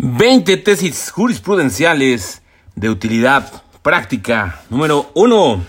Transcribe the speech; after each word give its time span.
20 0.00 0.58
tesis 0.58 1.10
jurisprudenciales 1.10 2.40
de 2.76 2.88
utilidad 2.88 3.64
práctica. 3.82 4.60
Número 4.70 5.10
1. 5.14 5.60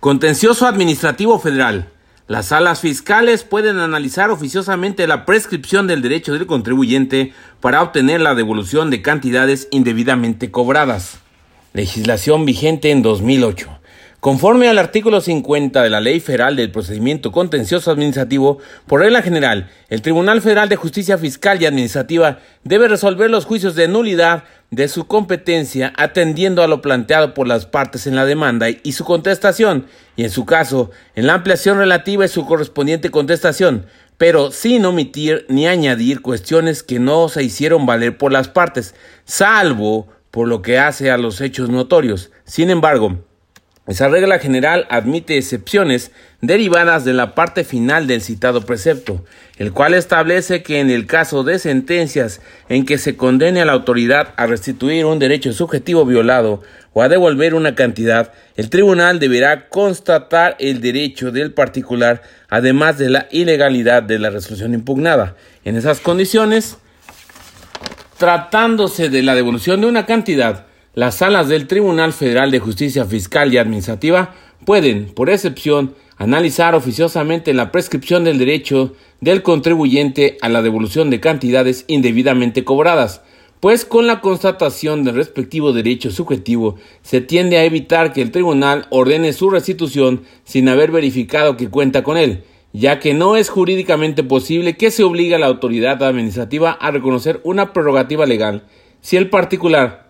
Contencioso 0.00 0.66
Administrativo 0.66 1.38
Federal. 1.38 1.90
Las 2.26 2.46
salas 2.46 2.80
fiscales 2.80 3.44
pueden 3.44 3.80
analizar 3.80 4.30
oficiosamente 4.30 5.06
la 5.06 5.26
prescripción 5.26 5.86
del 5.86 6.00
derecho 6.00 6.32
del 6.32 6.46
contribuyente 6.46 7.34
para 7.60 7.82
obtener 7.82 8.22
la 8.22 8.34
devolución 8.34 8.88
de 8.88 9.02
cantidades 9.02 9.68
indebidamente 9.70 10.50
cobradas. 10.50 11.18
Legislación 11.74 12.46
vigente 12.46 12.92
en 12.92 13.02
2008. 13.02 13.78
Conforme 14.24 14.70
al 14.70 14.78
artículo 14.78 15.20
50 15.20 15.82
de 15.82 15.90
la 15.90 16.00
Ley 16.00 16.18
Federal 16.18 16.56
del 16.56 16.70
Procedimiento 16.70 17.30
Contencioso 17.30 17.90
Administrativo, 17.90 18.56
por 18.86 19.00
regla 19.00 19.20
general, 19.20 19.68
el 19.90 20.00
Tribunal 20.00 20.40
Federal 20.40 20.70
de 20.70 20.76
Justicia 20.76 21.18
Fiscal 21.18 21.60
y 21.60 21.66
Administrativa 21.66 22.38
debe 22.62 22.88
resolver 22.88 23.30
los 23.30 23.44
juicios 23.44 23.74
de 23.74 23.86
nulidad 23.86 24.44
de 24.70 24.88
su 24.88 25.06
competencia 25.06 25.92
atendiendo 25.98 26.62
a 26.62 26.68
lo 26.68 26.80
planteado 26.80 27.34
por 27.34 27.46
las 27.46 27.66
partes 27.66 28.06
en 28.06 28.16
la 28.16 28.24
demanda 28.24 28.68
y 28.70 28.92
su 28.92 29.04
contestación, 29.04 29.88
y 30.16 30.24
en 30.24 30.30
su 30.30 30.46
caso, 30.46 30.90
en 31.14 31.26
la 31.26 31.34
ampliación 31.34 31.76
relativa 31.76 32.24
y 32.24 32.28
su 32.28 32.46
correspondiente 32.46 33.10
contestación, 33.10 33.84
pero 34.16 34.52
sin 34.52 34.86
omitir 34.86 35.44
ni 35.50 35.66
añadir 35.66 36.22
cuestiones 36.22 36.82
que 36.82 36.98
no 36.98 37.28
se 37.28 37.42
hicieron 37.42 37.84
valer 37.84 38.16
por 38.16 38.32
las 38.32 38.48
partes, 38.48 38.94
salvo 39.26 40.08
por 40.30 40.48
lo 40.48 40.62
que 40.62 40.78
hace 40.78 41.10
a 41.10 41.18
los 41.18 41.42
hechos 41.42 41.68
notorios. 41.68 42.30
Sin 42.46 42.70
embargo, 42.70 43.18
esa 43.86 44.08
regla 44.08 44.38
general 44.38 44.86
admite 44.88 45.36
excepciones 45.36 46.10
derivadas 46.40 47.04
de 47.04 47.12
la 47.12 47.34
parte 47.34 47.64
final 47.64 48.06
del 48.06 48.22
citado 48.22 48.62
precepto, 48.62 49.26
el 49.58 49.72
cual 49.72 49.92
establece 49.92 50.62
que 50.62 50.80
en 50.80 50.88
el 50.88 51.06
caso 51.06 51.44
de 51.44 51.58
sentencias 51.58 52.40
en 52.70 52.86
que 52.86 52.96
se 52.96 53.16
condene 53.16 53.60
a 53.60 53.66
la 53.66 53.72
autoridad 53.72 54.32
a 54.36 54.46
restituir 54.46 55.04
un 55.04 55.18
derecho 55.18 55.52
subjetivo 55.52 56.06
violado 56.06 56.62
o 56.94 57.02
a 57.02 57.10
devolver 57.10 57.54
una 57.54 57.74
cantidad, 57.74 58.32
el 58.56 58.70
tribunal 58.70 59.18
deberá 59.18 59.68
constatar 59.68 60.56
el 60.60 60.80
derecho 60.80 61.30
del 61.30 61.52
particular, 61.52 62.22
además 62.48 62.96
de 62.96 63.10
la 63.10 63.28
ilegalidad 63.32 64.02
de 64.02 64.18
la 64.18 64.30
resolución 64.30 64.72
impugnada. 64.72 65.36
En 65.62 65.76
esas 65.76 66.00
condiciones, 66.00 66.78
tratándose 68.16 69.10
de 69.10 69.22
la 69.22 69.34
devolución 69.34 69.82
de 69.82 69.88
una 69.88 70.06
cantidad, 70.06 70.64
las 70.94 71.16
salas 71.16 71.48
del 71.48 71.66
Tribunal 71.66 72.12
Federal 72.12 72.50
de 72.50 72.60
Justicia 72.60 73.04
Fiscal 73.04 73.52
y 73.52 73.58
Administrativa 73.58 74.34
pueden, 74.64 75.06
por 75.06 75.28
excepción, 75.28 75.94
analizar 76.16 76.76
oficiosamente 76.76 77.52
la 77.52 77.72
prescripción 77.72 78.22
del 78.22 78.38
derecho 78.38 78.94
del 79.20 79.42
contribuyente 79.42 80.38
a 80.40 80.48
la 80.48 80.62
devolución 80.62 81.10
de 81.10 81.18
cantidades 81.18 81.84
indebidamente 81.88 82.62
cobradas, 82.62 83.22
pues 83.58 83.84
con 83.84 84.06
la 84.06 84.20
constatación 84.20 85.02
del 85.02 85.16
respectivo 85.16 85.72
derecho 85.72 86.10
subjetivo 86.10 86.76
se 87.02 87.20
tiende 87.20 87.56
a 87.56 87.64
evitar 87.64 88.12
que 88.12 88.22
el 88.22 88.30
tribunal 88.30 88.86
ordene 88.90 89.32
su 89.32 89.50
restitución 89.50 90.22
sin 90.44 90.68
haber 90.68 90.92
verificado 90.92 91.56
que 91.56 91.70
cuenta 91.70 92.04
con 92.04 92.16
él, 92.16 92.44
ya 92.72 93.00
que 93.00 93.14
no 93.14 93.36
es 93.36 93.48
jurídicamente 93.48 94.22
posible 94.22 94.76
que 94.76 94.92
se 94.92 95.02
obligue 95.02 95.34
a 95.34 95.38
la 95.38 95.46
autoridad 95.46 96.02
administrativa 96.04 96.70
a 96.70 96.90
reconocer 96.92 97.40
una 97.42 97.72
prerrogativa 97.72 98.26
legal 98.26 98.64
si 99.00 99.16
el 99.16 99.28
particular 99.28 100.03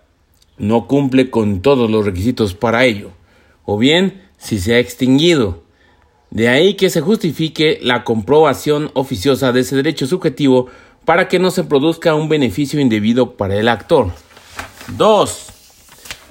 no 0.59 0.87
cumple 0.87 1.31
con 1.31 1.61
todos 1.61 1.91
los 1.91 2.05
requisitos 2.05 2.55
para 2.55 2.85
ello, 2.85 3.11
o 3.65 3.79
bien 3.79 4.23
si 4.39 4.59
se 4.59 4.75
ha 4.75 4.79
extinguido. 4.79 5.63
De 6.31 6.49
ahí 6.49 6.75
que 6.75 6.91
se 6.91 7.01
justifique 7.01 7.79
la 7.83 8.05
comprobación 8.05 8.91
oficiosa 8.95 9.53
de 9.53 9.61
ese 9.61 9.77
derecho 9.77 10.07
subjetivo 10.07 10.69
para 11.05 11.29
que 11.29 11.39
no 11.39 11.51
se 11.51 11.65
produzca 11.65 12.15
un 12.15 12.29
beneficio 12.29 12.81
indebido 12.81 13.37
para 13.37 13.57
el 13.57 13.69
actor. 13.69 14.11
2. 14.97 15.47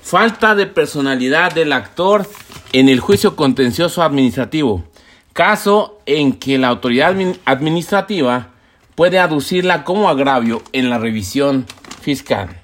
Falta 0.02 0.56
de 0.56 0.68
personalidad 0.68 1.54
del 1.54 1.72
actor 1.72 2.28
en 2.74 2.90
el 2.90 3.00
juicio 3.00 3.36
contencioso 3.36 4.04
administrativo. 4.04 4.84
Caso 5.32 6.00
en 6.06 6.34
que 6.34 6.58
la 6.58 6.68
autoridad 6.68 7.16
administrativa 7.46 8.50
puede 8.96 9.20
aducirla 9.20 9.84
como 9.84 10.10
agravio 10.10 10.62
en 10.74 10.90
la 10.90 10.98
revisión 10.98 11.66
fiscal. 12.02 12.63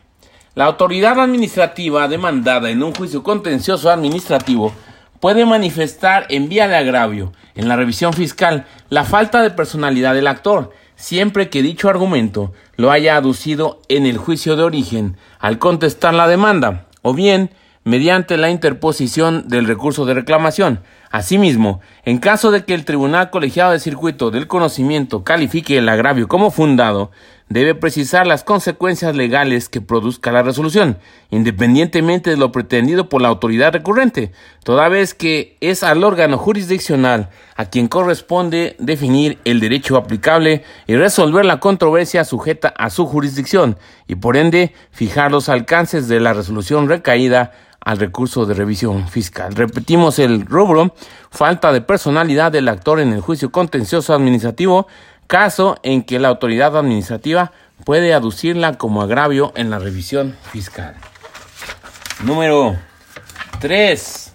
La 0.55 0.65
autoridad 0.65 1.19
administrativa 1.19 2.07
demandada 2.07 2.71
en 2.71 2.81
un 2.81 2.93
juicio 2.93 3.21
contencioso 3.21 3.91
administrativo 3.91 4.73
puede 5.19 5.45
manifestar 5.45 6.25
en 6.29 6.49
vía 6.49 6.67
de 6.67 6.75
agravio 6.75 7.33
en 7.53 7.67
la 7.67 7.75
revisión 7.75 8.13
fiscal 8.13 8.65
la 8.89 9.03
falta 9.03 9.43
de 9.43 9.51
personalidad 9.51 10.15
del 10.15 10.25
actor, 10.25 10.71
siempre 10.95 11.49
que 11.49 11.61
dicho 11.61 11.87
argumento 11.87 12.51
lo 12.77 12.89
haya 12.89 13.15
aducido 13.15 13.81
en 13.89 14.07
el 14.07 14.17
juicio 14.17 14.55
de 14.55 14.63
origen 14.63 15.17
al 15.39 15.59
contestar 15.59 16.15
la 16.15 16.27
demanda, 16.27 16.87
o 17.03 17.13
bien 17.13 17.51
mediante 17.83 18.37
la 18.37 18.49
interposición 18.49 19.47
del 19.47 19.67
recurso 19.67 20.05
de 20.05 20.15
reclamación. 20.15 20.81
Asimismo, 21.11 21.79
en 22.05 22.17
caso 22.17 22.51
de 22.51 22.65
que 22.65 22.73
el 22.73 22.85
Tribunal 22.85 23.29
Colegiado 23.29 23.71
de 23.71 23.79
Circuito 23.79 24.31
del 24.31 24.47
Conocimiento 24.47 25.23
califique 25.23 25.77
el 25.77 25.89
agravio 25.89 26.27
como 26.27 26.51
fundado, 26.51 27.11
debe 27.49 27.73
precisar 27.73 28.27
las 28.27 28.43
consecuencias 28.43 29.15
legales 29.15 29.69
que 29.69 29.81
produzca 29.81 30.31
la 30.31 30.43
resolución, 30.43 30.99
independientemente 31.31 32.29
de 32.29 32.37
lo 32.37 32.51
pretendido 32.51 33.09
por 33.09 33.21
la 33.21 33.27
autoridad 33.27 33.73
recurrente, 33.73 34.31
toda 34.63 34.87
vez 34.87 35.15
que 35.15 35.57
es 35.59 35.83
al 35.83 36.03
órgano 36.03 36.37
jurisdiccional 36.37 37.29
a 37.55 37.65
quien 37.65 37.87
corresponde 37.87 38.75
definir 38.79 39.39
el 39.45 39.59
derecho 39.59 39.97
aplicable 39.97 40.63
y 40.85 40.95
resolver 40.95 41.43
la 41.43 41.59
controversia 41.59 42.23
sujeta 42.23 42.69
a 42.69 42.91
su 42.91 43.07
jurisdicción, 43.07 43.77
y 44.07 44.15
por 44.15 44.37
ende 44.37 44.73
fijar 44.91 45.31
los 45.31 45.49
alcances 45.49 46.07
de 46.07 46.19
la 46.19 46.33
resolución 46.33 46.87
recaída 46.87 47.51
al 47.81 47.97
recurso 47.97 48.45
de 48.45 48.53
revisión 48.53 49.07
fiscal. 49.07 49.55
Repetimos 49.55 50.19
el 50.19 50.45
rubro, 50.45 50.93
falta 51.31 51.71
de 51.71 51.81
personalidad 51.81 52.51
del 52.51 52.67
actor 52.67 52.99
en 52.99 53.13
el 53.13 53.21
juicio 53.21 53.51
contencioso 53.51 54.13
administrativo, 54.13 54.87
caso 55.29 55.77
en 55.83 56.01
que 56.01 56.17
la 56.17 56.27
autoridad 56.27 56.75
administrativa 56.75 57.51
puede 57.85 58.15
aducirla 58.15 58.79
como 58.79 59.03
agravio 59.03 59.53
en 59.55 59.69
la 59.69 59.77
revisión 59.77 60.35
fiscal. 60.51 60.95
Número 62.23 62.75
3. 63.61 64.33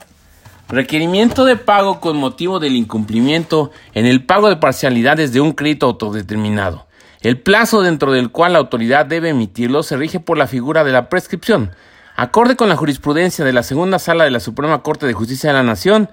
Requerimiento 0.68 1.44
de 1.44 1.56
pago 1.56 2.00
con 2.00 2.16
motivo 2.16 2.60
del 2.60 2.76
incumplimiento 2.76 3.72
en 3.92 4.06
el 4.06 4.24
pago 4.24 4.48
de 4.48 4.56
parcialidades 4.56 5.32
de 5.32 5.40
un 5.40 5.52
crédito 5.52 5.86
autodeterminado. 5.86 6.86
El 7.22 7.40
plazo 7.40 7.82
dentro 7.82 8.12
del 8.12 8.30
cual 8.30 8.52
la 8.52 8.60
autoridad 8.60 9.04
debe 9.04 9.30
emitirlo 9.30 9.82
se 9.82 9.96
rige 9.96 10.20
por 10.20 10.38
la 10.38 10.46
figura 10.46 10.84
de 10.84 10.92
la 10.92 11.08
prescripción, 11.08 11.72
Acorde 12.16 12.54
con 12.54 12.68
la 12.68 12.76
jurisprudencia 12.76 13.44
de 13.44 13.52
la 13.52 13.64
segunda 13.64 13.98
sala 13.98 14.22
de 14.22 14.30
la 14.30 14.38
Suprema 14.38 14.84
Corte 14.84 15.04
de 15.04 15.14
Justicia 15.14 15.50
de 15.50 15.54
la 15.54 15.64
Nación, 15.64 16.08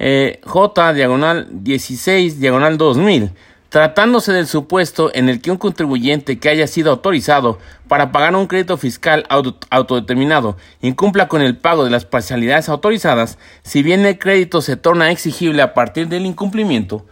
eh, 0.00 0.40
J 0.44 0.92
diagonal 0.92 1.46
16 1.52 2.40
diagonal 2.40 2.76
2000, 2.76 3.30
tratándose 3.68 4.32
del 4.32 4.46
supuesto 4.46 5.10
en 5.14 5.28
el 5.28 5.40
que 5.40 5.50
un 5.50 5.56
contribuyente 5.56 6.38
que 6.38 6.48
haya 6.48 6.66
sido 6.66 6.90
autorizado 6.90 7.58
para 7.88 8.12
pagar 8.12 8.34
un 8.34 8.46
crédito 8.46 8.76
fiscal 8.76 9.26
autodeterminado 9.70 10.56
incumpla 10.80 11.28
con 11.28 11.42
el 11.42 11.56
pago 11.56 11.84
de 11.84 11.90
las 11.90 12.04
parcialidades 12.04 12.68
autorizadas, 12.68 13.38
si 13.62 13.82
bien 13.82 14.06
el 14.06 14.18
crédito 14.18 14.60
se 14.62 14.76
torna 14.76 15.10
exigible 15.10 15.62
a 15.62 15.74
partir 15.74 16.08
del 16.08 16.26
incumplimiento, 16.26 17.04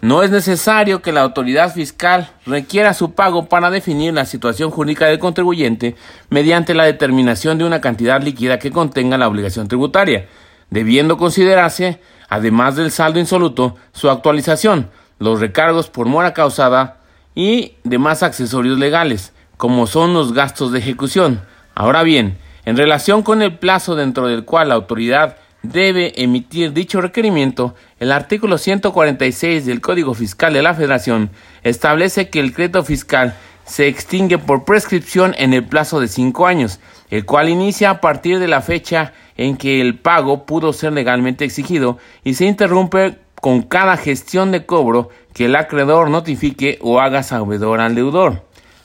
no 0.00 0.22
es 0.22 0.30
necesario 0.30 1.02
que 1.02 1.10
la 1.10 1.22
autoridad 1.22 1.74
fiscal 1.74 2.30
requiera 2.46 2.94
su 2.94 3.14
pago 3.14 3.46
para 3.46 3.68
definir 3.68 4.14
la 4.14 4.26
situación 4.26 4.70
jurídica 4.70 5.06
del 5.06 5.18
contribuyente 5.18 5.96
mediante 6.30 6.72
la 6.72 6.84
determinación 6.84 7.58
de 7.58 7.64
una 7.64 7.80
cantidad 7.80 8.22
líquida 8.22 8.60
que 8.60 8.70
contenga 8.70 9.18
la 9.18 9.26
obligación 9.26 9.66
tributaria, 9.66 10.28
debiendo 10.70 11.16
considerarse, 11.16 12.00
además 12.28 12.76
del 12.76 12.92
saldo 12.92 13.18
insoluto, 13.18 13.74
su 13.92 14.08
actualización, 14.08 14.88
los 15.18 15.40
recargos 15.40 15.88
por 15.88 16.06
mora 16.06 16.34
causada 16.34 16.98
y 17.34 17.74
demás 17.84 18.22
accesorios 18.22 18.78
legales, 18.78 19.32
como 19.56 19.86
son 19.86 20.14
los 20.14 20.32
gastos 20.32 20.72
de 20.72 20.78
ejecución. 20.78 21.40
Ahora 21.74 22.02
bien, 22.02 22.38
en 22.64 22.76
relación 22.76 23.22
con 23.22 23.42
el 23.42 23.58
plazo 23.58 23.94
dentro 23.94 24.26
del 24.26 24.44
cual 24.44 24.68
la 24.68 24.74
autoridad 24.74 25.36
debe 25.62 26.22
emitir 26.22 26.72
dicho 26.72 27.00
requerimiento, 27.00 27.74
el 27.98 28.12
artículo 28.12 28.58
146 28.58 29.66
del 29.66 29.80
Código 29.80 30.14
Fiscal 30.14 30.52
de 30.52 30.62
la 30.62 30.74
Federación 30.74 31.30
establece 31.62 32.28
que 32.28 32.40
el 32.40 32.52
crédito 32.52 32.84
fiscal 32.84 33.34
se 33.64 33.86
extingue 33.86 34.38
por 34.38 34.64
prescripción 34.64 35.34
en 35.38 35.52
el 35.52 35.64
plazo 35.64 36.00
de 36.00 36.08
cinco 36.08 36.46
años, 36.46 36.80
el 37.10 37.26
cual 37.26 37.48
inicia 37.48 37.90
a 37.90 38.00
partir 38.00 38.38
de 38.38 38.48
la 38.48 38.62
fecha 38.62 39.12
en 39.36 39.56
que 39.56 39.80
el 39.80 39.98
pago 39.98 40.46
pudo 40.46 40.72
ser 40.72 40.92
legalmente 40.92 41.44
exigido 41.44 41.98
y 42.24 42.34
se 42.34 42.46
interrumpe 42.46 43.18
con 43.40 43.62
cada 43.62 43.96
gestión 43.96 44.52
de 44.52 44.66
cobro 44.66 45.10
que 45.34 45.46
el 45.46 45.56
acreedor 45.56 46.10
notifique 46.10 46.78
o 46.80 47.00
haga 47.00 47.22
sabedor 47.22 47.80
al 47.80 47.94
deudor. 47.94 48.44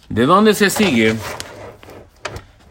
¿De 0.09 0.25
dónde 0.25 0.53
se 0.53 0.69
sigue? 0.69 1.15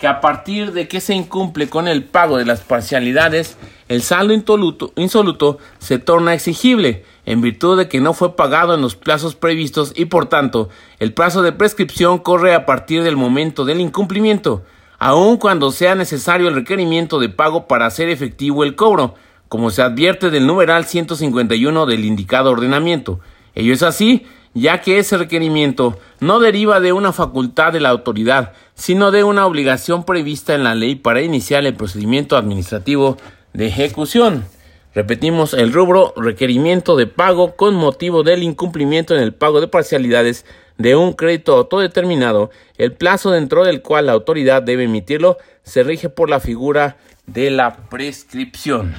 que 0.03 0.09
a 0.09 0.21
partir 0.21 0.73
de 0.73 0.89
que 0.89 1.01
se 1.01 1.15
incumple 1.15 1.69
con 1.69 1.87
el 1.87 2.03
pago 2.03 2.37
de 2.37 2.45
las 2.45 2.63
parcialidades, 2.63 3.57
el 3.87 4.03
saldo 4.03 4.35
insoluto, 4.35 5.59
se 5.79 6.01
torna 6.01 6.35
exigible 6.35 7.05
en 7.25 7.41
virtud 7.41 7.79
de 7.79 7.87
que 7.87 8.01
no 8.01 8.13
fue 8.13 8.35
pagado 8.35 8.75
en 8.75 8.81
los 8.81 8.97
plazos 8.97 9.37
previstos 9.37 9.93
y 9.95 10.07
por 10.07 10.27
tanto 10.27 10.71
el 10.99 11.15
plazo 11.15 11.43
de 11.43 11.53
prescripción 11.53 12.19
corre 12.19 12.53
a 12.53 12.67
partir 12.67 13.05
del 13.05 13.17
momento 13.17 13.65
del 13.65 13.81
incumplimiento, 13.81 14.65
aun 14.99 15.37
cuando 15.37 15.71
sea 15.71 15.95
necesario 15.95 16.49
el 16.49 16.57
requerimiento 16.57 17.21
de 17.21 17.29
pago 17.29 17.69
para 17.69 17.87
hacer 17.87 18.09
efectivo 18.09 18.65
el 18.65 18.75
cobro, 18.75 19.15
como 19.53 19.69
se 19.69 19.83
advierte 19.83 20.31
del 20.31 20.47
numeral 20.47 20.87
151 20.87 21.85
del 21.85 22.07
indicado 22.07 22.51
ordenamiento. 22.53 23.21
Ello 23.55 23.75
es 23.75 23.83
así, 23.83 24.25
ya 24.55 24.81
que 24.81 24.99
ese 24.99 25.19
requerimiento 25.19 25.99
no 26.21 26.41
deriva 26.41 26.81
de 26.81 26.95
una 26.95 27.13
facultad 27.13 27.71
de 27.71 27.81
la 27.81 27.91
autoridad, 27.91 28.55
sino 28.73 29.11
de 29.11 29.25
una 29.25 29.45
obligación 29.45 30.05
prevista 30.05 30.55
en 30.55 30.65
la 30.65 30.75
ley 30.75 30.95
para 30.95 31.21
iniciar 31.21 31.67
el 31.67 31.75
procedimiento 31.75 32.39
administrativo 32.39 33.19
de 33.53 33.67
ejecución. 33.67 34.47
Repetimos 34.95 35.53
el 35.53 35.71
rubro 35.71 36.15
requerimiento 36.17 36.97
de 36.97 37.07
pago 37.07 37.55
con 37.55 37.75
motivo 37.75 38.23
del 38.23 38.43
incumplimiento 38.43 39.15
en 39.15 39.23
el 39.23 39.35
pago 39.35 39.61
de 39.61 39.69
parcialidades 39.69 40.47
de 40.79 40.97
un 40.97 41.13
crédito 41.13 41.59
autodeterminado. 41.59 42.51
El 42.79 42.95
plazo 42.95 43.31
dentro 43.31 43.65
del 43.67 43.83
cual 43.83 44.07
la 44.07 44.13
autoridad 44.13 44.63
debe 44.63 44.85
emitirlo 44.85 45.37
se 45.63 45.83
rige 45.83 46.09
por 46.09 46.31
la 46.31 46.41
figura 46.41 46.97
de 47.27 47.51
la 47.51 47.77
prescripción. 47.91 48.95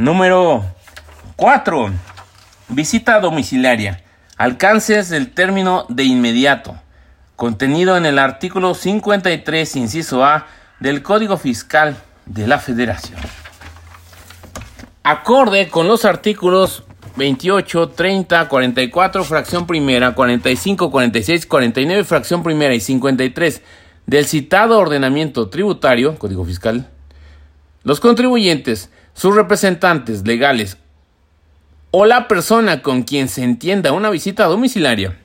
Número 0.00 0.64
4. 1.36 1.90
Visita 2.70 3.20
domiciliaria. 3.20 4.02
Alcances 4.38 5.10
del 5.10 5.30
término 5.30 5.84
de 5.90 6.04
inmediato. 6.04 6.74
Contenido 7.36 7.98
en 7.98 8.06
el 8.06 8.18
artículo 8.18 8.72
53, 8.72 9.76
inciso 9.76 10.24
A 10.24 10.46
del 10.78 11.02
Código 11.02 11.36
Fiscal 11.36 11.98
de 12.24 12.46
la 12.46 12.58
Federación. 12.58 13.20
Acorde 15.02 15.68
con 15.68 15.86
los 15.86 16.06
artículos 16.06 16.84
28, 17.16 17.90
30, 17.90 18.48
44, 18.48 19.22
fracción 19.22 19.66
primera, 19.66 20.14
45, 20.14 20.90
46, 20.90 21.44
49, 21.44 22.04
fracción 22.04 22.42
primera 22.42 22.74
y 22.74 22.80
53 22.80 23.60
del 24.06 24.24
citado 24.24 24.78
ordenamiento 24.78 25.50
tributario, 25.50 26.18
Código 26.18 26.46
Fiscal, 26.46 26.88
los 27.82 28.00
contribuyentes, 28.00 28.90
sus 29.20 29.34
representantes 29.34 30.26
legales 30.26 30.78
o 31.90 32.06
la 32.06 32.26
persona 32.26 32.80
con 32.80 33.02
quien 33.02 33.28
se 33.28 33.44
entienda 33.44 33.92
una 33.92 34.08
visita 34.08 34.46
domiciliaria 34.46 35.18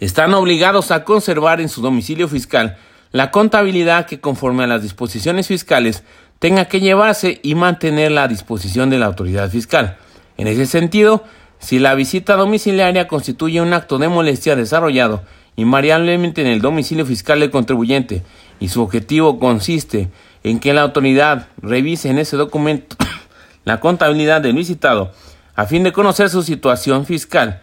están 0.00 0.32
obligados 0.32 0.90
a 0.90 1.04
conservar 1.04 1.60
en 1.60 1.68
su 1.68 1.82
domicilio 1.82 2.28
fiscal 2.28 2.78
la 3.10 3.30
contabilidad 3.30 4.06
que 4.06 4.20
conforme 4.20 4.64
a 4.64 4.68
las 4.68 4.80
disposiciones 4.80 5.48
fiscales 5.48 6.02
tenga 6.38 6.64
que 6.64 6.80
llevarse 6.80 7.40
y 7.42 7.54
mantenerla 7.56 8.22
a 8.22 8.28
disposición 8.28 8.88
de 8.88 8.98
la 8.98 9.04
autoridad 9.04 9.50
fiscal. 9.50 9.98
En 10.38 10.46
ese 10.46 10.64
sentido, 10.64 11.24
si 11.58 11.78
la 11.78 11.94
visita 11.94 12.36
domiciliaria 12.36 13.06
constituye 13.06 13.60
un 13.60 13.74
acto 13.74 13.98
de 13.98 14.08
molestia 14.08 14.56
desarrollado 14.56 15.22
invariablemente 15.56 16.40
en 16.40 16.46
el 16.46 16.62
domicilio 16.62 17.04
fiscal 17.04 17.40
del 17.40 17.50
contribuyente 17.50 18.22
y 18.60 18.68
su 18.68 18.80
objetivo 18.80 19.38
consiste 19.38 19.98
en 20.00 20.10
que 20.60 20.72
la 20.72 20.82
autoridad 20.82 21.48
revise 21.60 22.08
en 22.08 22.18
ese 22.18 22.36
documento 22.36 22.96
la 23.64 23.80
contabilidad 23.80 24.40
del 24.40 24.56
visitado 24.56 25.12
a 25.54 25.66
fin 25.66 25.82
de 25.82 25.92
conocer 25.92 26.30
su 26.30 26.42
situación 26.42 27.04
fiscal, 27.04 27.60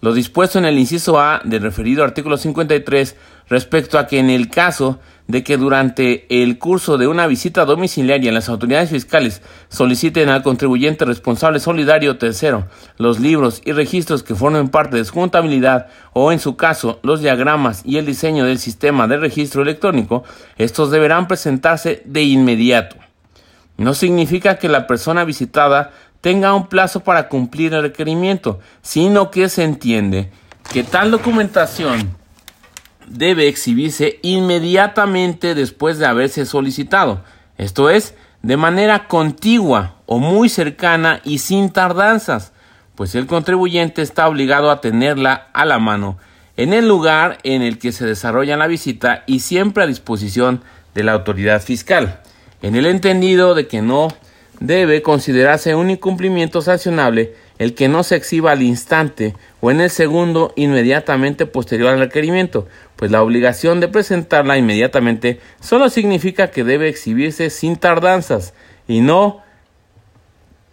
lo 0.00 0.12
dispuesto 0.12 0.58
en 0.58 0.64
el 0.64 0.78
inciso 0.78 1.18
A 1.18 1.40
del 1.44 1.62
referido 1.62 2.04
artículo 2.04 2.36
53 2.36 3.16
respecto 3.48 3.98
a 3.98 4.06
que 4.06 4.18
en 4.18 4.30
el 4.30 4.50
caso 4.50 5.00
de 5.32 5.42
que 5.42 5.56
durante 5.56 6.26
el 6.42 6.58
curso 6.58 6.98
de 6.98 7.08
una 7.08 7.26
visita 7.26 7.64
domiciliaria 7.64 8.30
las 8.32 8.50
autoridades 8.50 8.90
fiscales 8.90 9.40
soliciten 9.70 10.28
al 10.28 10.42
contribuyente 10.42 11.06
responsable 11.06 11.58
solidario 11.58 12.18
tercero 12.18 12.66
los 12.98 13.18
libros 13.18 13.62
y 13.64 13.72
registros 13.72 14.22
que 14.22 14.34
formen 14.34 14.68
parte 14.68 14.98
de 14.98 15.06
su 15.06 15.14
contabilidad 15.14 15.86
o 16.12 16.32
en 16.32 16.38
su 16.38 16.56
caso 16.56 17.00
los 17.02 17.22
diagramas 17.22 17.80
y 17.86 17.96
el 17.96 18.04
diseño 18.04 18.44
del 18.44 18.58
sistema 18.58 19.08
de 19.08 19.16
registro 19.16 19.62
electrónico, 19.62 20.22
estos 20.58 20.90
deberán 20.90 21.28
presentarse 21.28 22.02
de 22.04 22.24
inmediato. 22.24 22.96
No 23.78 23.94
significa 23.94 24.58
que 24.58 24.68
la 24.68 24.86
persona 24.86 25.24
visitada 25.24 25.92
tenga 26.20 26.52
un 26.52 26.66
plazo 26.66 27.00
para 27.00 27.30
cumplir 27.30 27.72
el 27.72 27.80
requerimiento, 27.80 28.60
sino 28.82 29.30
que 29.30 29.48
se 29.48 29.64
entiende 29.64 30.30
que 30.70 30.84
tal 30.84 31.10
documentación 31.10 32.21
debe 33.06 33.48
exhibirse 33.48 34.18
inmediatamente 34.22 35.54
después 35.54 35.98
de 35.98 36.06
haberse 36.06 36.46
solicitado, 36.46 37.22
esto 37.58 37.90
es, 37.90 38.14
de 38.42 38.56
manera 38.56 39.06
contigua 39.06 39.96
o 40.06 40.18
muy 40.18 40.48
cercana 40.48 41.20
y 41.24 41.38
sin 41.38 41.70
tardanzas, 41.70 42.52
pues 42.94 43.14
el 43.14 43.26
contribuyente 43.26 44.02
está 44.02 44.28
obligado 44.28 44.70
a 44.70 44.80
tenerla 44.80 45.48
a 45.52 45.64
la 45.64 45.78
mano 45.78 46.18
en 46.56 46.72
el 46.72 46.86
lugar 46.86 47.38
en 47.44 47.62
el 47.62 47.78
que 47.78 47.92
se 47.92 48.04
desarrolla 48.04 48.56
la 48.56 48.66
visita 48.66 49.24
y 49.26 49.40
siempre 49.40 49.84
a 49.84 49.86
disposición 49.86 50.62
de 50.94 51.02
la 51.02 51.12
autoridad 51.12 51.62
fiscal, 51.62 52.20
en 52.60 52.76
el 52.76 52.86
entendido 52.86 53.54
de 53.54 53.66
que 53.66 53.80
no 53.80 54.08
debe 54.60 55.02
considerarse 55.02 55.74
un 55.74 55.90
incumplimiento 55.90 56.62
sancionable 56.62 57.34
el 57.62 57.74
que 57.74 57.88
no 57.88 58.02
se 58.02 58.16
exhiba 58.16 58.50
al 58.50 58.62
instante 58.62 59.36
o 59.60 59.70
en 59.70 59.80
el 59.80 59.88
segundo 59.88 60.52
inmediatamente 60.56 61.46
posterior 61.46 61.90
al 61.90 62.00
requerimiento, 62.00 62.66
pues 62.96 63.12
la 63.12 63.22
obligación 63.22 63.78
de 63.78 63.86
presentarla 63.86 64.58
inmediatamente 64.58 65.38
solo 65.60 65.88
significa 65.88 66.50
que 66.50 66.64
debe 66.64 66.88
exhibirse 66.88 67.50
sin 67.50 67.76
tardanzas 67.76 68.52
y 68.88 69.00
no 69.00 69.42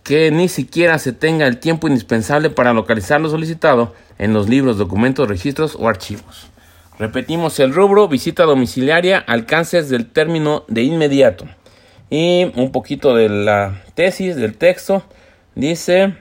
que 0.04 0.32
ni 0.32 0.50
siquiera 0.50 0.98
se 0.98 1.14
tenga 1.14 1.46
el 1.46 1.60
tiempo 1.60 1.88
indispensable 1.88 2.50
para 2.50 2.74
localizar 2.74 3.22
lo 3.22 3.30
solicitado 3.30 3.94
en 4.18 4.34
los 4.34 4.50
libros, 4.50 4.80
documentos, 4.80 5.30
registros 5.30 5.78
o 5.80 5.88
archivos. 5.88 6.48
Repetimos 6.98 7.60
el 7.60 7.72
rubro, 7.72 8.08
visita 8.08 8.46
domiciliaria, 8.46 9.20
alcances 9.20 9.90
del 9.90 10.10
término 10.10 10.66
de 10.68 10.82
inmediato 10.82 11.46
y 12.10 12.52
un 12.56 12.72
poquito 12.72 13.14
de 13.14 13.30
la 13.30 13.84
tesis 13.94 14.36
del 14.36 14.58
texto. 14.58 15.04
Dice 15.54 16.16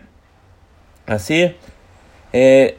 así, 1.09 1.55
eh, 2.33 2.79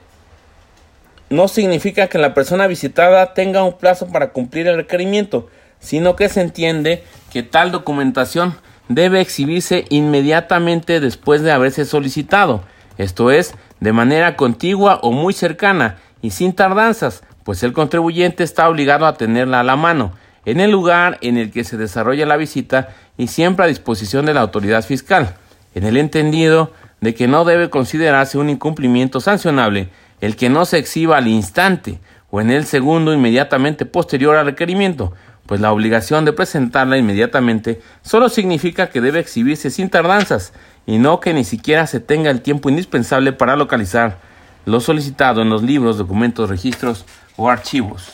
no 1.30 1.48
significa 1.48 2.08
que 2.08 2.18
la 2.18 2.34
persona 2.34 2.68
visitada 2.68 3.34
tenga 3.34 3.64
un 3.64 3.78
plazo 3.78 4.08
para 4.08 4.30
cumplir 4.30 4.68
el 4.68 4.78
requerimiento, 4.78 5.50
sino 5.80 6.16
que 6.16 6.30
se 6.30 6.42
entiende 6.42 7.04
que 7.32 7.44
tal 7.44 7.72
documentación 7.72 8.56
debe 8.88 9.22
exhibirse 9.22 9.86
inmediatamente 9.90 11.00
después 11.00 11.42
de 11.42 11.52
haberse 11.52 11.86
solicitado, 11.86 12.64
esto 12.98 13.32
es, 13.32 13.54
de 13.80 13.94
manera 13.94 14.36
contigua 14.36 15.00
o 15.04 15.12
muy 15.12 15.34
cercana 15.34 15.98
y 16.22 16.32
sin 16.32 16.54
tardanzas, 16.54 17.24
pues 17.44 17.64
el 17.64 17.74
contribuyente 17.74 18.44
está 18.44 18.68
obligado 18.68 19.06
a 19.06 19.16
tenerla 19.16 19.62
a 19.62 19.64
la 19.64 19.76
mano 19.76 20.14
en 20.46 20.60
el 20.60 20.72
lugar 20.72 21.18
en 21.22 21.38
el 21.38 21.52
que 21.52 21.64
se 21.64 21.78
desarrolla 21.78 22.26
la 22.26 22.38
visita 22.38 22.90
y 23.18 23.28
siempre 23.28 23.66
a 23.66 23.68
disposición 23.68 24.26
de 24.26 24.34
la 24.34 24.42
autoridad 24.42 24.84
fiscal, 24.84 25.36
en 25.76 25.86
el 25.86 25.98
entendido 25.98 26.74
de 27.02 27.14
que 27.14 27.28
no 27.28 27.46
debe 27.46 27.70
considerarse 27.70 28.38
un 28.38 28.50
incumplimiento 28.50 29.20
sancionable 29.20 29.90
el 30.22 30.36
que 30.36 30.50
no 30.50 30.66
se 30.66 30.78
exhiba 30.78 31.18
al 31.18 31.28
instante 31.28 32.00
o 32.30 32.42
en 32.42 32.52
el 32.52 32.66
segundo 32.66 33.14
inmediatamente 33.14 33.86
posterior 33.86 34.36
al 34.36 34.46
requerimiento, 34.46 35.14
pues 35.46 35.62
la 35.62 35.72
obligación 35.72 36.26
de 36.26 36.34
presentarla 36.34 36.98
inmediatamente 36.98 37.82
solo 38.02 38.30
significa 38.30 38.90
que 38.90 39.02
debe 39.02 39.20
exhibirse 39.20 39.72
sin 39.72 39.90
tardanzas 39.90 40.54
y 40.86 41.00
no 41.00 41.20
que 41.20 41.34
ni 41.34 41.44
siquiera 41.44 41.88
se 41.88 42.00
tenga 42.00 42.30
el 42.30 42.42
tiempo 42.42 42.70
indispensable 42.70 43.34
para 43.34 43.56
localizar 43.56 44.18
lo 44.66 44.80
solicitado 44.80 45.42
en 45.42 45.50
los 45.50 45.64
libros, 45.64 45.98
documentos, 45.98 46.50
registros 46.50 47.06
o 47.36 47.50
archivos. 47.50 48.12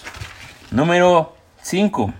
Número 0.72 1.36
5. 1.62 2.14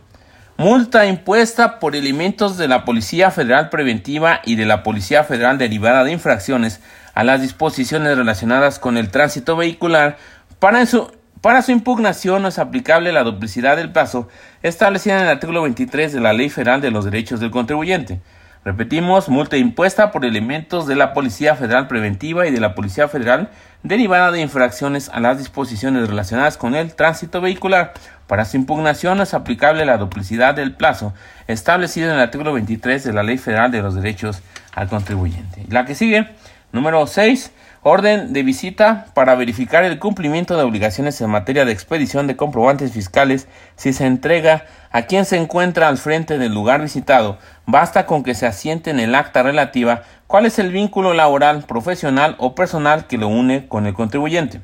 Multa 0.58 1.06
impuesta 1.06 1.80
por 1.80 1.98
elementos 1.98 2.58
de 2.58 2.70
la 2.70 2.86
Policía 2.86 3.30
Federal 3.30 3.70
Preventiva 3.70 4.40
y 4.46 4.56
de 4.56 4.66
la 4.66 4.84
Policía 4.84 5.26
Federal 5.26 5.58
derivada 5.58 6.06
de 6.06 6.14
infracciones 6.14 6.80
a 7.14 7.26
las 7.26 7.42
disposiciones 7.42 8.18
relacionadas 8.18 8.80
con 8.80 8.96
el 8.96 9.12
tránsito 9.12 9.58
vehicular. 9.58 10.16
Para 10.60 10.86
su, 10.86 11.12
para 11.42 11.62
su 11.62 11.74
impugnación 11.74 12.42
no 12.42 12.48
es 12.48 12.58
aplicable 12.58 13.12
la 13.12 13.24
duplicidad 13.24 13.76
del 13.76 13.92
plazo 13.92 14.30
establecida 14.64 15.18
en 15.18 15.24
el 15.24 15.28
artículo 15.28 15.62
23 15.64 16.14
de 16.14 16.22
la 16.22 16.32
Ley 16.32 16.50
Federal 16.50 16.80
de 16.80 16.92
los 16.92 17.04
Derechos 17.04 17.42
del 17.42 17.52
Contribuyente. 17.52 18.22
Repetimos, 18.66 19.30
multa 19.30 19.58
impuesta 19.58 20.12
por 20.12 20.26
elementos 20.26 20.88
de 20.88 20.96
la 20.96 21.14
Policía 21.14 21.56
Federal 21.56 21.88
Preventiva 21.88 22.48
y 22.48 22.52
de 22.52 22.60
la 22.60 22.74
Policía 22.74 23.08
Federal 23.08 23.52
derivada 23.84 24.32
de 24.32 24.42
infracciones 24.42 25.10
a 25.10 25.20
las 25.20 25.38
disposiciones 25.38 26.10
relacionadas 26.10 26.58
con 26.58 26.74
el 26.74 26.96
tránsito 26.96 27.42
vehicular. 27.42 27.94
Para 28.26 28.44
su 28.44 28.58
impugnación 28.58 29.22
es 29.22 29.36
aplicable 29.36 29.86
la 29.86 29.98
duplicidad 29.98 30.56
del 30.56 30.74
plazo 30.74 31.14
establecido 31.48 32.10
en 32.10 32.16
el 32.16 32.22
artículo 32.22 32.54
23 32.54 33.04
de 33.04 33.14
la 33.14 33.22
Ley 33.22 33.38
Federal 33.38 33.70
de 33.70 33.84
los 33.84 33.94
Derechos 33.94 34.42
al 34.74 34.88
Contribuyente. 34.88 35.64
La 35.70 35.86
que 35.86 35.94
sigue, 35.94 36.28
número 36.72 37.06
6, 37.06 37.52
Orden 37.88 38.34
de 38.34 38.42
visita 38.42 39.06
para 39.14 39.36
verificar 39.36 39.84
el 39.84 40.00
cumplimiento 40.00 40.58
de 40.58 40.64
obligaciones 40.64 41.22
en 41.22 41.30
materia 41.30 41.66
de 41.66 41.72
expedición 41.72 42.26
de 42.26 42.36
comprobantes 42.36 42.92
fiscales 42.92 43.48
si 43.76 43.94
se 43.94 44.08
entrega 44.08 44.66
a 44.90 45.04
quien 45.04 45.24
se 45.24 45.38
encuentra 45.38 45.88
al 45.88 46.00
frente 46.00 46.40
del 46.40 46.52
lugar 46.52 46.82
visitado. 46.82 47.38
Basta 47.68 48.08
con 48.08 48.24
que 48.24 48.34
se 48.34 48.48
asiente 48.48 48.90
en 48.90 49.00
el 49.00 49.14
acta 49.14 49.44
relativa 49.44 50.02
cuál 50.26 50.48
es 50.48 50.58
el 50.58 50.72
vínculo 50.72 51.14
laboral, 51.14 51.64
profesional 51.68 52.36
o 52.40 52.56
personal 52.56 53.06
que 53.06 53.20
lo 53.20 53.28
une 53.28 53.68
con 53.68 53.86
el 53.86 53.94
contribuyente. 53.94 54.62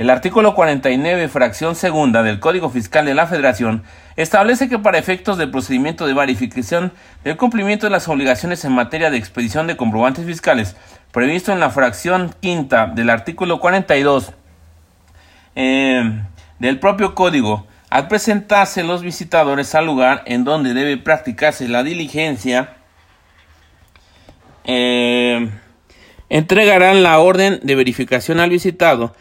El 0.00 0.08
artículo 0.08 0.54
49, 0.54 1.28
fracción 1.28 1.74
segunda 1.74 2.22
del 2.22 2.40
Código 2.40 2.70
Fiscal 2.70 3.04
de 3.04 3.12
la 3.12 3.26
Federación 3.26 3.82
establece 4.16 4.68
que 4.68 4.78
para 4.78 4.96
efectos 4.96 5.36
del 5.36 5.50
procedimiento 5.50 6.06
de 6.06 6.14
verificación 6.14 6.92
del 7.22 7.36
cumplimiento 7.36 7.84
de 7.84 7.90
las 7.90 8.08
obligaciones 8.08 8.64
en 8.64 8.72
materia 8.72 9.10
de 9.10 9.18
expedición 9.18 9.66
de 9.66 9.76
comprobantes 9.76 10.24
fiscales, 10.24 10.74
previsto 11.12 11.52
en 11.52 11.60
la 11.60 11.70
fracción 11.70 12.34
quinta 12.40 12.86
del 12.86 13.10
artículo 13.10 13.60
42 13.60 14.32
eh, 15.56 16.22
del 16.58 16.78
propio 16.78 17.14
código, 17.14 17.66
al 17.88 18.06
presentarse 18.06 18.84
los 18.84 19.02
visitadores 19.02 19.74
al 19.74 19.86
lugar 19.86 20.22
en 20.26 20.44
donde 20.44 20.74
debe 20.74 20.96
practicarse 20.96 21.66
la 21.68 21.82
diligencia, 21.82 22.76
eh, 24.64 25.50
entregarán 26.28 27.02
la 27.02 27.18
orden 27.18 27.58
de 27.62 27.74
verificación 27.74 28.38
al 28.38 28.50
visitado 28.50 29.16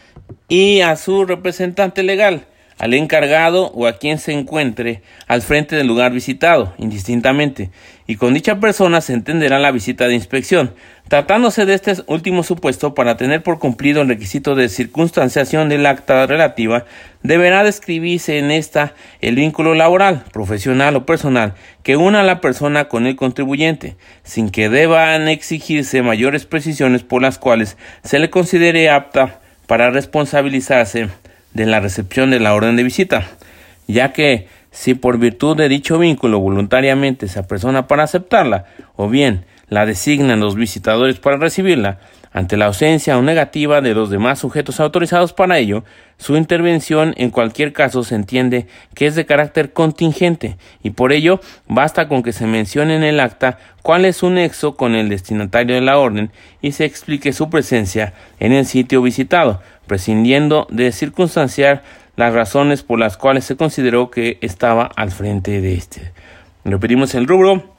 y 0.48 0.82
a 0.82 0.96
su 0.96 1.26
representante 1.26 2.04
legal, 2.04 2.46
al 2.80 2.94
encargado 2.94 3.72
o 3.74 3.86
a 3.88 3.98
quien 3.98 4.18
se 4.18 4.32
encuentre 4.32 5.04
al 5.28 5.42
frente 5.42 5.76
del 5.76 5.86
lugar 5.86 6.14
visitado, 6.14 6.74
indistintamente, 6.78 7.70
y 8.08 8.16
con 8.16 8.34
dicha 8.34 8.60
persona 8.60 9.02
se 9.02 9.14
entenderá 9.14 9.60
la 9.60 9.72
visita 9.72 10.08
de 10.08 10.16
inspección, 10.16 10.74
tratándose 11.10 11.66
de 11.66 11.74
este 11.74 11.94
último 12.08 12.42
supuesto 12.44 12.96
para 12.96 13.18
tener 13.18 13.44
por 13.44 13.60
cumplido 13.60 14.02
el 14.02 14.08
requisito 14.08 14.56
de 14.56 14.70
circunstanciación 14.70 15.68
del 15.68 15.86
acta 15.86 16.26
relativa, 16.26 16.86
deberá 17.22 17.64
describirse 17.64 18.40
en 18.40 18.50
esta 18.50 18.94
el 19.20 19.36
vínculo 19.36 19.76
laboral, 19.76 20.24
profesional 20.32 20.96
o 20.96 21.06
personal 21.06 21.56
que 21.84 21.98
una 21.98 22.22
a 22.22 22.24
la 22.24 22.40
persona 22.40 22.86
con 22.86 23.06
el 23.06 23.18
contribuyente, 23.18 23.98
sin 24.24 24.50
que 24.50 24.70
deban 24.70 25.28
exigirse 25.28 26.02
mayores 26.02 26.46
precisiones 26.46 27.04
por 27.04 27.22
las 27.22 27.38
cuales 27.38 27.78
se 28.04 28.20
le 28.20 28.30
considere 28.30 28.90
apta 28.90 29.42
para 29.68 29.90
responsabilizarse 29.90 31.10
de 31.54 31.66
la 31.66 31.80
recepción 31.80 32.32
de 32.32 32.40
la 32.40 32.54
orden 32.54 32.76
de 32.76 32.84
visita, 32.84 33.28
ya 33.88 34.14
que 34.14 34.48
si 34.72 34.94
por 34.94 35.18
virtud 35.18 35.58
de 35.58 35.70
dicho 35.70 35.98
vínculo 35.98 36.40
voluntariamente 36.40 37.28
se 37.28 37.40
apersona 37.40 37.88
para 37.88 38.04
aceptarla, 38.04 38.66
o 38.96 39.10
bien 39.10 39.46
la 39.68 39.86
designan 39.86 40.40
los 40.40 40.56
visitadores 40.56 41.20
para 41.20 41.38
recibirla, 41.38 42.00
ante 42.32 42.58
la 42.58 42.66
ausencia 42.66 43.18
o 43.18 43.22
negativa 43.22 43.82
de 43.82 43.96
los 43.96 44.10
demás 44.10 44.40
sujetos 44.40 44.80
autorizados 44.80 45.34
para 45.34 45.58
ello, 45.58 45.84
su 46.18 46.38
intervención 46.38 47.14
en 47.18 47.32
cualquier 47.32 47.74
caso 47.74 48.04
se 48.04 48.14
entiende 48.14 48.68
que 48.94 49.08
es 49.08 49.16
de 49.16 49.26
carácter 49.26 49.74
contingente 49.74 50.58
y 50.84 50.92
por 50.92 51.12
ello 51.12 51.40
basta 51.68 52.08
con 52.08 52.22
que 52.22 52.34
se 52.34 52.46
mencione 52.46 52.96
en 52.96 53.04
el 53.04 53.20
acta 53.20 53.58
cuál 53.82 54.06
es 54.06 54.18
su 54.18 54.30
nexo 54.30 54.76
con 54.76 54.94
el 54.94 55.10
destinatario 55.10 55.76
de 55.76 55.82
la 55.82 55.98
orden 55.98 56.32
y 56.62 56.74
se 56.74 56.86
explique 56.86 57.34
su 57.34 57.50
presencia 57.50 58.14
en 58.40 58.52
el 58.52 58.66
sitio 58.66 59.02
visitado, 59.02 59.62
prescindiendo 59.90 60.68
de 60.70 60.94
circunstanciar 60.94 61.84
las 62.16 62.34
razones 62.34 62.84
por 62.84 63.00
las 63.00 63.18
cuales 63.18 63.44
se 63.44 63.58
consideró 63.58 64.10
que 64.10 64.38
estaba 64.40 64.90
al 64.96 65.12
frente 65.12 65.60
de 65.60 65.74
este. 65.74 66.14
Repetimos 66.64 67.14
el 67.16 67.28
rubro 67.28 67.78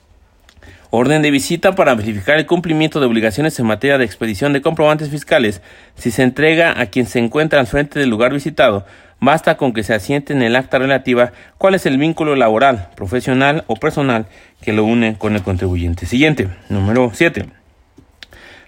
Orden 0.93 1.23
de 1.23 1.31
visita 1.31 1.77
para 1.77 1.95
verificar 1.95 2.37
el 2.37 2.47
cumplimiento 2.47 2.99
de 2.99 3.07
obligaciones 3.07 3.57
en 3.61 3.67
materia 3.67 3.97
de 3.97 4.05
expedición 4.05 4.53
de 4.53 4.61
comprobantes 4.61 5.09
fiscales. 5.09 5.63
Si 5.95 6.11
se 6.11 6.25
entrega 6.25 6.81
a 6.81 6.87
quien 6.87 7.07
se 7.07 7.21
encuentra 7.21 7.61
al 7.61 7.69
frente 7.69 8.01
del 8.01 8.11
lugar 8.11 8.33
visitado, 8.33 8.85
basta 9.21 9.57
con 9.57 9.73
que 9.73 9.85
se 9.85 9.95
asiente 9.95 10.33
en 10.33 10.43
el 10.43 10.57
acta 10.57 10.81
relativa 10.81 11.31
cuál 11.59 11.77
es 11.77 11.87
el 11.87 11.97
vínculo 11.97 12.35
laboral, 12.35 12.89
profesional 12.97 13.63
o 13.69 13.77
personal 13.77 14.27
que 14.63 14.73
lo 14.73 14.85
une 14.85 15.17
con 15.17 15.37
el 15.37 15.43
contribuyente. 15.43 16.07
Siguiente, 16.07 16.49
número 16.69 17.13
7. 17.15 17.47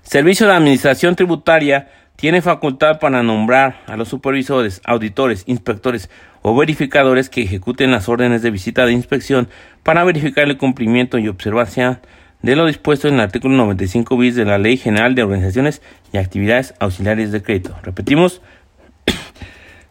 Servicio 0.02 0.46
de 0.46 0.52
Administración 0.52 1.16
Tributaria 1.16 1.88
tiene 2.22 2.40
facultad 2.40 3.00
para 3.00 3.24
nombrar 3.24 3.80
a 3.88 3.96
los 3.96 4.06
supervisores, 4.06 4.80
auditores, 4.84 5.42
inspectores 5.46 6.08
o 6.42 6.56
verificadores 6.56 7.28
que 7.28 7.42
ejecuten 7.42 7.90
las 7.90 8.08
órdenes 8.08 8.42
de 8.42 8.52
visita 8.52 8.86
de 8.86 8.92
inspección 8.92 9.48
para 9.82 10.04
verificar 10.04 10.48
el 10.48 10.56
cumplimiento 10.56 11.18
y 11.18 11.26
observancia 11.26 12.00
de 12.40 12.54
lo 12.54 12.66
dispuesto 12.66 13.08
en 13.08 13.14
el 13.14 13.20
artículo 13.22 13.56
95 13.56 14.16
bis 14.16 14.36
de 14.36 14.44
la 14.44 14.58
Ley 14.58 14.76
General 14.76 15.16
de 15.16 15.24
Organizaciones 15.24 15.82
y 16.12 16.18
Actividades 16.18 16.74
Auxiliares 16.78 17.32
de 17.32 17.42
Crédito. 17.42 17.76
Repetimos, 17.82 18.40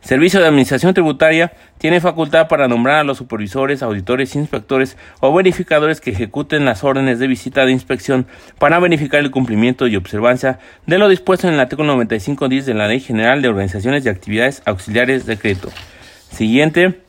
Servicio 0.02 0.40
de 0.40 0.48
Administración 0.48 0.96
Tributaria 0.96 1.54
tiene 1.78 2.02
facultad 2.02 2.48
para 2.48 2.68
nombrar 2.68 2.98
a 2.98 3.04
los 3.04 3.20
supervisores, 3.20 3.84
auditores, 3.84 4.36
inspectores 4.36 4.98
o 5.20 5.32
verificadores 5.32 6.02
que 6.02 6.10
ejecuten 6.10 6.66
las 6.66 6.84
órdenes 6.84 7.20
de 7.20 7.28
visita 7.28 7.66
de 7.66 7.72
inspección 7.72 8.26
para 8.58 8.80
verificar 8.80 9.20
el 9.20 9.30
cumplimiento 9.30 9.86
y 9.86 9.96
observancia 9.96 10.58
de 10.88 10.98
lo 10.98 11.08
dispuesto 11.08 11.48
en 11.48 11.54
el 11.54 11.60
artículo 11.60 11.94
95 11.94 12.50
bis 12.50 12.66
de 12.66 12.74
la 12.74 12.88
Ley 12.88 13.00
General 13.00 13.44
de 13.44 13.50
Organizaciones 13.50 14.04
y 14.04 14.10
Actividades 14.10 14.64
Auxiliares 14.66 15.28
de 15.28 15.38
Crédito. 15.38 15.70
Siguiente. 16.32 17.02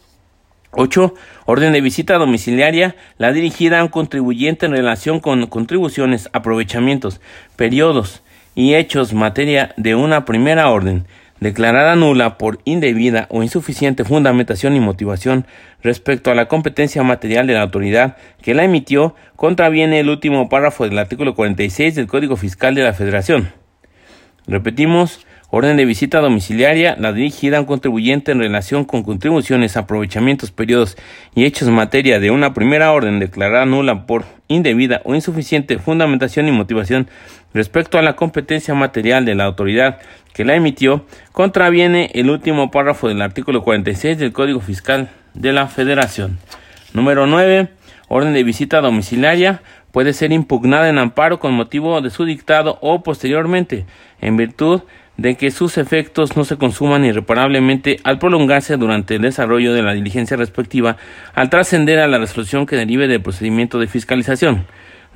8. 0.73 1.15
Orden 1.47 1.73
de 1.73 1.81
visita 1.83 2.17
domiciliaria, 2.17 2.97
la 3.19 3.33
dirigida 3.33 3.81
a 3.81 3.85
un 3.85 3.89
contribuyente 3.89 4.65
en 4.67 4.73
relación 4.73 5.21
con 5.21 5.47
contribuciones, 5.47 6.31
aprovechamientos, 6.33 7.21
periodos 7.57 8.23
y 8.55 8.75
hechos 8.75 9.13
materia 9.13 9.75
de 9.77 9.95
una 9.95 10.25
primera 10.25 10.71
orden, 10.71 11.07
declarada 11.43 11.97
nula 11.97 12.39
por 12.39 12.61
indebida 12.65 13.27
o 13.29 13.43
insuficiente 13.43 14.05
fundamentación 14.05 14.77
y 14.77 14.81
motivación 14.81 15.45
respecto 15.83 16.31
a 16.31 16.35
la 16.35 16.47
competencia 16.47 17.03
material 17.03 17.47
de 17.47 17.55
la 17.55 17.63
autoridad 17.63 18.17
que 18.41 18.55
la 18.55 18.65
emitió, 18.65 19.17
contraviene 19.35 20.01
el 20.01 20.09
último 20.09 20.49
párrafo 20.49 20.85
del 20.85 20.99
artículo 20.99 21.35
46 21.35 21.97
del 21.97 22.07
Código 22.07 22.37
Fiscal 22.37 22.75
de 22.77 22.85
la 22.85 22.93
Federación. 22.93 23.53
Repetimos, 24.47 25.27
Orden 25.55 25.77
de 25.77 25.85
visita 25.85 26.21
domiciliaria, 26.21 26.97
la 26.99 27.13
dirigida 27.13 27.59
a 27.59 27.61
un 27.61 27.67
contribuyente 27.67 28.33
en 28.33 28.39
relación 28.39 28.87
con 28.87 29.03
contribuciones, 29.03 29.77
aprovechamientos, 29.77 30.51
periodos 30.51 30.97
y 31.35 31.45
hechos 31.45 31.69
en 31.69 31.75
materia 31.75 32.19
de 32.21 32.31
una 32.31 32.55
primera 32.55 32.91
orden 32.91 33.19
declarada 33.19 33.67
nula 33.67 34.07
por 34.07 34.25
indebida 34.49 35.03
o 35.05 35.15
insuficiente 35.15 35.79
fundamentación 35.79 36.49
y 36.49 36.53
motivación 36.53 37.07
respecto 37.53 37.99
a 37.99 38.03
la 38.03 38.17
competencia 38.17 38.73
material 38.73 39.27
de 39.27 39.35
la 39.35 39.45
autoridad 39.45 39.99
que 40.33 40.47
la 40.47 40.55
emitió, 40.55 41.05
contraviene 41.33 42.11
el 42.15 42.31
último 42.31 42.71
párrafo 42.71 43.09
del 43.09 43.21
artículo 43.21 43.63
46 43.63 44.17
del 44.17 44.33
Código 44.33 44.61
Fiscal 44.61 45.11
de 45.35 45.53
la 45.53 45.67
Federación. 45.67 46.39
Número 46.95 47.27
9. 47.27 47.69
Orden 48.09 48.33
de 48.33 48.43
visita 48.43 48.81
domiciliaria 48.81 49.61
puede 49.91 50.15
ser 50.15 50.33
impugnada 50.33 50.89
en 50.89 50.97
amparo 50.97 51.39
con 51.39 51.53
motivo 51.53 52.01
de 52.01 52.09
su 52.09 52.25
dictado 52.25 52.79
o 52.81 53.03
posteriormente, 53.03 53.85
en 54.23 54.39
virtud 54.39 54.81
de 54.81 55.02
que 55.37 55.51
sus 55.51 55.79
efectos 55.79 56.37
no 56.37 56.45
se 56.45 56.57
consuman 56.57 57.05
irreparablemente 57.05 57.99
al 58.05 58.19
prolongarse 58.19 58.77
durante 58.77 59.15
el 59.15 59.23
desarrollo 59.23 59.73
de 59.73 59.83
la 59.83 59.95
diligencia 59.95 60.37
respectiva 60.37 60.97
al 61.35 61.49
trascender 61.49 61.99
a 62.01 62.09
la 62.09 62.19
resolución 62.19 62.67
que 62.67 62.77
derive 62.77 63.09
del 63.09 63.23
procedimiento 63.23 63.79
de 63.79 63.87
fiscalización. 63.87 64.67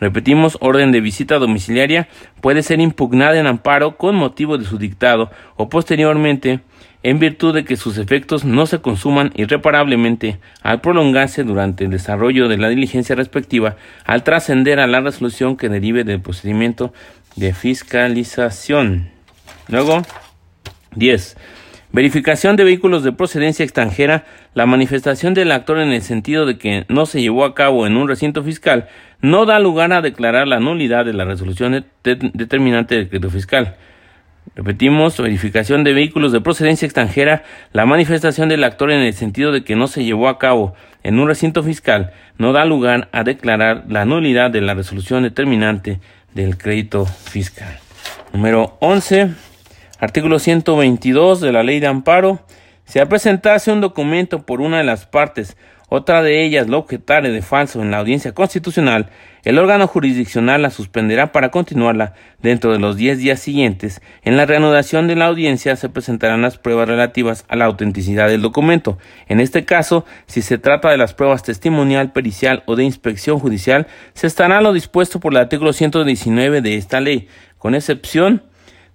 Repetimos, 0.01 0.59
orden 0.61 0.93
de 0.93 1.01
visita 1.01 1.39
domiciliaria 1.39 2.09
puede 2.41 2.63
ser 2.63 2.81
impugnada 2.81 3.39
en 3.39 3.47
amparo 3.47 3.97
con 3.97 4.15
motivo 4.15 4.59
de 4.59 4.67
su 4.67 4.79
dictado 4.79 5.31
o 5.57 5.69
posteriormente 5.69 6.61
en 7.03 7.19
virtud 7.19 7.55
de 7.55 7.65
que 7.65 7.77
sus 7.77 7.99
efectos 7.99 8.45
no 8.45 8.67
se 8.67 8.81
consuman 8.81 9.33
irreparablemente 9.37 10.39
al 10.63 10.81
prolongarse 10.81 11.45
durante 11.45 11.85
el 11.85 11.91
desarrollo 11.91 12.49
de 12.49 12.59
la 12.59 12.69
diligencia 12.69 13.17
respectiva 13.17 13.77
al 14.05 14.23
trascender 14.23 14.81
a 14.81 14.87
la 14.87 15.01
resolución 15.01 15.57
que 15.57 15.69
derive 15.69 16.05
del 16.05 16.21
procedimiento 16.21 16.93
de 17.37 17.55
fiscalización. 17.55 19.16
Luego, 19.69 20.03
10. 20.95 21.37
Verificación 21.93 22.57
de 22.57 22.65
vehículos 22.65 23.03
de 23.05 23.13
procedencia 23.13 23.65
extranjera. 23.65 24.25
La 24.55 24.67
manifestación 24.67 25.35
del 25.35 25.53
actor 25.53 25.79
en 25.79 25.93
el 25.93 26.03
sentido 26.03 26.47
de 26.47 26.59
que 26.59 26.85
no 26.89 27.07
se 27.07 27.21
llevó 27.21 27.45
a 27.45 27.55
cabo 27.55 27.87
en 27.87 27.97
un 27.97 28.09
recinto 28.09 28.43
fiscal 28.43 28.89
no 29.21 29.47
da 29.47 29.59
lugar 29.59 29.93
a 29.93 30.03
declarar 30.03 30.47
la 30.47 30.61
nulidad 30.61 31.05
de 31.05 31.15
la 31.15 31.25
resolución 31.25 31.87
determinante 32.03 32.97
del 32.97 33.09
crédito 33.09 33.31
fiscal. 33.31 33.77
Repetimos, 34.55 35.19
verificación 35.21 35.85
de 35.85 35.93
vehículos 35.93 36.33
de 36.33 36.41
procedencia 36.41 36.87
extranjera. 36.87 37.43
La 37.73 37.87
manifestación 37.87 38.49
del 38.49 38.65
actor 38.65 38.91
en 38.91 39.01
el 39.01 39.13
sentido 39.13 39.53
de 39.53 39.65
que 39.65 39.75
no 39.75 39.89
se 39.89 40.05
llevó 40.05 40.29
a 40.29 40.39
cabo 40.39 40.75
en 41.03 41.19
un 41.19 41.29
recinto 41.29 41.63
fiscal 41.63 42.13
no 42.39 42.53
da 42.53 42.65
lugar 42.65 43.09
a 43.13 43.25
declarar 43.25 43.85
la 43.89 44.05
nulidad 44.05 44.51
de 44.51 44.61
la 44.61 44.75
resolución 44.75 45.23
determinante 45.23 46.01
del 46.35 46.57
crédito 46.59 47.07
fiscal. 47.07 47.79
Número 48.33 48.77
11. 48.81 49.31
Artículo 49.99 50.39
122 50.39 51.41
de 51.41 51.53
la 51.53 51.63
Ley 51.63 51.81
de 51.81 51.87
Amparo. 51.87 52.41
Si 52.85 52.99
al 52.99 53.09
presentarse 53.09 53.73
un 53.73 53.81
documento 53.81 54.45
por 54.45 54.61
una 54.61 54.79
de 54.79 54.85
las 54.85 55.07
partes 55.07 55.57
otra 55.89 56.23
de 56.23 56.45
ellas 56.45 56.69
lo 56.69 56.79
objetare 56.79 57.31
de 57.31 57.43
falso 57.43 57.81
en 57.81 57.93
la 57.93 57.99
audiencia 57.99 58.33
constitucional, 58.33 59.09
el 59.45 59.57
órgano 59.57 59.87
jurisdiccional 59.87 60.61
la 60.61 60.71
suspenderá 60.71 61.31
para 61.31 61.51
continuarla 61.51 62.15
dentro 62.43 62.73
de 62.73 62.81
los 62.81 62.97
diez 62.97 63.19
días 63.19 63.39
siguientes. 63.39 64.03
En 64.23 64.37
la 64.37 64.47
reanudación 64.47 65.07
de 65.07 65.15
la 65.15 65.27
audiencia 65.27 65.77
se 65.77 65.89
presentarán 65.89 66.43
las 66.43 66.59
pruebas 66.59 66.89
relativas 66.89 67.45
a 67.49 67.55
la 67.55 67.67
autenticidad 67.67 68.29
del 68.29 68.43
documento. 68.43 68.99
En 69.29 69.39
este 69.39 69.65
caso, 69.65 70.05
si 70.27 70.43
se 70.43 70.59
trata 70.59 70.91
de 70.91 70.99
las 70.99 71.15
pruebas 71.15 71.45
testimonial, 71.45 72.13
pericial 72.13 72.65
o 72.67 72.75
de 72.75 72.85
inspección 72.85 73.39
judicial, 73.39 73.87
se 74.13 74.27
estará 74.27 74.61
lo 74.61 74.73
dispuesto 74.73 75.21
por 75.21 75.33
el 75.33 75.39
artículo 75.39 75.73
119 75.73 76.61
de 76.61 76.77
esta 76.77 77.01
ley, 77.01 77.29
con 77.59 77.77
excepción 77.77 78.43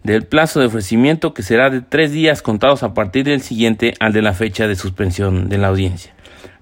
del 0.03 0.23
plazo 0.23 0.59
de 0.59 0.67
ofrecimiento 0.67 1.33
que 1.33 1.43
será 1.43 1.69
de 1.69 1.81
tres 1.81 2.11
días 2.11 2.41
contados 2.41 2.83
a 2.83 2.93
partir 2.93 3.25
del 3.25 3.41
siguiente 3.41 3.93
al 3.99 4.13
de 4.13 4.21
la 4.21 4.33
fecha 4.33 4.67
de 4.67 4.75
suspensión 4.75 5.49
de 5.49 5.57
la 5.57 5.67
audiencia. 5.67 6.13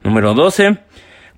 Número 0.04 0.34
12. 0.34 0.78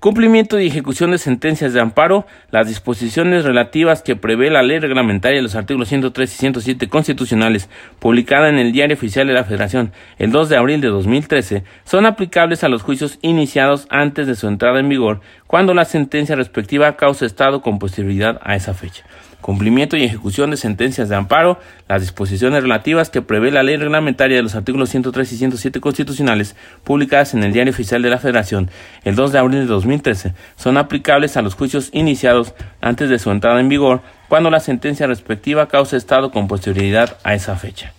Cumplimiento 0.00 0.58
y 0.58 0.66
ejecución 0.66 1.12
de 1.12 1.18
sentencias 1.18 1.74
de 1.74 1.80
amparo. 1.80 2.26
Las 2.50 2.66
disposiciones 2.66 3.44
relativas 3.44 4.02
que 4.02 4.16
prevé 4.16 4.50
la 4.50 4.64
ley 4.64 4.80
reglamentaria 4.80 5.36
de 5.36 5.44
los 5.44 5.54
artículos 5.54 5.90
103 5.90 6.34
y 6.34 6.36
107 6.38 6.88
constitucionales, 6.88 7.70
publicada 8.00 8.48
en 8.48 8.58
el 8.58 8.72
Diario 8.72 8.96
Oficial 8.96 9.28
de 9.28 9.34
la 9.34 9.44
Federación 9.44 9.92
el 10.18 10.32
2 10.32 10.48
de 10.48 10.56
abril 10.56 10.80
de 10.80 10.88
2013, 10.88 11.62
son 11.84 12.06
aplicables 12.06 12.64
a 12.64 12.68
los 12.68 12.82
juicios 12.82 13.20
iniciados 13.22 13.86
antes 13.90 14.26
de 14.26 14.34
su 14.34 14.48
entrada 14.48 14.80
en 14.80 14.88
vigor, 14.88 15.20
cuando 15.46 15.72
la 15.72 15.84
sentencia 15.84 16.34
respectiva 16.34 16.96
causa 16.96 17.24
estado 17.24 17.62
con 17.62 17.78
posterioridad 17.78 18.40
a 18.42 18.56
esa 18.56 18.74
fecha 18.74 19.04
cumplimiento 19.42 19.98
y 19.98 20.04
ejecución 20.04 20.50
de 20.50 20.56
sentencias 20.56 21.10
de 21.10 21.16
amparo, 21.16 21.60
las 21.88 22.00
disposiciones 22.00 22.62
relativas 22.62 23.10
que 23.10 23.20
prevé 23.20 23.50
la 23.50 23.62
ley 23.62 23.76
reglamentaria 23.76 24.38
de 24.38 24.42
los 24.42 24.54
artículos 24.54 24.88
103 24.88 25.30
y 25.30 25.36
107 25.36 25.80
constitucionales 25.80 26.56
publicadas 26.84 27.34
en 27.34 27.42
el 27.42 27.52
Diario 27.52 27.72
Oficial 27.72 28.00
de 28.00 28.08
la 28.08 28.18
Federación 28.18 28.70
el 29.04 29.16
2 29.16 29.32
de 29.32 29.38
abril 29.38 29.60
de 29.60 29.66
2013 29.66 30.32
son 30.56 30.78
aplicables 30.78 31.36
a 31.36 31.42
los 31.42 31.54
juicios 31.54 31.90
iniciados 31.92 32.54
antes 32.80 33.10
de 33.10 33.18
su 33.18 33.30
entrada 33.30 33.60
en 33.60 33.68
vigor 33.68 34.00
cuando 34.28 34.50
la 34.50 34.60
sentencia 34.60 35.06
respectiva 35.06 35.68
cause 35.68 35.96
estado 35.96 36.30
con 36.30 36.48
posterioridad 36.48 37.18
a 37.24 37.34
esa 37.34 37.56
fecha. 37.56 37.92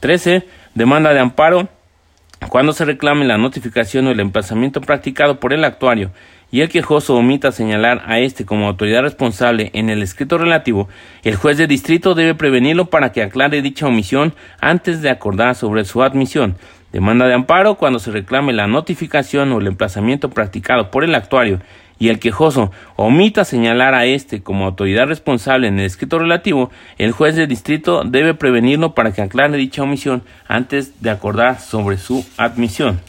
13. 0.00 0.46
Demanda 0.74 1.12
de 1.12 1.18
amparo 1.18 1.68
cuando 2.48 2.72
se 2.72 2.84
reclame 2.84 3.24
la 3.24 3.36
notificación 3.36 4.06
o 4.06 4.12
el 4.12 4.20
emplazamiento 4.20 4.80
practicado 4.80 5.40
por 5.40 5.52
el 5.52 5.64
actuario 5.64 6.12
y 6.50 6.60
el 6.62 6.68
quejoso 6.68 7.16
omita 7.16 7.52
señalar 7.52 8.02
a 8.06 8.20
éste 8.20 8.46
como 8.46 8.66
autoridad 8.66 9.02
responsable 9.02 9.70
en 9.74 9.90
el 9.90 10.02
escrito 10.02 10.38
relativo, 10.38 10.88
el 11.22 11.36
juez 11.36 11.58
de 11.58 11.66
distrito 11.66 12.14
debe 12.14 12.34
prevenirlo 12.34 12.86
para 12.86 13.12
que 13.12 13.22
aclare 13.22 13.62
dicha 13.62 13.86
omisión 13.86 14.34
antes 14.60 15.02
de 15.02 15.10
acordar 15.10 15.54
sobre 15.54 15.84
su 15.84 16.02
admisión. 16.02 16.56
Demanda 16.92 17.26
de 17.26 17.34
amparo 17.34 17.74
cuando 17.74 17.98
se 17.98 18.10
reclame 18.10 18.54
la 18.54 18.66
notificación 18.66 19.52
o 19.52 19.60
el 19.60 19.66
emplazamiento 19.66 20.30
practicado 20.30 20.90
por 20.90 21.04
el 21.04 21.14
actuario 21.14 21.60
y 21.98 22.08
el 22.08 22.18
quejoso 22.18 22.70
omita 22.96 23.44
señalar 23.44 23.94
a 23.94 24.06
éste 24.06 24.42
como 24.42 24.64
autoridad 24.64 25.06
responsable 25.06 25.68
en 25.68 25.78
el 25.78 25.86
escrito 25.86 26.18
relativo, 26.18 26.70
el 26.96 27.12
juez 27.12 27.36
de 27.36 27.46
distrito 27.46 28.04
debe 28.04 28.34
prevenirlo 28.34 28.94
para 28.94 29.12
que 29.12 29.20
aclare 29.20 29.56
dicha 29.56 29.82
omisión 29.82 30.22
antes 30.46 31.02
de 31.02 31.10
acordar 31.10 31.60
sobre 31.60 31.98
su 31.98 32.24
admisión. 32.36 33.00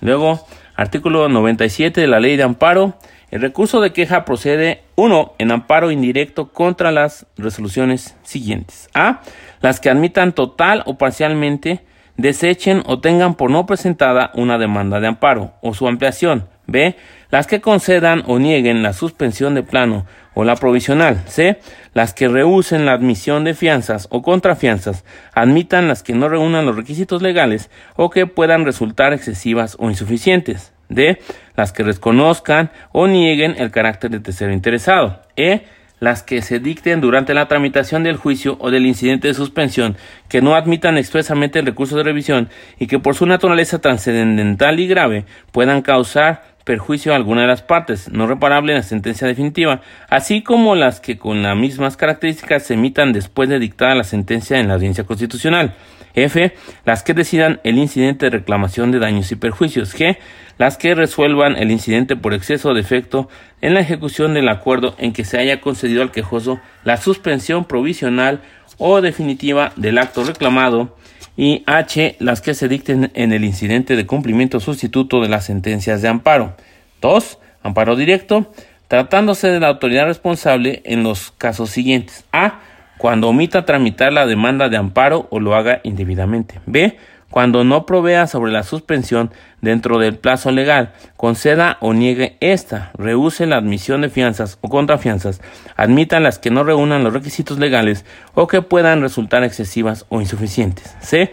Luego, 0.00 0.46
Artículo 0.76 1.28
97 1.30 2.02
de 2.02 2.06
la 2.06 2.20
Ley 2.20 2.36
de 2.36 2.42
Amparo. 2.42 2.98
El 3.30 3.40
recurso 3.40 3.80
de 3.80 3.92
queja 3.92 4.26
procede, 4.26 4.82
uno, 4.94 5.32
en 5.38 5.50
amparo 5.50 5.90
indirecto 5.90 6.52
contra 6.52 6.92
las 6.92 7.26
resoluciones 7.36 8.14
siguientes. 8.22 8.88
A. 8.94 9.22
Las 9.62 9.80
que 9.80 9.88
admitan 9.88 10.32
total 10.32 10.82
o 10.84 10.98
parcialmente, 10.98 11.80
desechen 12.16 12.82
o 12.86 13.00
tengan 13.00 13.34
por 13.34 13.50
no 13.50 13.64
presentada 13.64 14.30
una 14.34 14.58
demanda 14.58 15.00
de 15.00 15.06
amparo 15.08 15.52
o 15.62 15.72
su 15.72 15.88
ampliación. 15.88 16.46
B. 16.66 16.94
Las 17.30 17.46
que 17.46 17.60
concedan 17.60 18.22
o 18.26 18.38
nieguen 18.38 18.82
la 18.82 18.92
suspensión 18.92 19.54
de 19.54 19.62
plano 19.62 20.04
o 20.36 20.44
la 20.44 20.54
provisional. 20.54 21.22
C. 21.26 21.58
Las 21.94 22.12
que 22.12 22.28
rehúsen 22.28 22.84
la 22.84 22.92
admisión 22.92 23.42
de 23.42 23.54
fianzas 23.54 24.06
o 24.10 24.20
contrafianzas, 24.20 25.02
admitan 25.32 25.88
las 25.88 26.02
que 26.02 26.12
no 26.12 26.28
reúnan 26.28 26.66
los 26.66 26.76
requisitos 26.76 27.22
legales 27.22 27.70
o 27.96 28.10
que 28.10 28.26
puedan 28.26 28.66
resultar 28.66 29.14
excesivas 29.14 29.76
o 29.80 29.88
insuficientes. 29.88 30.74
D. 30.90 31.18
Las 31.56 31.72
que 31.72 31.82
reconozcan 31.82 32.70
o 32.92 33.06
nieguen 33.06 33.54
el 33.56 33.70
carácter 33.70 34.10
de 34.10 34.20
tercero 34.20 34.52
interesado. 34.52 35.22
E. 35.36 35.64
Las 35.98 36.22
que 36.22 36.42
se 36.42 36.58
dicten 36.58 37.00
durante 37.00 37.32
la 37.32 37.48
tramitación 37.48 38.02
del 38.02 38.16
juicio 38.16 38.56
o 38.60 38.70
del 38.70 38.84
incidente 38.86 39.28
de 39.28 39.34
suspensión, 39.34 39.96
que 40.28 40.42
no 40.42 40.54
admitan 40.54 40.98
expresamente 40.98 41.58
el 41.58 41.66
recurso 41.66 41.96
de 41.96 42.02
revisión 42.02 42.50
y 42.78 42.86
que 42.86 42.98
por 42.98 43.14
su 43.14 43.24
naturaleza 43.24 43.80
trascendental 43.80 44.78
y 44.78 44.86
grave 44.86 45.24
puedan 45.52 45.80
causar 45.82 46.56
perjuicio 46.66 47.12
a 47.12 47.16
alguna 47.16 47.42
de 47.42 47.46
las 47.46 47.62
partes, 47.62 48.10
no 48.10 48.26
reparable 48.26 48.72
en 48.72 48.78
la 48.78 48.82
sentencia 48.82 49.28
definitiva, 49.28 49.80
así 50.10 50.42
como 50.42 50.74
las 50.74 51.00
que 51.00 51.16
con 51.16 51.42
las 51.42 51.56
mismas 51.56 51.96
características 51.96 52.64
se 52.64 52.74
emitan 52.74 53.12
después 53.12 53.48
de 53.48 53.60
dictada 53.60 53.94
la 53.94 54.02
sentencia 54.02 54.58
en 54.58 54.66
la 54.66 54.74
audiencia 54.74 55.04
constitucional. 55.04 55.74
F. 56.16 56.54
Las 56.84 57.02
que 57.04 57.14
decidan 57.14 57.60
el 57.62 57.78
incidente 57.78 58.26
de 58.26 58.38
reclamación 58.38 58.90
de 58.90 58.98
daños 58.98 59.30
y 59.30 59.36
perjuicios. 59.36 59.94
G. 59.94 60.18
Las 60.58 60.76
que 60.76 60.94
resuelvan 60.94 61.56
el 61.56 61.70
incidente 61.70 62.16
por 62.16 62.34
exceso 62.34 62.70
o 62.70 62.74
defecto 62.74 63.28
en 63.60 63.74
la 63.74 63.80
ejecución 63.80 64.34
del 64.34 64.48
acuerdo 64.48 64.96
en 64.98 65.12
que 65.12 65.24
se 65.24 65.38
haya 65.38 65.60
concedido 65.60 66.02
al 66.02 66.10
quejoso 66.10 66.58
la 66.82 66.96
suspensión 66.96 67.66
provisional 67.66 68.40
o 68.78 69.00
definitiva 69.00 69.72
del 69.76 69.98
acto 69.98 70.24
reclamado 70.24 70.96
y 71.36 71.62
H, 71.66 72.16
las 72.18 72.40
que 72.40 72.54
se 72.54 72.68
dicten 72.68 73.10
en 73.14 73.32
el 73.32 73.44
incidente 73.44 73.94
de 73.94 74.06
cumplimiento 74.06 74.58
sustituto 74.58 75.20
de 75.20 75.28
las 75.28 75.44
sentencias 75.44 76.00
de 76.00 76.08
amparo. 76.08 76.56
2. 77.02 77.38
Amparo 77.62 77.96
directo, 77.96 78.52
tratándose 78.88 79.48
de 79.48 79.60
la 79.60 79.68
autoridad 79.68 80.06
responsable 80.06 80.82
en 80.84 81.02
los 81.02 81.32
casos 81.32 81.70
siguientes. 81.70 82.24
A. 82.32 82.60
Cuando 83.06 83.28
omita 83.28 83.64
tramitar 83.64 84.12
la 84.12 84.26
demanda 84.26 84.68
de 84.68 84.76
amparo 84.76 85.28
o 85.30 85.38
lo 85.38 85.54
haga 85.54 85.80
indebidamente. 85.84 86.58
B 86.66 86.96
cuando 87.30 87.62
no 87.62 87.86
provea 87.86 88.26
sobre 88.26 88.50
la 88.50 88.64
suspensión 88.64 89.30
dentro 89.60 90.00
del 90.00 90.16
plazo 90.18 90.50
legal, 90.50 90.92
conceda 91.16 91.78
o 91.80 91.94
niegue 91.94 92.36
esta, 92.40 92.90
rehúse 92.98 93.46
la 93.46 93.58
admisión 93.58 94.00
de 94.00 94.10
fianzas 94.10 94.58
o 94.60 94.68
contrafianzas, 94.68 95.40
admitan 95.76 96.24
las 96.24 96.40
que 96.40 96.50
no 96.50 96.64
reúnan 96.64 97.04
los 97.04 97.12
requisitos 97.12 97.60
legales 97.60 98.04
o 98.34 98.48
que 98.48 98.60
puedan 98.60 99.02
resultar 99.02 99.44
excesivas 99.44 100.04
o 100.08 100.20
insuficientes. 100.20 100.96
C. 100.98 101.30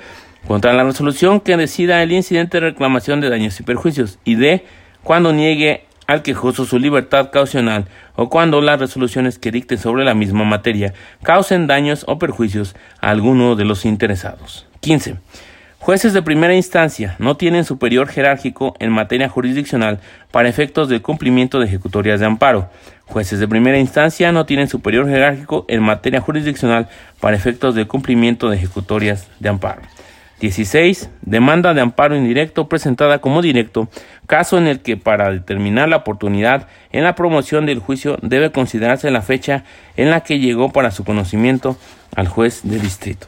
Contra 0.48 0.74
la 0.74 0.84
resolución 0.84 1.40
que 1.40 1.58
decida 1.58 2.04
el 2.04 2.12
incidente 2.12 2.60
de 2.60 2.70
reclamación 2.70 3.20
de 3.20 3.32
daños 3.32 3.60
y 3.60 3.64
perjuicios. 3.64 4.20
Y 4.24 4.36
D. 4.36 4.64
Cuando 5.02 5.34
niegue 5.34 5.86
al 6.08 6.22
quejoso 6.22 6.66
su 6.66 6.80
libertad 6.80 7.32
caucional 7.32 7.86
o 8.16 8.30
cuando 8.30 8.62
las 8.62 8.80
resoluciones 8.80 9.40
que 9.40 9.52
dicte 9.52 9.78
sobre 9.78 10.04
la 10.04 10.14
misma 10.14 10.44
materia 10.44 10.94
causen 11.24 11.68
daños 11.68 12.04
o 12.08 12.20
perjuicios 12.20 12.76
a 13.02 13.10
alguno 13.10 13.56
de 13.56 13.66
los 13.66 13.86
interesados. 13.86 14.66
15. 14.82 15.18
Jueces 15.80 16.14
de 16.14 16.22
primera 16.22 16.56
instancia 16.56 17.18
no 17.20 17.36
tienen 17.36 17.66
superior 17.66 18.08
jerárquico 18.08 18.74
en 18.80 18.90
materia 18.90 19.28
jurisdiccional 19.28 20.00
para 20.32 20.48
efectos 20.48 20.88
del 20.88 21.02
cumplimiento 21.02 21.60
de 21.60 21.66
ejecutorias 21.66 22.22
de 22.22 22.26
amparo. 22.26 22.70
Jueces 23.06 23.40
de 23.40 23.50
primera 23.50 23.78
instancia 23.78 24.32
no 24.32 24.46
tienen 24.46 24.70
superior 24.70 25.10
jerárquico 25.10 25.66
en 25.68 25.84
materia 25.84 26.22
jurisdiccional 26.22 26.88
para 27.20 27.36
efectos 27.36 27.76
del 27.76 27.88
cumplimiento 27.88 28.50
de 28.50 28.56
ejecutorias 28.56 29.28
de 29.42 29.50
amparo. 29.50 29.82
16. 30.44 31.10
Demanda 31.22 31.74
de 31.74 31.80
amparo 31.80 32.18
indirecto 32.18 32.68
presentada 32.68 33.20
como 33.20 33.42
directo, 33.42 33.88
caso 34.28 34.58
en 34.58 34.68
el 34.68 34.82
que 34.82 34.98
para 34.98 35.32
determinar 35.32 35.88
la 35.88 35.96
oportunidad 35.96 36.68
en 36.92 37.06
la 37.06 37.16
promoción 37.16 37.66
del 37.66 37.80
juicio 37.80 38.18
debe 38.22 38.52
considerarse 38.52 39.10
la 39.10 39.22
fecha 39.22 39.64
en 39.96 40.10
la 40.10 40.20
que 40.20 40.40
llegó 40.40 40.74
para 40.74 40.92
su 40.92 41.06
conocimiento 41.06 41.78
al 42.14 42.28
juez 42.28 42.60
de 42.64 42.78
distrito. 42.78 43.28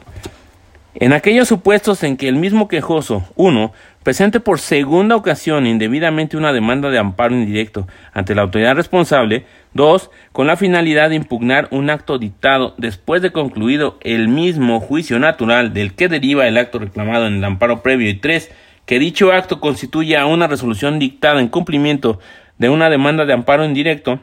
En 0.94 1.14
aquellos 1.14 1.48
supuestos 1.48 2.02
en 2.02 2.18
que 2.18 2.28
el 2.28 2.36
mismo 2.36 2.68
quejoso, 2.68 3.24
uno, 3.34 3.72
presente 4.02 4.38
por 4.38 4.58
segunda 4.58 5.16
ocasión 5.16 5.66
indebidamente 5.66 6.36
una 6.36 6.52
demanda 6.52 6.90
de 6.90 6.98
amparo 6.98 7.34
indirecto 7.34 7.88
ante 8.12 8.34
la 8.34 8.42
autoridad 8.42 8.76
responsable, 8.76 9.46
dos, 9.76 10.10
con 10.32 10.46
la 10.46 10.56
finalidad 10.56 11.10
de 11.10 11.16
impugnar 11.16 11.68
un 11.70 11.90
acto 11.90 12.18
dictado 12.18 12.74
después 12.78 13.22
de 13.22 13.32
concluido 13.32 13.98
el 14.00 14.28
mismo 14.28 14.80
juicio 14.80 15.18
natural 15.18 15.72
del 15.72 15.94
que 15.94 16.08
deriva 16.08 16.48
el 16.48 16.56
acto 16.56 16.78
reclamado 16.78 17.26
en 17.26 17.34
el 17.34 17.44
amparo 17.44 17.82
previo, 17.82 18.08
y 18.08 18.14
tres, 18.14 18.50
que 18.86 18.98
dicho 18.98 19.32
acto 19.32 19.60
constituya 19.60 20.26
una 20.26 20.46
resolución 20.46 20.98
dictada 20.98 21.40
en 21.40 21.48
cumplimiento 21.48 22.18
de 22.58 22.68
una 22.68 22.90
demanda 22.90 23.24
de 23.24 23.32
amparo 23.32 23.64
indirecto, 23.64 24.20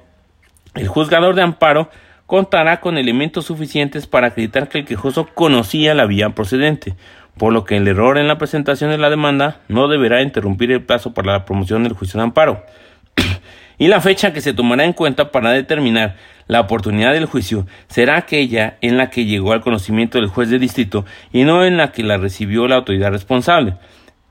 el 0.75 0.87
juzgador 0.87 1.35
de 1.35 1.43
amparo 1.43 1.89
contará 2.25 2.79
con 2.79 2.97
elementos 2.97 3.45
suficientes 3.45 4.07
para 4.07 4.27
acreditar 4.27 4.69
que 4.69 4.79
el 4.79 4.85
quejoso 4.85 5.27
conocía 5.33 5.93
la 5.93 6.05
vía 6.05 6.29
procedente, 6.29 6.95
por 7.37 7.53
lo 7.53 7.65
que 7.65 7.77
el 7.77 7.87
error 7.87 8.17
en 8.17 8.27
la 8.27 8.37
presentación 8.37 8.89
de 8.89 8.97
la 8.97 9.09
demanda 9.09 9.61
no 9.67 9.87
deberá 9.87 10.21
interrumpir 10.21 10.71
el 10.71 10.83
plazo 10.83 11.13
para 11.13 11.31
la 11.31 11.45
promoción 11.45 11.83
del 11.83 11.93
juicio 11.93 12.17
de 12.17 12.23
amparo. 12.23 12.63
y 13.77 13.87
la 13.87 14.01
fecha 14.01 14.33
que 14.33 14.41
se 14.41 14.53
tomará 14.53 14.85
en 14.85 14.93
cuenta 14.93 15.31
para 15.31 15.51
determinar 15.51 16.15
la 16.47 16.61
oportunidad 16.61 17.13
del 17.13 17.25
juicio 17.25 17.65
será 17.87 18.17
aquella 18.17 18.77
en 18.81 18.97
la 18.97 19.09
que 19.09 19.25
llegó 19.25 19.53
al 19.53 19.61
conocimiento 19.61 20.17
del 20.17 20.27
juez 20.27 20.49
de 20.49 20.59
distrito 20.59 21.05
y 21.31 21.43
no 21.43 21.65
en 21.65 21.77
la 21.77 21.91
que 21.91 22.03
la 22.03 22.17
recibió 22.17 22.67
la 22.67 22.75
autoridad 22.75 23.11
responsable. 23.11 23.75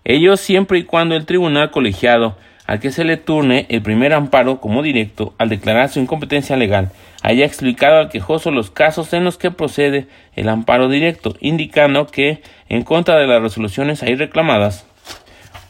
Ello 0.05 0.37
siempre 0.37 0.79
y 0.79 0.85
cuando 0.85 1.17
el 1.17 1.27
tribunal 1.27 1.71
colegiado 1.71 2.37
al 2.67 2.81
que 2.81 2.93
se 2.93 3.05
le 3.05 3.17
turne 3.17 3.67
el 3.69 3.83
primer 3.83 4.13
amparo 4.13 4.61
como 4.61 4.83
directo 4.83 5.35
al 5.39 5.49
declarar 5.49 5.89
su 5.89 6.01
incompetencia 6.01 6.57
legal 6.57 6.91
haya 7.23 7.45
explicado 7.45 7.99
al 7.99 8.09
quejoso 8.09 8.51
los 8.51 8.71
casos 8.71 9.13
en 9.13 9.25
los 9.25 9.39
que 9.39 9.51
procede 9.51 10.07
el 10.35 10.49
amparo 10.49 10.89
directo, 10.89 11.37
indicando 11.41 12.07
que, 12.07 12.43
en 12.69 12.83
contra 12.83 13.17
de 13.17 13.27
las 13.27 13.41
resoluciones 13.41 14.03
ahí 14.03 14.17
reclamadas, 14.17 14.87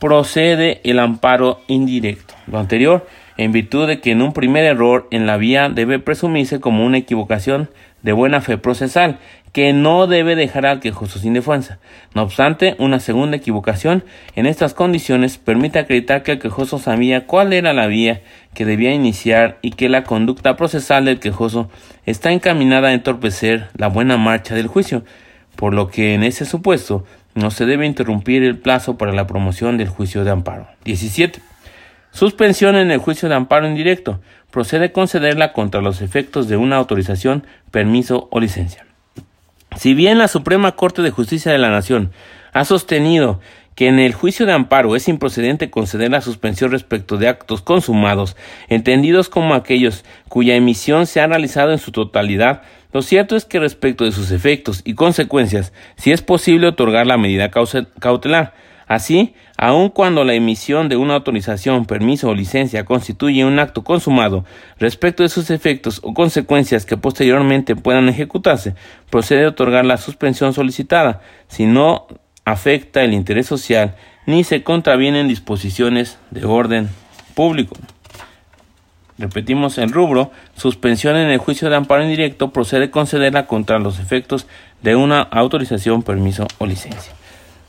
procede 0.00 0.80
el 0.84 0.98
amparo 0.98 1.60
indirecto. 1.68 2.34
Lo 2.46 2.58
anterior, 2.58 3.06
en 3.36 3.52
virtud 3.52 3.86
de 3.86 4.00
que 4.00 4.12
en 4.12 4.22
un 4.22 4.32
primer 4.32 4.64
error 4.64 5.08
en 5.10 5.26
la 5.26 5.36
vía 5.36 5.68
debe 5.68 5.98
presumirse 5.98 6.60
como 6.60 6.84
una 6.84 6.98
equivocación 6.98 7.70
de 8.02 8.12
buena 8.12 8.40
fe 8.40 8.58
procesal, 8.58 9.18
que 9.52 9.72
no 9.74 10.06
debe 10.06 10.34
dejar 10.34 10.64
al 10.64 10.80
quejoso 10.80 11.18
sin 11.18 11.34
defensa. 11.34 11.78
No 12.14 12.22
obstante, 12.22 12.74
una 12.78 13.00
segunda 13.00 13.36
equivocación 13.36 14.02
en 14.34 14.46
estas 14.46 14.72
condiciones 14.72 15.36
permite 15.36 15.78
acreditar 15.78 16.22
que 16.22 16.32
el 16.32 16.38
quejoso 16.38 16.78
sabía 16.78 17.26
cuál 17.26 17.52
era 17.52 17.72
la 17.74 17.86
vía 17.86 18.22
que 18.54 18.64
debía 18.64 18.92
iniciar 18.92 19.58
y 19.60 19.72
que 19.72 19.90
la 19.90 20.04
conducta 20.04 20.56
procesal 20.56 21.04
del 21.04 21.20
quejoso 21.20 21.70
está 22.06 22.32
encaminada 22.32 22.88
a 22.88 22.94
entorpecer 22.94 23.68
la 23.76 23.88
buena 23.88 24.16
marcha 24.16 24.54
del 24.54 24.68
juicio, 24.68 25.04
por 25.54 25.74
lo 25.74 25.88
que 25.88 26.14
en 26.14 26.22
ese 26.22 26.46
supuesto 26.46 27.04
no 27.34 27.50
se 27.50 27.66
debe 27.66 27.86
interrumpir 27.86 28.42
el 28.42 28.58
plazo 28.58 28.96
para 28.96 29.12
la 29.12 29.26
promoción 29.26 29.76
del 29.76 29.88
juicio 29.88 30.24
de 30.24 30.30
amparo. 30.30 30.66
17. 30.84 31.51
Suspensión 32.12 32.76
en 32.76 32.90
el 32.90 32.98
juicio 32.98 33.28
de 33.28 33.34
amparo 33.34 33.66
indirecto. 33.66 34.20
Procede 34.50 34.92
concederla 34.92 35.52
contra 35.52 35.80
los 35.80 36.02
efectos 36.02 36.46
de 36.46 36.58
una 36.58 36.76
autorización, 36.76 37.46
permiso 37.70 38.28
o 38.30 38.38
licencia. 38.38 38.86
Si 39.76 39.94
bien 39.94 40.18
la 40.18 40.28
Suprema 40.28 40.72
Corte 40.72 41.00
de 41.00 41.10
Justicia 41.10 41.50
de 41.50 41.58
la 41.58 41.70
Nación 41.70 42.12
ha 42.52 42.66
sostenido 42.66 43.40
que 43.74 43.88
en 43.88 43.98
el 43.98 44.12
juicio 44.12 44.44
de 44.44 44.52
amparo 44.52 44.94
es 44.96 45.08
improcedente 45.08 45.70
conceder 45.70 46.10
la 46.10 46.20
suspensión 46.20 46.70
respecto 46.70 47.16
de 47.16 47.28
actos 47.28 47.62
consumados, 47.62 48.36
entendidos 48.68 49.30
como 49.30 49.54
aquellos 49.54 50.04
cuya 50.28 50.54
emisión 50.54 51.06
se 51.06 51.20
ha 51.20 51.26
realizado 51.26 51.72
en 51.72 51.78
su 51.78 51.90
totalidad, 51.90 52.60
lo 52.92 53.00
cierto 53.00 53.36
es 53.36 53.46
que 53.46 53.58
respecto 53.58 54.04
de 54.04 54.12
sus 54.12 54.30
efectos 54.30 54.82
y 54.84 54.94
consecuencias, 54.94 55.72
si 55.96 56.12
es 56.12 56.20
posible 56.20 56.66
otorgar 56.66 57.06
la 57.06 57.16
medida 57.16 57.50
cautelar, 57.50 58.52
Así, 58.92 59.34
aun 59.56 59.88
cuando 59.88 60.22
la 60.22 60.34
emisión 60.34 60.90
de 60.90 60.98
una 60.98 61.14
autorización, 61.14 61.86
permiso 61.86 62.28
o 62.28 62.34
licencia 62.34 62.84
constituye 62.84 63.42
un 63.42 63.58
acto 63.58 63.84
consumado 63.84 64.44
respecto 64.78 65.22
de 65.22 65.30
sus 65.30 65.48
efectos 65.48 66.00
o 66.02 66.12
consecuencias 66.12 66.84
que 66.84 66.98
posteriormente 66.98 67.74
puedan 67.74 68.10
ejecutarse, 68.10 68.74
procede 69.08 69.46
a 69.46 69.48
otorgar 69.48 69.86
la 69.86 69.96
suspensión 69.96 70.52
solicitada 70.52 71.22
si 71.48 71.64
no 71.64 72.06
afecta 72.44 73.02
el 73.02 73.14
interés 73.14 73.46
social 73.46 73.96
ni 74.26 74.44
se 74.44 74.62
contravienen 74.62 75.26
disposiciones 75.26 76.18
de 76.30 76.44
orden 76.44 76.90
público. 77.34 77.74
Repetimos 79.16 79.78
el 79.78 79.90
rubro, 79.90 80.32
suspensión 80.54 81.16
en 81.16 81.30
el 81.30 81.38
juicio 81.38 81.70
de 81.70 81.76
amparo 81.76 82.02
indirecto 82.02 82.52
procede 82.52 82.90
concederla 82.90 83.46
contra 83.46 83.78
los 83.78 83.98
efectos 83.98 84.46
de 84.82 84.96
una 84.96 85.22
autorización, 85.22 86.02
permiso 86.02 86.46
o 86.58 86.66
licencia. 86.66 87.14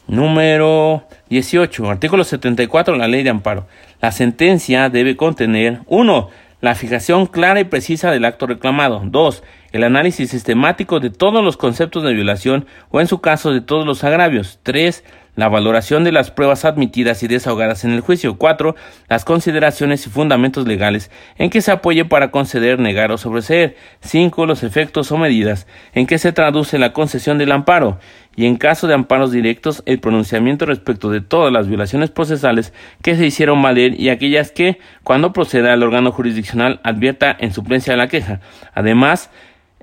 Número 0.07 1.07
18. 1.29 1.89
Artículo 1.89 2.23
74 2.23 2.93
de 2.93 2.99
la 2.99 3.07
Ley 3.07 3.23
de 3.23 3.29
Amparo. 3.29 3.67
La 4.01 4.11
sentencia 4.11 4.89
debe 4.89 5.15
contener 5.15 5.79
1. 5.87 6.29
La 6.59 6.75
fijación 6.75 7.25
clara 7.25 7.61
y 7.61 7.63
precisa 7.65 8.11
del 8.11 8.25
acto 8.25 8.45
reclamado. 8.45 9.01
2. 9.05 9.43
El 9.71 9.83
análisis 9.83 10.29
sistemático 10.29 10.99
de 10.99 11.09
todos 11.09 11.43
los 11.43 11.57
conceptos 11.57 12.03
de 12.03 12.13
violación 12.13 12.65
o 12.89 12.99
en 12.99 13.07
su 13.07 13.21
caso 13.21 13.51
de 13.51 13.61
todos 13.61 13.85
los 13.85 14.03
agravios. 14.03 14.59
3 14.63 15.03
la 15.35 15.49
valoración 15.49 16.03
de 16.03 16.11
las 16.11 16.29
pruebas 16.29 16.63
admitidas 16.63 17.23
y 17.23 17.27
desahogadas 17.27 17.83
en 17.85 17.91
el 17.91 18.01
juicio. 18.01 18.37
4. 18.37 18.75
Las 19.09 19.25
consideraciones 19.25 20.05
y 20.05 20.09
fundamentos 20.09 20.67
legales 20.67 21.09
en 21.37 21.49
que 21.49 21.61
se 21.61 21.71
apoye 21.71 22.05
para 22.05 22.29
conceder, 22.29 22.79
negar 22.79 23.11
o 23.11 23.17
sobreseer. 23.17 23.75
5. 24.01 24.45
Los 24.45 24.63
efectos 24.63 25.11
o 25.11 25.17
medidas 25.17 25.65
en 25.93 26.05
que 26.05 26.19
se 26.19 26.33
traduce 26.33 26.77
la 26.77 26.93
concesión 26.93 27.37
del 27.37 27.51
amparo. 27.51 27.97
Y 28.35 28.45
en 28.45 28.57
caso 28.57 28.87
de 28.87 28.93
amparos 28.93 29.31
directos, 29.31 29.83
el 29.85 29.99
pronunciamiento 29.99 30.65
respecto 30.65 31.09
de 31.09 31.21
todas 31.21 31.51
las 31.53 31.67
violaciones 31.67 32.09
procesales 32.09 32.73
que 33.01 33.15
se 33.15 33.25
hicieron 33.25 33.61
valer 33.61 33.99
y 33.99 34.09
aquellas 34.09 34.51
que, 34.51 34.79
cuando 35.03 35.33
proceda 35.33 35.73
el 35.73 35.83
órgano 35.83 36.11
jurisdiccional, 36.11 36.79
advierta 36.83 37.35
en 37.39 37.53
suplencia 37.53 37.93
de 37.93 37.97
la 37.97 38.07
queja. 38.07 38.39
Además, 38.73 39.29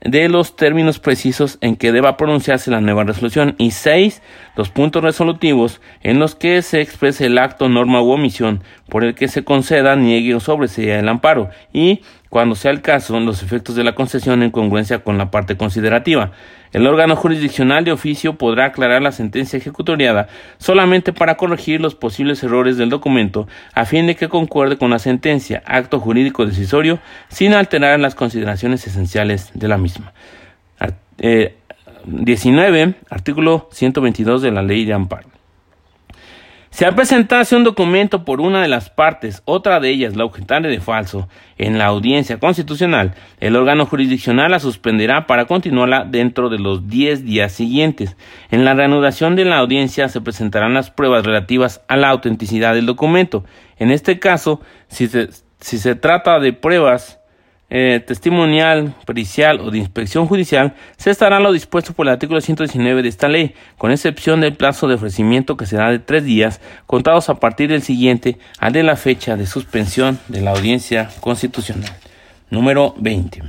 de 0.03 0.29
los 0.29 0.57
términos 0.57 0.99
precisos 0.99 1.59
en 1.61 1.77
que 1.77 1.93
deba 1.93 2.17
pronunciarse 2.17 2.71
la 2.71 2.81
nueva 2.81 3.05
resolución 3.05 3.55
y 3.59 3.73
seis, 3.73 4.23
los 4.57 4.71
puntos 4.71 5.03
resolutivos 5.03 5.81
en 6.03 6.19
los 6.19 6.35
que 6.35 6.63
se 6.63 6.81
exprese 6.81 7.27
el 7.27 7.39
acto, 7.39 7.69
norma 7.69 8.01
u 8.01 8.11
omisión 8.11 8.63
por 8.89 9.05
el 9.05 9.15
que 9.15 9.29
se 9.29 9.45
conceda, 9.45 9.97
niegue 9.97 10.35
o 10.35 10.41
sobresea 10.41 10.99
el 10.99 11.09
amparo 11.09 11.51
y 11.73 12.01
cuando 12.31 12.55
sea 12.55 12.71
el 12.71 12.81
caso, 12.81 13.19
los 13.19 13.43
efectos 13.43 13.75
de 13.75 13.83
la 13.83 13.97
concesión 13.97 14.45
en 14.45 14.53
congruencia 14.53 15.01
con 15.01 15.19
la 15.19 15.33
parte 15.33 15.57
considerativa. 15.57 16.31
El 16.73 16.87
órgano 16.87 17.17
jurisdiccional 17.17 17.85
de 17.85 17.91
oficio 17.91 18.39
podrá 18.39 18.67
aclarar 18.67 19.03
la 19.03 19.11
sentencia 19.11 19.57
ejecutoriada 19.57 20.29
solamente 20.59 21.13
para 21.13 21.37
corregir 21.37 21.81
los 21.81 21.97
posibles 21.97 22.41
errores 22.45 22.77
del 22.77 22.89
documento 22.89 23.49
a 23.75 23.85
fin 23.85 24.07
de 24.07 24.15
que 24.15 24.29
concuerde 24.29 24.79
con 24.79 24.91
la 24.91 25.01
sentencia, 25.01 25.65
acto 25.67 25.99
jurídico 25.99 26.47
decisorio, 26.47 27.01
sin 27.29 27.53
alterar 27.53 27.99
las 27.99 28.15
consideraciones 28.15 28.87
esenciales 28.87 29.51
de 29.55 29.67
la 29.67 29.77
misma. 29.77 30.13
19. 32.07 32.83
Eh, 32.83 32.95
artículo 33.11 33.69
122 33.73 34.41
de 34.41 34.53
la 34.53 34.63
Ley 34.63 34.85
de 34.85 34.93
Amparo. 34.93 35.40
Si 36.71 36.85
al 36.85 36.95
presentarse 36.95 37.57
un 37.57 37.65
documento 37.65 38.25
por 38.25 38.41
una 38.41 38.63
de 38.63 38.69
las 38.69 38.91
partes, 38.91 39.43
otra 39.45 39.81
de 39.81 39.91
ellas 39.91 40.17
la 40.17 40.25
objetaria 40.25 40.71
de 40.71 40.81
falso, 40.81 41.29
en 41.59 41.79
la 41.79 41.87
audiencia 41.87 42.39
constitucional, 42.39 43.15
el 43.41 43.57
órgano 43.57 43.87
jurisdiccional 43.87 44.53
la 44.53 44.61
suspenderá 44.61 45.27
para 45.27 45.47
continuarla 45.47 46.05
dentro 46.05 46.49
de 46.49 46.59
los 46.59 46.89
10 46.89 47.25
días 47.25 47.53
siguientes. 47.53 48.17
En 48.53 48.65
la 48.65 48.75
reanudación 48.75 49.35
de 49.35 49.45
la 49.45 49.59
audiencia 49.59 50.09
se 50.09 50.21
presentarán 50.21 50.73
las 50.73 50.91
pruebas 50.91 51.27
relativas 51.27 51.83
a 51.89 51.97
la 51.97 52.09
autenticidad 52.09 52.75
del 52.75 52.87
documento. 52.87 53.45
En 53.77 53.91
este 53.91 54.21
caso, 54.21 54.61
si 54.87 55.09
se, 55.09 55.29
si 55.59 55.79
se 55.79 55.97
trata 55.97 56.39
de 56.39 56.53
pruebas 56.53 57.20
eh, 57.71 58.03
testimonial, 58.05 58.95
pericial 59.07 59.61
o 59.61 59.71
de 59.71 59.79
inspección 59.79 60.27
judicial, 60.27 60.75
se 60.97 61.11
estará 61.11 61.39
lo 61.39 61.53
dispuesto 61.53 61.93
por 61.93 62.07
el 62.07 62.13
artículo 62.13 62.41
119 62.41 63.03
de 63.03 63.09
esta 63.09 63.29
ley, 63.29 63.55
con 63.79 63.93
excepción 63.93 64.41
del 64.41 64.55
plazo 64.55 64.89
de 64.89 64.97
ofrecimiento 64.97 65.57
que 65.57 65.67
será 65.67 65.91
de 65.91 66.01
tres 66.01 66.25
días, 66.25 66.61
contados 66.87 67.29
a 67.31 67.37
partir 67.37 67.71
del 67.71 67.83
siguiente 67.83 68.39
al 68.59 68.73
de 68.73 68.83
la 68.83 68.97
fecha 68.97 69.37
de 69.37 69.47
suspensión 69.47 70.19
de 70.29 70.41
la 70.41 70.51
audiencia 70.51 71.09
constitucional. 71.21 71.91
Número 72.51 72.95
20. 72.99 73.43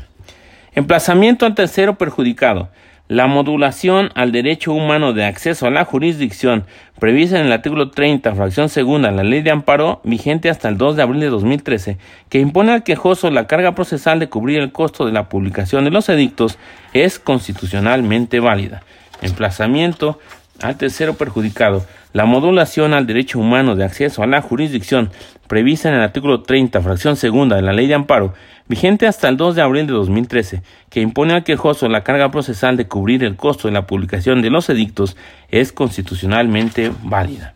Emplazamiento 0.73 1.45
al 1.45 1.55
tercero 1.55 1.97
perjudicado. 1.97 2.69
La 3.11 3.27
modulación 3.27 4.09
al 4.15 4.31
derecho 4.31 4.71
humano 4.71 5.11
de 5.11 5.25
acceso 5.25 5.67
a 5.67 5.69
la 5.69 5.83
jurisdicción 5.83 6.63
prevista 6.97 7.37
en 7.37 7.47
el 7.47 7.51
artículo 7.51 7.91
30, 7.91 8.33
fracción 8.33 8.69
segunda 8.69 9.09
de 9.09 9.17
la 9.17 9.23
Ley 9.25 9.41
de 9.41 9.51
Amparo, 9.51 9.99
vigente 10.05 10.49
hasta 10.49 10.69
el 10.69 10.77
2 10.77 10.95
de 10.95 11.01
abril 11.01 11.19
de 11.19 11.27
2013, 11.27 11.97
que 12.29 12.39
impone 12.39 12.71
al 12.71 12.83
quejoso 12.83 13.29
la 13.29 13.47
carga 13.47 13.75
procesal 13.75 14.21
de 14.21 14.29
cubrir 14.29 14.59
el 14.59 14.71
costo 14.71 15.05
de 15.05 15.11
la 15.11 15.27
publicación 15.27 15.83
de 15.83 15.91
los 15.91 16.07
edictos, 16.07 16.57
es 16.93 17.19
constitucionalmente 17.19 18.39
válida. 18.39 18.81
Emplazamiento 19.21 20.17
al 20.61 20.77
tercero 20.77 21.15
perjudicado. 21.15 21.85
La 22.13 22.23
modulación 22.23 22.93
al 22.93 23.07
derecho 23.07 23.39
humano 23.39 23.75
de 23.75 23.83
acceso 23.83 24.23
a 24.23 24.27
la 24.27 24.41
jurisdicción 24.41 25.11
prevista 25.47 25.89
en 25.89 25.95
el 25.95 26.01
artículo 26.01 26.43
30, 26.43 26.79
fracción 26.79 27.17
segunda 27.17 27.57
de 27.57 27.61
la 27.61 27.73
Ley 27.73 27.87
de 27.87 27.95
Amparo, 27.95 28.33
vigente 28.71 29.05
hasta 29.05 29.27
el 29.27 29.35
2 29.35 29.55
de 29.55 29.61
abril 29.61 29.85
de 29.85 29.91
2013, 29.91 30.63
que 30.89 31.01
impone 31.01 31.33
al 31.33 31.43
quejoso 31.43 31.89
la 31.89 32.05
carga 32.05 32.31
procesal 32.31 32.77
de 32.77 32.87
cubrir 32.87 33.21
el 33.23 33.35
costo 33.35 33.67
de 33.67 33.73
la 33.73 33.85
publicación 33.85 34.41
de 34.41 34.49
los 34.49 34.69
edictos, 34.69 35.17
es 35.49 35.73
constitucionalmente 35.73 36.89
válida. 37.03 37.53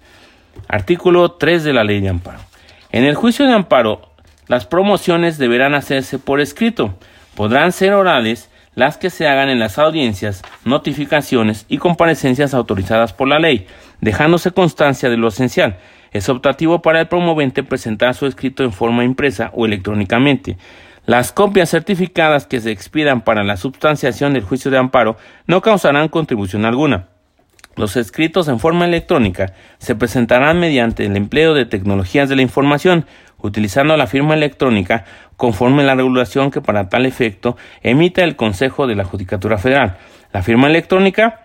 Artículo 0.67 1.31
3 1.31 1.63
de 1.63 1.73
la 1.73 1.85
Ley 1.85 2.01
de 2.01 2.09
Amparo. 2.09 2.39
En 2.91 3.05
el 3.05 3.15
juicio 3.15 3.45
de 3.45 3.53
amparo, 3.53 4.09
las 4.47 4.65
promociones 4.65 5.37
deberán 5.37 5.73
hacerse 5.73 6.19
por 6.19 6.41
escrito. 6.41 6.95
Podrán 7.33 7.71
ser 7.71 7.93
orales 7.93 8.49
las 8.75 8.97
que 8.97 9.09
se 9.09 9.25
hagan 9.25 9.47
en 9.47 9.59
las 9.59 9.79
audiencias, 9.79 10.41
notificaciones 10.65 11.65
y 11.69 11.77
comparecencias 11.77 12.53
autorizadas 12.53 13.13
por 13.13 13.29
la 13.29 13.39
ley, 13.39 13.67
dejándose 14.01 14.51
constancia 14.51 15.09
de 15.09 15.15
lo 15.15 15.29
esencial. 15.29 15.77
Es 16.11 16.27
optativo 16.27 16.81
para 16.81 16.99
el 16.99 17.07
promovente 17.07 17.63
presentar 17.63 18.15
su 18.15 18.25
escrito 18.25 18.63
en 18.63 18.73
forma 18.73 19.05
impresa 19.05 19.49
o 19.53 19.65
electrónicamente. 19.65 20.57
Las 21.05 21.31
copias 21.31 21.69
certificadas 21.69 22.47
que 22.47 22.59
se 22.59 22.71
expidan 22.71 23.21
para 23.21 23.43
la 23.43 23.57
substanciación 23.57 24.33
del 24.33 24.43
juicio 24.43 24.71
de 24.71 24.79
amparo 24.79 25.17
no 25.45 25.61
causarán 25.61 26.07
contribución 26.07 26.65
alguna. 26.65 27.09
Los 27.75 27.95
escritos 27.95 28.47
en 28.47 28.59
forma 28.59 28.85
electrónica 28.85 29.53
se 29.77 29.95
presentarán 29.95 30.59
mediante 30.59 31.05
el 31.05 31.15
empleo 31.15 31.53
de 31.53 31.65
tecnologías 31.65 32.27
de 32.27 32.37
la 32.37 32.41
información, 32.41 33.05
utilizando 33.37 33.95
la 33.97 34.07
firma 34.07 34.33
electrónica 34.33 35.05
conforme 35.37 35.83
la 35.83 35.93
regulación 35.93 36.49
que 36.49 36.61
para 36.61 36.89
tal 36.89 37.05
efecto 37.05 37.55
emita 37.83 38.23
el 38.23 38.35
Consejo 38.35 38.87
de 38.87 38.95
la 38.95 39.03
Judicatura 39.03 39.59
Federal. 39.59 39.97
La 40.33 40.41
firma 40.41 40.67
electrónica 40.67 41.41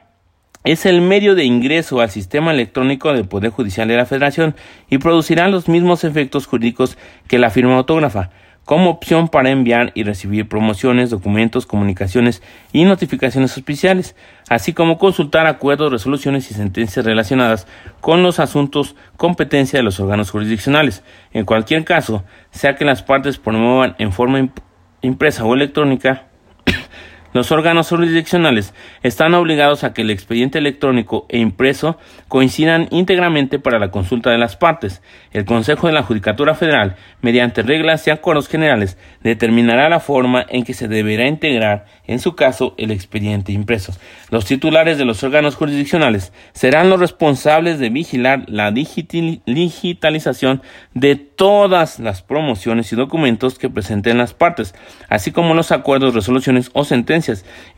es 0.64 0.86
el 0.86 1.02
medio 1.02 1.34
de 1.34 1.44
ingreso 1.44 2.00
al 2.00 2.10
sistema 2.10 2.52
electrónico 2.52 3.12
del 3.12 3.28
Poder 3.28 3.50
Judicial 3.50 3.88
de 3.88 3.96
la 3.96 4.06
Federación 4.06 4.54
y 4.88 4.98
producirá 4.98 5.48
los 5.48 5.68
mismos 5.68 6.04
efectos 6.04 6.46
jurídicos 6.46 6.96
que 7.28 7.38
la 7.38 7.50
firma 7.50 7.76
autógrafa, 7.76 8.30
como 8.64 8.90
opción 8.90 9.28
para 9.28 9.50
enviar 9.50 9.90
y 9.94 10.04
recibir 10.04 10.48
promociones, 10.48 11.10
documentos, 11.10 11.66
comunicaciones 11.66 12.42
y 12.72 12.84
notificaciones 12.84 13.58
oficiales, 13.58 14.14
así 14.48 14.72
como 14.72 14.98
consultar 14.98 15.46
acuerdos, 15.46 15.90
resoluciones 15.90 16.50
y 16.50 16.54
sentencias 16.54 17.04
relacionadas 17.04 17.66
con 18.00 18.22
los 18.22 18.38
asuntos 18.38 18.94
competencia 19.16 19.78
de 19.78 19.82
los 19.82 19.98
órganos 19.98 20.30
jurisdiccionales. 20.30 21.02
En 21.32 21.44
cualquier 21.44 21.84
caso, 21.84 22.22
sea 22.50 22.76
que 22.76 22.84
las 22.84 23.02
partes 23.02 23.38
promuevan 23.38 23.96
en 23.98 24.12
forma 24.12 24.48
impresa 25.02 25.44
o 25.44 25.54
electrónica 25.54 26.29
los 27.32 27.52
órganos 27.52 27.88
jurisdiccionales 27.88 28.74
están 29.04 29.34
obligados 29.34 29.84
a 29.84 29.92
que 29.92 30.02
el 30.02 30.10
expediente 30.10 30.58
electrónico 30.58 31.26
e 31.28 31.38
impreso 31.38 31.96
coincidan 32.26 32.88
íntegramente 32.90 33.60
para 33.60 33.78
la 33.78 33.92
consulta 33.92 34.30
de 34.30 34.38
las 34.38 34.56
partes. 34.56 35.00
El 35.32 35.44
Consejo 35.44 35.86
de 35.86 35.92
la 35.92 36.02
Judicatura 36.02 36.56
Federal, 36.56 36.96
mediante 37.22 37.62
reglas 37.62 38.04
y 38.06 38.10
acuerdos 38.10 38.48
generales, 38.48 38.98
determinará 39.22 39.88
la 39.88 40.00
forma 40.00 40.44
en 40.48 40.64
que 40.64 40.74
se 40.74 40.88
deberá 40.88 41.28
integrar, 41.28 41.86
en 42.06 42.18
su 42.18 42.34
caso, 42.34 42.74
el 42.78 42.90
expediente 42.90 43.52
impreso. 43.52 43.92
Los 44.30 44.44
titulares 44.44 44.98
de 44.98 45.04
los 45.04 45.22
órganos 45.22 45.54
jurisdiccionales 45.54 46.32
serán 46.52 46.90
los 46.90 46.98
responsables 46.98 47.78
de 47.78 47.90
vigilar 47.90 48.42
la 48.48 48.72
digitalización 48.72 50.62
de 50.94 51.14
todas 51.14 52.00
las 52.00 52.22
promociones 52.22 52.92
y 52.92 52.96
documentos 52.96 53.56
que 53.58 53.70
presenten 53.70 54.18
las 54.18 54.34
partes, 54.34 54.74
así 55.08 55.30
como 55.30 55.54
los 55.54 55.70
acuerdos, 55.70 56.14
resoluciones 56.14 56.70
o 56.72 56.84
sentencias 56.84 57.19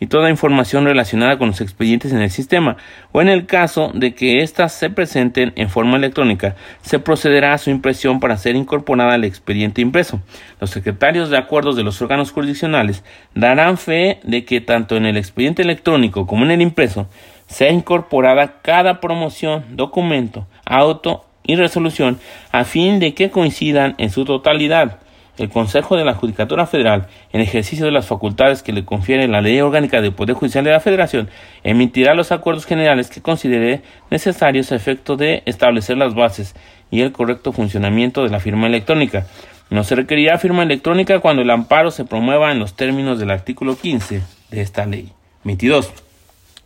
y 0.01 0.07
toda 0.07 0.31
información 0.31 0.85
relacionada 0.85 1.39
con 1.39 1.49
los 1.49 1.61
expedientes 1.61 2.13
en 2.13 2.21
el 2.23 2.31
sistema, 2.31 2.77
o 3.13 3.21
en 3.21 3.29
el 3.29 3.47
caso 3.47 3.91
de 3.95 4.15
que 4.15 4.43
éstas 4.43 4.73
se 4.73 4.91
presenten 4.91 5.53
en 5.57 5.69
forma 5.69 5.97
electrónica, 5.97 6.57
se 6.83 6.99
procederá 6.99 7.55
a 7.55 7.59
su 7.59 7.71
impresión 7.71 8.21
para 8.21 8.37
ser 8.37 8.57
incorporada 8.57 9.15
al 9.15 9.25
expediente 9.25 9.81
impreso. 9.81 10.21
Los 10.61 10.71
secretarios 10.71 11.31
de 11.31 11.39
acuerdos 11.39 11.77
de 11.77 11.83
los 11.83 12.01
órganos 12.01 12.33
jurisdiccionales 12.33 13.05
darán 13.35 13.79
fe 13.79 14.21
de 14.23 14.45
que 14.45 14.61
tanto 14.61 14.97
en 14.97 15.07
el 15.07 15.17
expediente 15.17 15.63
electrónico 15.63 16.27
como 16.27 16.45
en 16.45 16.51
el 16.53 16.63
impreso 16.63 17.09
sea 17.47 17.71
incorporada 17.71 18.61
cada 18.63 19.01
promoción, 19.01 19.65
documento, 19.71 20.47
auto 20.65 21.25
y 21.45 21.57
resolución 21.57 22.19
a 22.51 22.65
fin 22.65 22.99
de 22.99 23.15
que 23.15 23.31
coincidan 23.31 23.95
en 23.99 24.11
su 24.11 24.25
totalidad 24.25 25.01
el 25.39 25.49
Consejo 25.49 25.97
de 25.97 26.05
la 26.05 26.15
Judicatura 26.15 26.67
Federal, 26.67 27.09
en 27.33 27.41
ejercicio 27.41 27.87
de 27.87 27.93
las 27.93 28.07
facultades 28.07 28.63
que 28.63 28.73
le 28.73 28.85
confiere 28.85 29.29
la 29.29 29.41
Ley 29.41 29.61
Orgánica 29.61 30.01
del 30.01 30.13
Poder 30.13 30.35
Judicial 30.35 30.65
de 30.65 30.73
la 30.73 30.81
Federación, 30.81 31.31
emitirá 31.65 32.15
los 32.15 32.33
acuerdos 32.33 32.67
generales 32.67 33.09
que 33.09 33.23
considere 33.23 33.83
necesarios 34.11 34.73
a 34.73 34.77
efecto 34.77 35.17
de 35.17 35.43
establecer 35.47 35.97
las 35.97 36.15
bases 36.15 36.55
y 36.91 37.01
el 37.01 37.13
correcto 37.13 37.53
funcionamiento 37.53 38.23
de 38.23 38.31
la 38.31 38.41
firma 38.41 38.67
electrónica. 38.67 39.27
No 39.71 39.85
se 39.85 39.95
requerirá 39.95 40.39
firma 40.39 40.63
electrónica 40.63 41.21
cuando 41.21 41.41
el 41.41 41.51
amparo 41.51 41.91
se 41.91 42.05
promueva 42.05 42.53
en 42.53 42.59
los 42.59 42.75
términos 42.75 43.19
del 43.19 43.31
artículo 43.31 43.77
15 43.77 44.21
de 44.51 44.61
esta 44.61 44.85
ley. 44.85 45.13
22. 45.45 45.91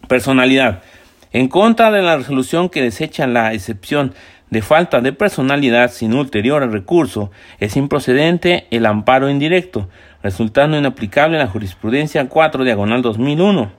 Personalidad. 0.09 0.83
En 1.33 1.49
contra 1.49 1.91
de 1.91 2.03
la 2.03 2.17
resolución 2.17 2.69
que 2.69 2.83
desecha 2.83 3.27
la 3.27 3.53
excepción 3.53 4.13
de 4.51 4.63
falta 4.63 5.01
de 5.01 5.13
personalidad 5.13 5.91
sin 5.91 6.15
ulterior 6.15 6.71
recurso, 6.71 7.31
es 7.59 7.77
improcedente 7.77 8.67
el 8.71 8.87
amparo 8.87 9.29
indirecto, 9.29 9.89
resultando 10.23 10.79
inaplicable 10.79 11.39
la 11.39 11.49
jurisprudencia 11.49 12.29
4 12.29 12.65
diagonal 12.65 13.03
2001, 13.03 13.71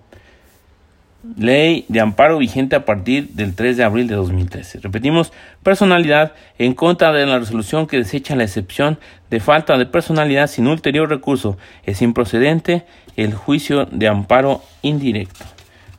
ley 1.38 1.86
de 1.88 2.00
amparo 2.00 2.38
vigente 2.38 2.76
a 2.76 2.86
partir 2.86 3.30
del 3.30 3.56
3 3.56 3.78
de 3.78 3.84
abril 3.84 4.08
de 4.08 4.16
2013. 4.16 4.80
Repetimos, 4.80 5.34
personalidad 5.64 6.34
en 6.58 6.74
contra 6.74 7.12
de 7.12 7.26
la 7.26 7.40
resolución 7.40 7.88
que 7.88 7.98
desecha 7.98 8.36
la 8.36 8.44
excepción 8.44 9.00
de 9.30 9.40
falta 9.40 9.78
de 9.78 9.86
personalidad 9.86 10.48
sin 10.48 10.68
ulterior 10.68 11.10
recurso, 11.10 11.58
es 11.84 12.02
improcedente 12.02 12.86
el 13.16 13.34
juicio 13.34 13.86
de 13.86 14.08
amparo 14.08 14.62
indirecto. 14.82 15.46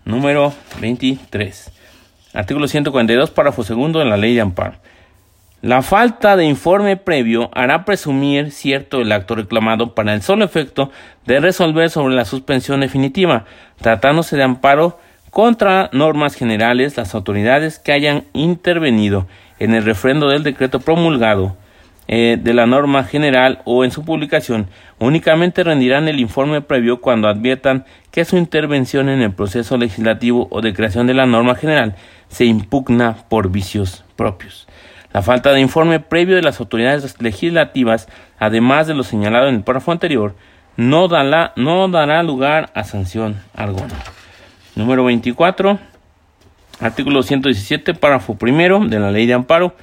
Número 0.04 0.54
23. 0.81 1.77
Artículo 2.34 2.68
142, 2.68 3.30
párrafo 3.30 3.64
segundo 3.64 3.98
de 3.98 4.04
la 4.04 4.16
Ley 4.16 4.34
de 4.34 4.42
Amparo. 4.42 4.74
La 5.62 5.82
falta 5.82 6.36
de 6.36 6.44
informe 6.44 6.96
previo 6.96 7.50
hará 7.52 7.84
presumir 7.84 8.52
cierto 8.52 9.00
el 9.00 9.10
acto 9.10 9.34
reclamado 9.34 9.94
para 9.94 10.14
el 10.14 10.22
solo 10.22 10.44
efecto 10.44 10.92
de 11.26 11.40
resolver 11.40 11.90
sobre 11.90 12.14
la 12.14 12.24
suspensión 12.24 12.80
definitiva, 12.80 13.44
tratándose 13.80 14.36
de 14.36 14.44
amparo 14.44 15.00
contra 15.30 15.90
normas 15.92 16.34
generales 16.34 16.96
las 16.96 17.14
autoridades 17.14 17.78
que 17.78 17.92
hayan 17.92 18.24
intervenido 18.34 19.26
en 19.58 19.74
el 19.74 19.84
refrendo 19.84 20.28
del 20.28 20.44
decreto 20.44 20.80
promulgado 20.80 21.56
eh, 22.08 22.38
de 22.40 22.54
la 22.54 22.66
norma 22.66 23.04
general 23.04 23.60
o 23.64 23.84
en 23.84 23.90
su 23.90 24.04
publicación, 24.04 24.68
únicamente 24.98 25.62
rendirán 25.62 26.08
el 26.08 26.20
informe 26.20 26.62
previo 26.62 27.00
cuando 27.00 27.28
adviertan 27.28 27.84
que 28.10 28.24
su 28.24 28.38
intervención 28.38 29.08
en 29.10 29.20
el 29.20 29.32
proceso 29.32 29.76
legislativo 29.76 30.48
o 30.50 30.62
de 30.62 30.72
creación 30.72 31.06
de 31.06 31.14
la 31.14 31.26
norma 31.26 31.54
general 31.54 31.96
se 32.28 32.46
impugna 32.46 33.16
por 33.28 33.50
vicios 33.50 34.04
propios. 34.16 34.66
La 35.12 35.22
falta 35.22 35.52
de 35.52 35.60
informe 35.60 36.00
previo 36.00 36.36
de 36.36 36.42
las 36.42 36.60
autoridades 36.60 37.20
legislativas, 37.20 38.08
además 38.38 38.86
de 38.86 38.94
lo 38.94 39.02
señalado 39.02 39.48
en 39.48 39.56
el 39.56 39.62
párrafo 39.62 39.92
anterior, 39.92 40.34
no, 40.76 41.08
no 41.56 41.88
dará 41.88 42.22
lugar 42.22 42.70
a 42.74 42.84
sanción 42.84 43.40
alguna. 43.54 43.94
Número 44.76 45.04
24. 45.04 45.78
Artículo 46.80 47.22
117, 47.22 47.94
párrafo 47.94 48.36
primero 48.36 48.78
de 48.80 49.00
la 49.00 49.10
Ley 49.10 49.26
de 49.26 49.34
Amparo. 49.34 49.74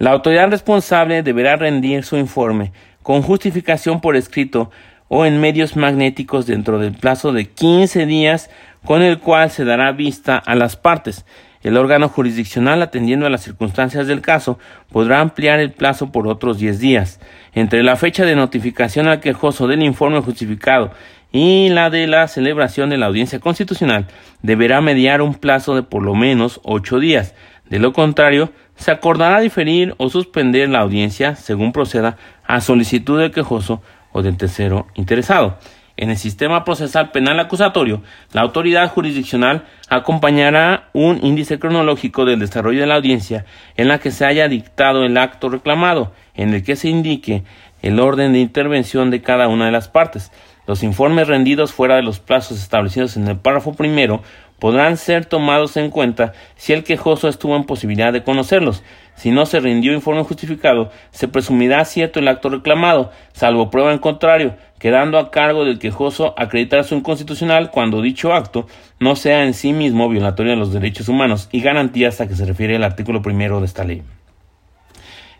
La 0.00 0.10
autoridad 0.10 0.50
responsable 0.50 1.22
deberá 1.22 1.56
rendir 1.56 2.04
su 2.04 2.16
informe 2.16 2.72
con 3.02 3.20
justificación 3.20 4.00
por 4.00 4.16
escrito 4.16 4.70
o 5.08 5.26
en 5.26 5.40
medios 5.40 5.76
magnéticos 5.76 6.46
dentro 6.46 6.78
del 6.78 6.94
plazo 6.94 7.32
de 7.32 7.44
15 7.44 8.06
días 8.06 8.50
con 8.84 9.02
el 9.02 9.18
cual 9.18 9.50
se 9.50 9.64
dará 9.64 9.92
vista 9.92 10.38
a 10.38 10.54
las 10.54 10.76
partes 10.76 11.24
el 11.62 11.76
órgano 11.76 12.08
jurisdiccional, 12.08 12.80
atendiendo 12.80 13.26
a 13.26 13.30
las 13.30 13.42
circunstancias 13.42 14.06
del 14.06 14.22
caso, 14.22 14.58
podrá 14.90 15.20
ampliar 15.20 15.60
el 15.60 15.72
plazo 15.72 16.10
por 16.10 16.26
otros 16.26 16.58
10 16.58 16.78
días. 16.78 17.20
Entre 17.52 17.82
la 17.82 17.96
fecha 17.96 18.24
de 18.24 18.34
notificación 18.34 19.08
al 19.08 19.20
quejoso 19.20 19.66
del 19.66 19.82
informe 19.82 20.20
justificado 20.20 20.90
y 21.32 21.68
la 21.68 21.90
de 21.90 22.06
la 22.06 22.28
celebración 22.28 22.88
de 22.88 22.96
la 22.96 23.06
audiencia 23.06 23.40
constitucional, 23.40 24.06
deberá 24.42 24.80
mediar 24.80 25.20
un 25.20 25.34
plazo 25.34 25.74
de 25.74 25.82
por 25.82 26.02
lo 26.02 26.14
menos 26.14 26.60
ocho 26.64 26.98
días. 26.98 27.34
De 27.68 27.78
lo 27.78 27.92
contrario, 27.92 28.52
se 28.80 28.90
acordará 28.90 29.40
diferir 29.40 29.94
o 29.98 30.08
suspender 30.08 30.70
la 30.70 30.80
audiencia 30.80 31.36
según 31.36 31.70
proceda 31.70 32.16
a 32.46 32.62
solicitud 32.62 33.20
del 33.20 33.30
quejoso 33.30 33.82
o 34.10 34.22
del 34.22 34.38
tercero 34.38 34.86
interesado. 34.94 35.58
En 35.98 36.08
el 36.08 36.16
sistema 36.16 36.64
procesal 36.64 37.10
penal 37.10 37.38
acusatorio, 37.40 38.02
la 38.32 38.40
autoridad 38.40 38.88
jurisdiccional 38.88 39.66
acompañará 39.90 40.88
un 40.94 41.20
índice 41.22 41.58
cronológico 41.58 42.24
del 42.24 42.40
desarrollo 42.40 42.80
de 42.80 42.86
la 42.86 42.94
audiencia 42.94 43.44
en 43.76 43.88
la 43.88 43.98
que 43.98 44.10
se 44.10 44.24
haya 44.24 44.48
dictado 44.48 45.04
el 45.04 45.18
acto 45.18 45.50
reclamado, 45.50 46.14
en 46.34 46.54
el 46.54 46.64
que 46.64 46.74
se 46.74 46.88
indique 46.88 47.44
el 47.82 48.00
orden 48.00 48.32
de 48.32 48.40
intervención 48.40 49.10
de 49.10 49.20
cada 49.20 49.48
una 49.48 49.66
de 49.66 49.72
las 49.72 49.88
partes. 49.88 50.32
Los 50.70 50.84
informes 50.84 51.26
rendidos 51.26 51.72
fuera 51.72 51.96
de 51.96 52.02
los 52.02 52.20
plazos 52.20 52.62
establecidos 52.62 53.16
en 53.16 53.26
el 53.26 53.36
párrafo 53.36 53.74
primero 53.74 54.22
podrán 54.60 54.98
ser 54.98 55.26
tomados 55.26 55.76
en 55.76 55.90
cuenta 55.90 56.32
si 56.54 56.72
el 56.72 56.84
quejoso 56.84 57.26
estuvo 57.26 57.56
en 57.56 57.64
posibilidad 57.64 58.12
de 58.12 58.22
conocerlos. 58.22 58.84
Si 59.16 59.32
no 59.32 59.46
se 59.46 59.58
rindió 59.58 59.92
informe 59.92 60.22
justificado, 60.22 60.92
se 61.10 61.26
presumirá 61.26 61.84
cierto 61.84 62.20
el 62.20 62.28
acto 62.28 62.50
reclamado, 62.50 63.10
salvo 63.32 63.68
prueba 63.68 63.92
en 63.92 63.98
contrario, 63.98 64.54
quedando 64.78 65.18
a 65.18 65.32
cargo 65.32 65.64
del 65.64 65.80
quejoso 65.80 66.34
acreditar 66.38 66.84
su 66.84 66.94
inconstitucional 66.94 67.72
cuando 67.72 68.00
dicho 68.00 68.32
acto 68.32 68.68
no 69.00 69.16
sea 69.16 69.44
en 69.44 69.54
sí 69.54 69.72
mismo 69.72 70.08
violatorio 70.08 70.52
de 70.52 70.58
los 70.58 70.72
derechos 70.72 71.08
humanos 71.08 71.48
y 71.50 71.62
garantías 71.62 72.20
a 72.20 72.28
que 72.28 72.36
se 72.36 72.46
refiere 72.46 72.76
el 72.76 72.84
artículo 72.84 73.22
primero 73.22 73.58
de 73.58 73.66
esta 73.66 73.82
ley. 73.82 74.04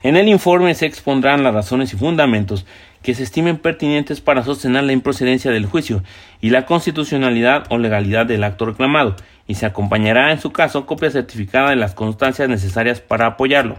En 0.02 0.16
el 0.16 0.28
informe 0.28 0.74
se 0.74 0.86
expondrán 0.86 1.44
las 1.44 1.52
razones 1.52 1.92
y 1.92 1.96
fundamentos 1.96 2.64
que 3.02 3.14
se 3.14 3.22
estimen 3.22 3.58
pertinentes 3.58 4.20
para 4.20 4.44
sostener 4.44 4.84
la 4.84 4.92
improcedencia 4.92 5.50
del 5.50 5.66
juicio 5.66 6.02
y 6.40 6.50
la 6.50 6.66
constitucionalidad 6.66 7.64
o 7.70 7.78
legalidad 7.78 8.26
del 8.26 8.44
acto 8.44 8.66
reclamado, 8.66 9.16
y 9.46 9.54
se 9.54 9.66
acompañará 9.66 10.32
en 10.32 10.40
su 10.40 10.52
caso 10.52 10.86
copia 10.86 11.10
certificada 11.10 11.70
de 11.70 11.76
las 11.76 11.94
constancias 11.94 12.48
necesarias 12.48 13.00
para 13.00 13.26
apoyarlo. 13.26 13.78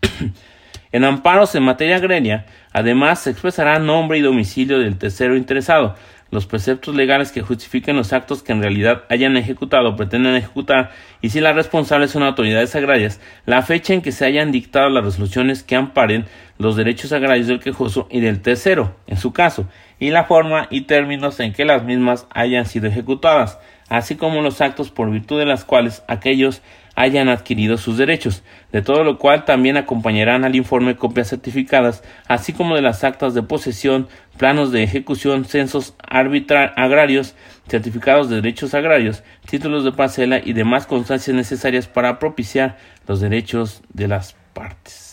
en 0.92 1.04
amparos 1.04 1.54
en 1.54 1.62
materia 1.62 1.96
agraria, 1.96 2.46
además 2.72 3.20
se 3.20 3.30
expresará 3.30 3.78
nombre 3.78 4.18
y 4.18 4.22
domicilio 4.22 4.78
del 4.78 4.98
tercero 4.98 5.36
interesado, 5.36 5.94
los 6.30 6.46
preceptos 6.46 6.94
legales 6.94 7.32
que 7.32 7.42
justifiquen 7.42 7.96
los 7.96 8.12
actos 8.12 8.42
que 8.42 8.52
en 8.52 8.60
realidad 8.60 9.04
hayan 9.08 9.36
ejecutado 9.36 9.90
o 9.90 9.96
pretenden 9.96 10.34
ejecutar 10.34 10.90
y 11.22 11.30
si 11.30 11.40
las 11.40 11.54
responsables 11.54 12.10
son 12.10 12.22
autoridades 12.22 12.74
agrarias, 12.74 13.20
la 13.44 13.62
fecha 13.62 13.94
en 13.94 14.02
que 14.02 14.12
se 14.12 14.24
hayan 14.24 14.52
dictado 14.52 14.88
las 14.90 15.04
resoluciones 15.04 15.62
que 15.62 15.76
amparen 15.76 16.26
los 16.58 16.76
derechos 16.76 17.12
agrarios 17.12 17.46
del 17.46 17.60
quejoso 17.60 18.08
y 18.10 18.20
del 18.20 18.40
tercero, 18.40 18.96
en 19.06 19.18
su 19.18 19.32
caso, 19.32 19.68
y 19.98 20.10
la 20.10 20.24
forma 20.24 20.68
y 20.70 20.82
términos 20.82 21.38
en 21.40 21.52
que 21.52 21.64
las 21.64 21.84
mismas 21.84 22.26
hayan 22.30 22.66
sido 22.66 22.88
ejecutadas, 22.88 23.58
así 23.88 24.16
como 24.16 24.42
los 24.42 24.60
actos 24.60 24.90
por 24.90 25.10
virtud 25.10 25.38
de 25.38 25.46
las 25.46 25.64
cuales 25.64 26.02
aquellos 26.08 26.62
hayan 26.96 27.28
adquirido 27.28 27.76
sus 27.76 27.98
derechos, 27.98 28.42
de 28.72 28.82
todo 28.82 29.04
lo 29.04 29.18
cual 29.18 29.44
también 29.44 29.76
acompañarán 29.76 30.44
al 30.44 30.56
informe 30.56 30.96
copias 30.96 31.28
certificadas, 31.28 32.02
así 32.26 32.52
como 32.52 32.74
de 32.74 32.82
las 32.82 33.04
actas 33.04 33.34
de 33.34 33.42
posesión, 33.42 34.08
planos 34.38 34.72
de 34.72 34.82
ejecución, 34.82 35.44
censos 35.44 35.94
agrarios, 36.08 37.36
certificados 37.68 38.28
de 38.28 38.36
derechos 38.36 38.74
agrarios, 38.74 39.22
títulos 39.48 39.84
de 39.84 39.92
parcela 39.92 40.40
y 40.42 40.54
demás 40.54 40.86
constancias 40.86 41.36
necesarias 41.36 41.86
para 41.86 42.18
propiciar 42.18 42.78
los 43.06 43.20
derechos 43.20 43.82
de 43.92 44.08
las 44.08 44.34
partes. 44.54 45.05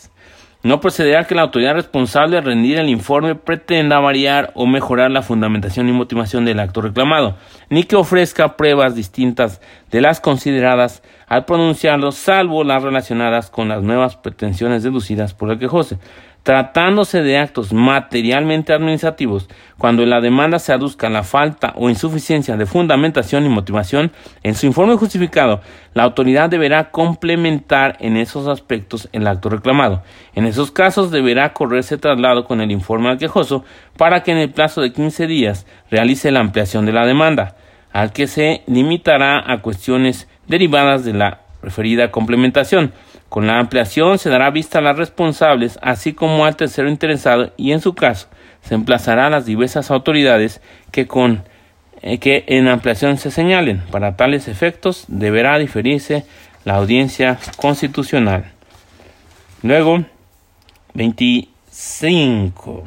No 0.64 0.80
procederá 0.80 1.24
que 1.24 1.34
la 1.34 1.42
autoridad 1.42 1.74
responsable 1.74 2.36
de 2.36 2.40
rendir 2.40 2.78
el 2.78 2.88
informe 2.88 3.34
pretenda 3.34 4.00
variar 4.00 4.50
o 4.54 4.66
mejorar 4.66 5.10
la 5.10 5.20
fundamentación 5.20 5.90
y 5.90 5.92
motivación 5.92 6.46
del 6.46 6.58
acto 6.58 6.80
reclamado, 6.80 7.36
ni 7.68 7.84
que 7.84 7.96
ofrezca 7.96 8.56
pruebas 8.56 8.94
distintas 8.94 9.60
de 9.90 10.00
las 10.00 10.20
consideradas 10.20 11.02
al 11.26 11.44
pronunciarlo, 11.44 12.12
salvo 12.12 12.64
las 12.64 12.82
relacionadas 12.82 13.50
con 13.50 13.68
las 13.68 13.82
nuevas 13.82 14.16
pretensiones 14.16 14.82
deducidas 14.82 15.34
por 15.34 15.50
el 15.50 15.58
quejose. 15.58 15.98
Tratándose 16.44 17.22
de 17.22 17.38
actos 17.38 17.72
materialmente 17.72 18.74
administrativos, 18.74 19.48
cuando 19.78 20.02
en 20.02 20.10
la 20.10 20.20
demanda 20.20 20.58
se 20.58 20.74
aduzca 20.74 21.08
la 21.08 21.22
falta 21.22 21.72
o 21.74 21.88
insuficiencia 21.88 22.58
de 22.58 22.66
fundamentación 22.66 23.46
y 23.46 23.48
motivación, 23.48 24.12
en 24.42 24.54
su 24.54 24.66
informe 24.66 24.96
justificado, 24.96 25.62
la 25.94 26.02
autoridad 26.02 26.50
deberá 26.50 26.90
complementar 26.90 27.96
en 27.98 28.18
esos 28.18 28.46
aspectos 28.46 29.08
el 29.12 29.26
acto 29.26 29.48
reclamado. 29.48 30.02
En 30.34 30.44
esos 30.44 30.70
casos 30.70 31.10
deberá 31.10 31.54
correrse 31.54 31.96
traslado 31.96 32.44
con 32.44 32.60
el 32.60 32.70
informe 32.70 33.08
al 33.08 33.16
quejoso 33.16 33.64
para 33.96 34.22
que 34.22 34.32
en 34.32 34.38
el 34.38 34.50
plazo 34.50 34.82
de 34.82 34.92
15 34.92 35.26
días 35.26 35.66
realice 35.90 36.30
la 36.30 36.40
ampliación 36.40 36.84
de 36.84 36.92
la 36.92 37.06
demanda, 37.06 37.56
al 37.90 38.12
que 38.12 38.26
se 38.26 38.64
limitará 38.66 39.50
a 39.50 39.62
cuestiones 39.62 40.28
derivadas 40.46 41.06
de 41.06 41.14
la 41.14 41.40
referida 41.62 42.10
complementación 42.10 42.92
con 43.34 43.48
la 43.48 43.58
ampliación 43.58 44.20
se 44.20 44.30
dará 44.30 44.48
vista 44.52 44.78
a 44.78 44.80
las 44.80 44.96
responsables, 44.96 45.76
así 45.82 46.12
como 46.12 46.44
al 46.44 46.54
tercero 46.54 46.88
interesado, 46.88 47.52
y 47.56 47.72
en 47.72 47.80
su 47.80 47.96
caso 47.96 48.28
se 48.62 48.76
emplazará 48.76 49.26
a 49.26 49.30
las 49.30 49.44
diversas 49.44 49.90
autoridades 49.90 50.60
que 50.92 51.08
con 51.08 51.42
eh, 52.00 52.18
que 52.18 52.44
en 52.46 52.68
ampliación 52.68 53.18
se 53.18 53.32
señalen. 53.32 53.82
Para 53.90 54.14
tales 54.14 54.46
efectos 54.46 55.06
deberá 55.08 55.58
diferirse 55.58 56.24
la 56.64 56.76
audiencia 56.76 57.40
constitucional. 57.56 58.52
Luego, 59.64 60.04
25. 60.94 62.84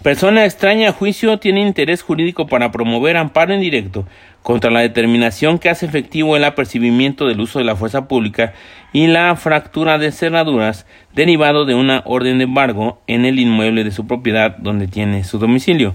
Persona 0.00 0.44
extraña 0.44 0.90
a 0.90 0.92
juicio 0.92 1.40
tiene 1.40 1.60
interés 1.60 2.02
jurídico 2.02 2.46
para 2.46 2.70
promover 2.70 3.16
amparo 3.16 3.52
indirecto 3.52 4.06
contra 4.42 4.70
la 4.70 4.80
determinación 4.80 5.58
que 5.58 5.70
hace 5.70 5.86
efectivo 5.86 6.36
el 6.36 6.44
apercibimiento 6.44 7.26
del 7.26 7.40
uso 7.40 7.58
de 7.58 7.64
la 7.64 7.76
fuerza 7.76 8.06
pública 8.06 8.52
y 8.92 9.06
la 9.06 9.34
fractura 9.36 9.98
de 9.98 10.12
cerraduras 10.12 10.86
derivado 11.14 11.64
de 11.64 11.74
una 11.74 12.02
orden 12.04 12.38
de 12.38 12.44
embargo 12.44 13.00
en 13.06 13.24
el 13.24 13.38
inmueble 13.38 13.84
de 13.84 13.90
su 13.90 14.06
propiedad 14.06 14.56
donde 14.58 14.86
tiene 14.86 15.24
su 15.24 15.38
domicilio. 15.38 15.94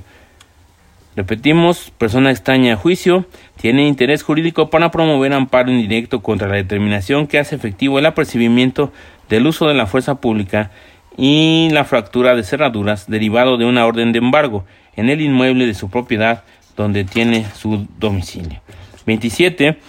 Repetimos, 1.15 1.91
persona 1.97 2.29
extraña 2.29 2.73
a 2.73 2.77
juicio 2.77 3.25
tiene 3.59 3.87
interés 3.87 4.21
jurídico 4.21 4.69
para 4.69 4.91
promover 4.91 5.33
amparo 5.33 5.71
indirecto 5.71 6.21
contra 6.21 6.47
la 6.47 6.55
determinación 6.55 7.25
que 7.25 7.39
hace 7.39 7.55
efectivo 7.55 7.97
el 7.97 8.05
apercibimiento 8.05 8.93
del 9.27 9.47
uso 9.47 9.67
de 9.67 9.73
la 9.73 9.87
fuerza 9.87 10.21
pública 10.21 10.69
y 11.17 11.69
la 11.71 11.85
fractura 11.85 12.35
de 12.35 12.43
cerraduras 12.43 13.09
derivado 13.09 13.57
de 13.57 13.65
una 13.65 13.85
orden 13.87 14.11
de 14.11 14.19
embargo 14.19 14.65
en 14.95 15.09
el 15.09 15.21
inmueble 15.21 15.65
de 15.65 15.73
su 15.73 15.89
propiedad 15.89 16.43
donde 16.75 17.03
tiene 17.03 17.45
su 17.55 17.87
domicilio. 17.97 18.61
27. 19.07 19.79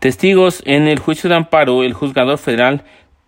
Testigos 0.00 0.62
en 0.64 0.86
el 0.86 1.00
juicio 1.00 1.28
de 1.28 1.34
amparo, 1.34 1.82
el 1.82 1.92
juzgador 1.92 2.38
federal 2.38 2.84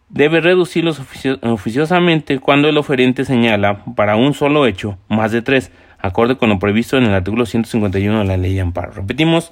debe 0.09 0.41
reducirlos 0.41 1.01
oficiosamente 1.43 2.39
cuando 2.39 2.69
el 2.69 2.79
oferente 2.79 3.25
señala 3.25 3.85
para 3.97 4.15
un 4.15 4.35
solo 4.35 4.67
hecho 4.67 4.97
más 5.09 5.33
de 5.33 5.43
tres, 5.43 5.73
acorde 5.99 6.37
con 6.37 6.49
lo 6.49 6.61
previsto 6.61 6.97
en 6.97 7.05
el 7.05 7.15
artículo 7.15 7.45
151 7.45 8.21
de 8.21 8.25
la 8.25 8.37
ley 8.37 8.55
de 8.55 8.61
amparo. 8.61 8.93
Repetimos, 8.93 9.51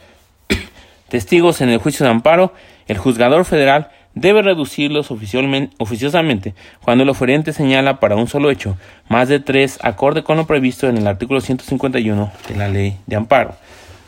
testigos 1.09 1.61
en 1.61 1.70
el 1.70 1.78
juicio 1.78 2.04
de 2.04 2.11
amparo, 2.11 2.52
el 2.87 2.98
juzgador 2.98 3.44
federal 3.44 3.90
debe 4.14 4.42
reducirlos 4.42 5.11
oficiosamente 5.11 6.54
cuando 6.83 7.02
el 7.02 7.11
oferente 7.11 7.52
señala 7.52 7.98
para 7.98 8.14
un 8.14 8.28
solo 8.28 8.50
hecho 8.50 8.76
más 9.09 9.28
de 9.28 9.40
tres, 9.40 9.78
acorde 9.83 10.22
con 10.22 10.37
lo 10.37 10.46
previsto 10.46 10.88
en 10.88 10.98
el 10.98 11.07
artículo 11.09 11.40
151 11.40 12.33
de 12.48 12.57
la 12.57 12.68
Ley 12.68 12.96
de 13.07 13.16
Amparo. 13.16 13.57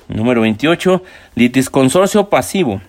Número 0.09 0.41
28. 0.41 1.03
Litisconsorcio 1.37 2.29
pasivo. 2.29 2.81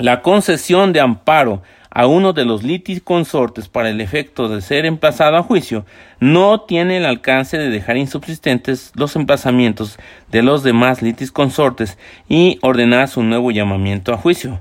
La 0.00 0.22
concesión 0.22 0.94
de 0.94 1.00
amparo 1.00 1.60
a 1.90 2.06
uno 2.06 2.32
de 2.32 2.46
los 2.46 2.62
litisconsortes 2.62 3.68
para 3.68 3.90
el 3.90 4.00
efecto 4.00 4.48
de 4.48 4.62
ser 4.62 4.86
emplazado 4.86 5.36
a 5.36 5.42
juicio 5.42 5.84
no 6.20 6.62
tiene 6.62 6.96
el 6.96 7.04
alcance 7.04 7.58
de 7.58 7.68
dejar 7.68 7.98
insubsistentes 7.98 8.92
los 8.94 9.14
emplazamientos 9.14 9.98
de 10.30 10.42
los 10.42 10.62
demás 10.62 11.02
litisconsortes 11.02 11.98
y 12.30 12.58
ordenar 12.62 13.08
su 13.08 13.22
nuevo 13.22 13.50
llamamiento 13.50 14.14
a 14.14 14.16
juicio. 14.16 14.60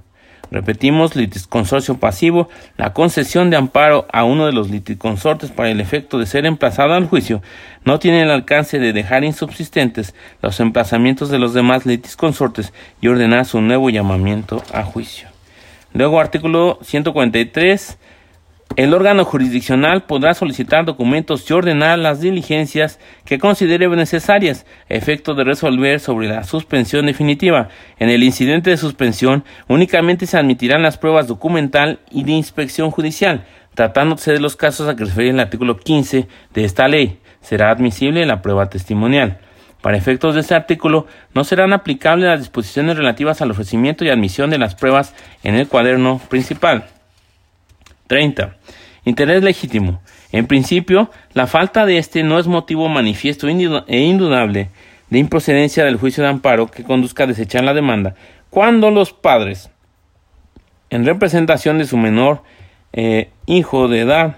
Repetimos, 0.51 1.15
litisconsorcio 1.15 1.99
pasivo, 1.99 2.49
la 2.75 2.91
concesión 2.91 3.49
de 3.49 3.55
amparo 3.55 4.07
a 4.11 4.25
uno 4.25 4.45
de 4.45 4.51
los 4.51 4.69
litisconsortes 4.69 5.51
para 5.51 5.69
el 5.69 5.79
efecto 5.79 6.17
de 6.17 6.25
ser 6.25 6.45
emplazado 6.45 6.95
al 6.95 7.07
juicio 7.07 7.41
no 7.85 7.99
tiene 7.99 8.23
el 8.23 8.31
alcance 8.31 8.77
de 8.77 8.91
dejar 8.91 9.23
insubsistentes 9.23 10.15
los 10.41 10.59
emplazamientos 10.59 11.29
de 11.29 11.39
los 11.39 11.53
demás 11.53 11.85
litisconsortes 11.85 12.73
y 12.99 13.07
ordenar 13.07 13.45
su 13.45 13.61
nuevo 13.61 13.89
llamamiento 13.89 14.61
a 14.73 14.83
juicio. 14.83 15.28
Luego, 15.93 16.19
artículo 16.19 16.79
143 16.81 17.97
el 18.75 18.93
órgano 18.93 19.25
jurisdiccional 19.25 20.03
podrá 20.03 20.33
solicitar 20.33 20.85
documentos 20.85 21.49
y 21.49 21.53
ordenar 21.53 21.99
las 21.99 22.21
diligencias 22.21 22.99
que 23.25 23.39
considere 23.39 23.89
necesarias, 23.89 24.65
efecto 24.87 25.33
de 25.33 25.43
resolver 25.43 25.99
sobre 25.99 26.29
la 26.29 26.43
suspensión 26.43 27.07
definitiva. 27.07 27.67
En 27.97 28.09
el 28.09 28.23
incidente 28.23 28.69
de 28.69 28.77
suspensión 28.77 29.43
únicamente 29.67 30.27
se 30.27 30.37
admitirán 30.37 30.81
las 30.81 30.97
pruebas 30.97 31.27
documental 31.27 31.99
y 32.09 32.23
de 32.23 32.31
inspección 32.31 32.91
judicial, 32.91 33.45
tratándose 33.73 34.31
de 34.31 34.39
los 34.39 34.55
casos 34.55 34.87
a 34.87 34.95
que 34.95 35.03
refiere 35.03 35.31
el 35.31 35.39
artículo 35.39 35.75
15 35.75 36.27
de 36.53 36.63
esta 36.63 36.87
ley. 36.87 37.19
Será 37.41 37.71
admisible 37.71 38.25
la 38.25 38.41
prueba 38.41 38.69
testimonial. 38.69 39.39
Para 39.81 39.97
efectos 39.97 40.35
de 40.35 40.41
este 40.41 40.55
artículo, 40.55 41.07
no 41.33 41.43
serán 41.43 41.73
aplicables 41.73 42.27
las 42.27 42.39
disposiciones 42.39 42.97
relativas 42.97 43.41
al 43.41 43.51
ofrecimiento 43.51 44.03
y 44.03 44.09
admisión 44.09 44.49
de 44.49 44.57
las 44.57 44.75
pruebas 44.75 45.13
en 45.43 45.55
el 45.55 45.67
cuaderno 45.67 46.19
principal. 46.29 46.85
30. 48.07 48.57
Interés 49.05 49.43
legítimo. 49.43 50.01
En 50.31 50.47
principio, 50.47 51.09
la 51.33 51.47
falta 51.47 51.85
de 51.85 51.97
este 51.97 52.23
no 52.23 52.39
es 52.39 52.47
motivo 52.47 52.89
manifiesto 52.89 53.47
e 53.47 53.99
indudable 53.99 54.69
de 55.09 55.17
improcedencia 55.17 55.85
del 55.85 55.97
juicio 55.97 56.23
de 56.23 56.29
amparo 56.29 56.67
que 56.67 56.83
conduzca 56.83 57.23
a 57.23 57.27
desechar 57.27 57.63
la 57.63 57.73
demanda 57.73 58.15
cuando 58.49 58.91
los 58.91 59.13
padres, 59.13 59.69
en 60.89 61.05
representación 61.05 61.77
de 61.77 61.85
su 61.85 61.97
menor 61.97 62.43
eh, 62.93 63.29
hijo 63.45 63.87
de 63.87 64.01
edad, 64.01 64.37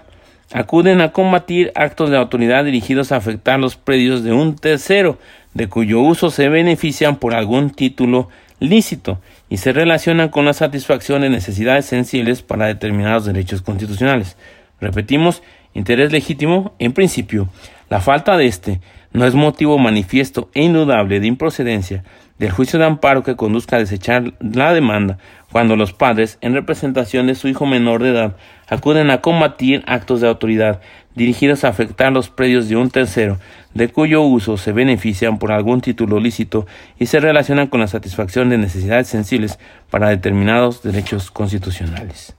acuden 0.52 1.00
a 1.00 1.12
combatir 1.12 1.72
actos 1.74 2.10
de 2.10 2.16
autoridad 2.16 2.64
dirigidos 2.64 3.12
a 3.12 3.16
afectar 3.16 3.58
los 3.58 3.76
predios 3.76 4.22
de 4.22 4.32
un 4.32 4.56
tercero, 4.56 5.18
de 5.54 5.68
cuyo 5.68 6.00
uso 6.00 6.30
se 6.30 6.48
benefician 6.48 7.16
por 7.16 7.34
algún 7.34 7.70
título 7.70 8.28
lícito 8.60 9.20
y 9.48 9.58
se 9.58 9.72
relacionan 9.72 10.28
con 10.28 10.44
la 10.44 10.52
satisfacción 10.52 11.22
de 11.22 11.30
necesidades 11.30 11.86
sensibles 11.86 12.42
para 12.42 12.66
determinados 12.66 13.24
derechos 13.24 13.62
constitucionales. 13.62 14.36
Repetimos, 14.80 15.42
interés 15.74 16.12
legítimo, 16.12 16.74
en 16.78 16.92
principio, 16.92 17.48
la 17.90 18.00
falta 18.00 18.36
de 18.36 18.46
este 18.46 18.80
no 19.12 19.26
es 19.26 19.34
motivo 19.34 19.78
manifiesto 19.78 20.50
e 20.54 20.62
indudable 20.62 21.20
de 21.20 21.26
improcedencia 21.26 22.04
del 22.42 22.50
juicio 22.50 22.76
de 22.80 22.86
amparo 22.86 23.22
que 23.22 23.36
conduzca 23.36 23.76
a 23.76 23.78
desechar 23.78 24.32
la 24.40 24.74
demanda 24.74 25.16
cuando 25.52 25.76
los 25.76 25.92
padres, 25.92 26.38
en 26.40 26.54
representación 26.54 27.28
de 27.28 27.36
su 27.36 27.46
hijo 27.46 27.66
menor 27.66 28.02
de 28.02 28.08
edad, 28.08 28.36
acuden 28.66 29.12
a 29.12 29.20
combatir 29.20 29.84
actos 29.86 30.20
de 30.20 30.26
autoridad 30.26 30.80
dirigidos 31.14 31.62
a 31.62 31.68
afectar 31.68 32.12
los 32.12 32.30
predios 32.30 32.68
de 32.68 32.74
un 32.74 32.90
tercero, 32.90 33.38
de 33.74 33.86
cuyo 33.86 34.22
uso 34.22 34.56
se 34.56 34.72
benefician 34.72 35.38
por 35.38 35.52
algún 35.52 35.82
título 35.82 36.18
lícito 36.18 36.66
y 36.98 37.06
se 37.06 37.20
relacionan 37.20 37.68
con 37.68 37.78
la 37.78 37.86
satisfacción 37.86 38.48
de 38.48 38.58
necesidades 38.58 39.06
sensibles 39.06 39.60
para 39.88 40.08
determinados 40.08 40.82
derechos 40.82 41.30
constitucionales. 41.30 42.34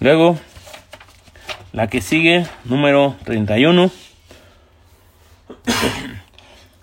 Luego, 0.00 0.40
la 1.72 1.86
que 1.86 2.00
sigue, 2.00 2.46
número 2.64 3.14
31. 3.22 3.92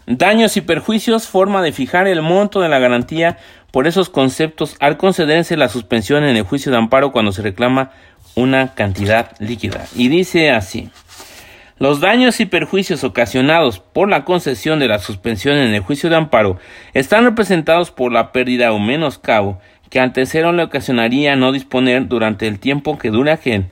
Daños 0.10 0.56
y 0.56 0.62
perjuicios, 0.62 1.28
forma 1.28 1.62
de 1.62 1.74
fijar 1.74 2.08
el 2.08 2.22
monto 2.22 2.62
de 2.62 2.70
la 2.70 2.80
garantía 2.80 3.38
por 3.72 3.88
esos 3.88 4.08
conceptos 4.08 4.78
al 4.80 4.96
concederse 4.96 5.58
la 5.58 5.68
suspensión 5.68 6.24
en 6.24 6.38
el 6.38 6.44
juicio 6.44 6.72
de 6.72 6.78
amparo 6.78 7.12
cuando 7.12 7.34
se 7.34 7.42
reclama 7.42 7.92
una 8.34 8.74
cantidad 8.74 9.32
líquida. 9.40 9.86
Y 9.96 10.08
dice 10.08 10.52
así. 10.52 10.90
Los 11.78 12.00
daños 12.00 12.40
y 12.40 12.46
perjuicios 12.46 13.04
ocasionados 13.04 13.80
por 13.80 14.08
la 14.08 14.24
concesión 14.24 14.80
de 14.80 14.88
la 14.88 15.00
suspensión 15.00 15.58
en 15.58 15.74
el 15.74 15.82
juicio 15.82 16.10
de 16.10 16.16
amparo 16.16 16.58
están 16.94 17.26
representados 17.26 17.92
por 17.92 18.14
la 18.14 18.32
pérdida 18.32 18.72
o 18.72 18.80
menoscabo 18.80 19.60
que 19.90 20.00
al 20.00 20.14
tercero 20.14 20.54
le 20.54 20.64
ocasionaría 20.64 21.36
no 21.36 21.52
disponer 21.52 22.08
durante 22.08 22.48
el 22.48 22.60
tiempo 22.60 22.98
que 22.98 23.12
dure 23.12 23.34
aquel 23.34 23.66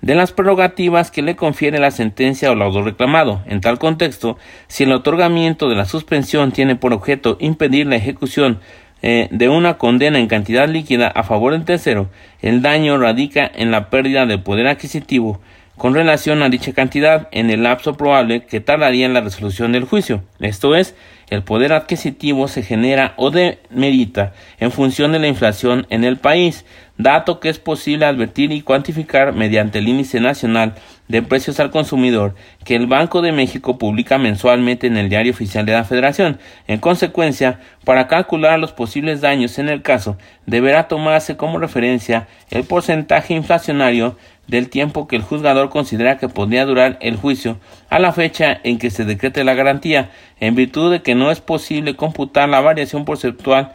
de 0.00 0.14
las 0.14 0.32
prerrogativas 0.32 1.10
que 1.10 1.22
le 1.22 1.36
confiere 1.36 1.78
la 1.78 1.90
sentencia 1.90 2.50
o 2.50 2.54
laudo 2.54 2.82
reclamado. 2.82 3.42
En 3.46 3.60
tal 3.60 3.78
contexto, 3.78 4.38
si 4.68 4.84
el 4.84 4.92
otorgamiento 4.92 5.68
de 5.68 5.76
la 5.76 5.84
suspensión 5.84 6.52
tiene 6.52 6.76
por 6.76 6.92
objeto 6.92 7.36
impedir 7.40 7.86
la 7.86 7.96
ejecución 7.96 8.60
eh, 9.02 9.28
de 9.30 9.48
una 9.48 9.78
condena 9.78 10.18
en 10.18 10.26
cantidad 10.26 10.68
líquida 10.68 11.08
a 11.08 11.22
favor 11.22 11.52
del 11.52 11.64
tercero, 11.64 12.08
el 12.42 12.62
daño 12.62 12.98
radica 12.98 13.50
en 13.54 13.70
la 13.70 13.90
pérdida 13.90 14.26
de 14.26 14.38
poder 14.38 14.66
adquisitivo 14.66 15.40
con 15.78 15.94
relación 15.94 16.42
a 16.42 16.48
dicha 16.48 16.72
cantidad 16.72 17.28
en 17.30 17.50
el 17.50 17.62
lapso 17.62 17.96
probable 17.96 18.44
que 18.44 18.60
tardaría 18.60 19.06
en 19.06 19.14
la 19.14 19.20
resolución 19.20 19.72
del 19.72 19.84
juicio. 19.84 20.24
Esto 20.40 20.74
es, 20.74 20.96
el 21.30 21.44
poder 21.44 21.72
adquisitivo 21.72 22.48
se 22.48 22.62
genera 22.62 23.14
o 23.16 23.30
demerita 23.30 24.32
en 24.58 24.72
función 24.72 25.12
de 25.12 25.20
la 25.20 25.28
inflación 25.28 25.86
en 25.88 26.02
el 26.02 26.16
país, 26.16 26.64
dato 26.98 27.38
que 27.38 27.48
es 27.48 27.58
posible 27.58 28.04
advertir 28.04 28.52
y 28.52 28.60
cuantificar 28.60 29.32
mediante 29.32 29.78
el 29.78 29.88
índice 29.88 30.20
nacional 30.20 30.74
de 31.06 31.22
precios 31.22 31.58
al 31.60 31.70
consumidor 31.70 32.34
que 32.64 32.74
el 32.74 32.86
Banco 32.86 33.22
de 33.22 33.32
México 33.32 33.78
publica 33.78 34.18
mensualmente 34.18 34.88
en 34.88 34.98
el 34.98 35.08
Diario 35.08 35.32
Oficial 35.32 35.64
de 35.64 35.72
la 35.72 35.84
Federación. 35.84 36.38
En 36.66 36.80
consecuencia, 36.80 37.60
para 37.84 38.08
calcular 38.08 38.58
los 38.58 38.72
posibles 38.72 39.20
daños 39.20 39.58
en 39.58 39.68
el 39.68 39.80
caso, 39.80 40.18
deberá 40.44 40.88
tomarse 40.88 41.36
como 41.36 41.58
referencia 41.58 42.26
el 42.50 42.64
porcentaje 42.64 43.32
inflacionario 43.32 44.18
del 44.48 44.68
tiempo 44.68 45.06
que 45.06 45.16
el 45.16 45.22
juzgador 45.22 45.70
considera 45.70 46.18
que 46.18 46.28
podría 46.28 46.64
durar 46.64 46.98
el 47.00 47.16
juicio 47.16 47.58
a 47.90 47.98
la 47.98 48.12
fecha 48.12 48.58
en 48.64 48.78
que 48.78 48.90
se 48.90 49.04
decrete 49.04 49.44
la 49.44 49.54
garantía, 49.54 50.10
en 50.40 50.54
virtud 50.56 50.90
de 50.90 51.02
que 51.02 51.14
no 51.14 51.30
es 51.30 51.40
posible 51.40 51.94
computar 51.94 52.48
la 52.48 52.60
variación 52.60 53.04
porcentual 53.04 53.72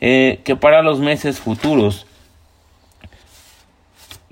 eh, 0.00 0.40
que 0.44 0.56
para 0.56 0.82
los 0.82 0.98
meses 0.98 1.38
futuros 1.38 2.06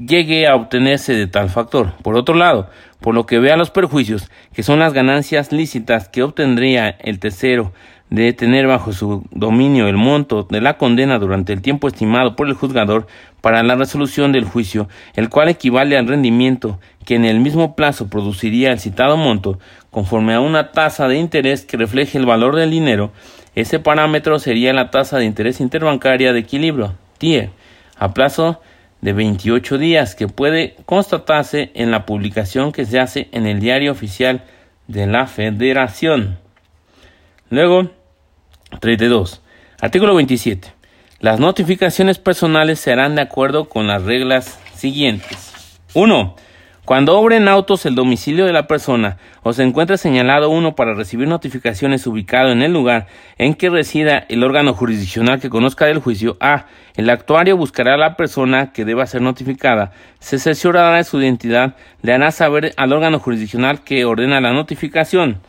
llegue 0.07 0.47
a 0.47 0.55
obtenerse 0.55 1.15
de 1.15 1.27
tal 1.27 1.51
factor. 1.51 1.93
Por 2.03 2.17
otro 2.17 2.35
lado, 2.35 2.69
por 3.01 3.15
lo 3.15 3.27
que 3.27 3.39
vea 3.39 3.57
los 3.57 3.71
perjuicios, 3.71 4.31
que 4.53 4.63
son 4.63 4.79
las 4.79 4.93
ganancias 4.93 5.53
lícitas 5.53 6.09
que 6.09 6.23
obtendría 6.23 6.89
el 6.89 7.19
tercero 7.19 7.73
de 8.11 8.33
tener 8.35 8.67
bajo 8.67 8.93
su 8.93 9.25
dominio 9.31 9.89
el 9.89 9.97
monto 9.97 10.43
de 10.43 10.61
la 10.61 10.77
condena 10.77 11.19
durante 11.19 11.55
el 11.55 11.63
tiempo 11.63 11.89
estimado 11.89 12.37
por 12.37 12.47
el 12.47 12.53
juzgador 12.55 13.07
para 13.41 13.63
la 13.63 13.75
resolución 13.75 14.33
del 14.33 14.45
juicio, 14.45 14.89
el 15.15 15.31
cual 15.31 15.49
equivale 15.49 15.97
al 15.97 16.07
rendimiento 16.07 16.79
que 17.07 17.15
en 17.15 17.25
el 17.25 17.41
mismo 17.41 17.75
plazo 17.75 18.09
produciría 18.09 18.71
el 18.71 18.81
citado 18.81 19.17
monto, 19.17 19.59
conforme 19.91 20.35
a 20.35 20.41
una 20.41 20.73
tasa 20.73 21.09
de 21.09 21.17
interés 21.17 21.65
que 21.65 21.79
refleje 21.79 22.19
el 22.19 22.27
valor 22.27 22.55
del 22.55 22.71
dinero, 22.71 23.13
ese 23.55 23.79
parámetro 23.79 24.39
sería 24.39 24.73
la 24.73 24.91
tasa 24.91 25.19
de 25.19 25.25
interés 25.25 25.61
interbancaria 25.61 26.33
de 26.33 26.41
equilibrio, 26.41 26.95
TIE, 27.19 27.51
a 27.99 28.15
plazo 28.15 28.61
de 29.03 29.13
28 29.13 29.77
días, 29.77 30.15
que 30.15 30.29
puede 30.29 30.77
constatarse 30.87 31.71
en 31.75 31.91
la 31.91 32.07
publicación 32.07 32.73
que 32.73 32.87
se 32.87 32.99
hace 32.99 33.29
en 33.33 33.47
el 33.47 33.61
diario 33.61 33.93
oficial 33.93 34.45
de 34.87 35.07
la 35.07 35.27
Federación. 35.27 36.39
Luego, 37.51 37.91
32. 38.81 39.43
Artículo 39.81 40.15
27. 40.15 40.73
Las 41.19 41.41
notificaciones 41.41 42.19
personales 42.19 42.81
se 42.81 42.93
harán 42.93 43.17
de 43.17 43.23
acuerdo 43.23 43.69
con 43.69 43.87
las 43.87 44.03
reglas 44.05 44.59
siguientes. 44.75 45.53
1. 45.95 46.37
Cuando 46.85 47.17
obre 47.17 47.37
en 47.37 47.47
autos 47.47 47.87
el 47.87 47.95
domicilio 47.95 48.45
de 48.45 48.53
la 48.53 48.67
persona 48.67 49.17
o 49.45 49.53
se 49.53 49.63
encuentre 49.63 49.99
señalado 49.99 50.51
uno 50.51 50.75
para 50.75 50.95
recibir 50.95 51.29
notificaciones 51.29 52.09
ubicado 52.09 52.51
en 52.51 52.61
el 52.61 52.73
lugar 52.73 53.07
en 53.39 53.55
que 53.55 53.71
resida 53.71 54.27
el 54.29 54.43
órgano 54.43 54.75
jurisdiccional 54.75 55.39
que 55.39 55.49
conozca 55.49 55.87
del 55.87 56.01
juicio, 56.01 56.37
A. 56.41 56.67
El 56.97 57.09
actuario 57.09 57.57
buscará 57.57 57.95
a 57.95 57.99
la 57.99 58.17
persona 58.17 58.73
que 58.73 58.85
deba 58.85 59.07
ser 59.07 59.23
notificada, 59.23 59.93
se 60.19 60.41
cerciorará 60.41 60.97
de 60.97 61.05
su 61.05 61.21
identidad, 61.21 61.77
le 62.03 62.15
hará 62.15 62.33
saber 62.33 62.75
al 62.77 62.93
órgano 62.93 63.21
jurisdiccional 63.21 63.85
que 63.85 64.05
ordena 64.05 64.41
la 64.41 64.53
notificación 64.53 65.41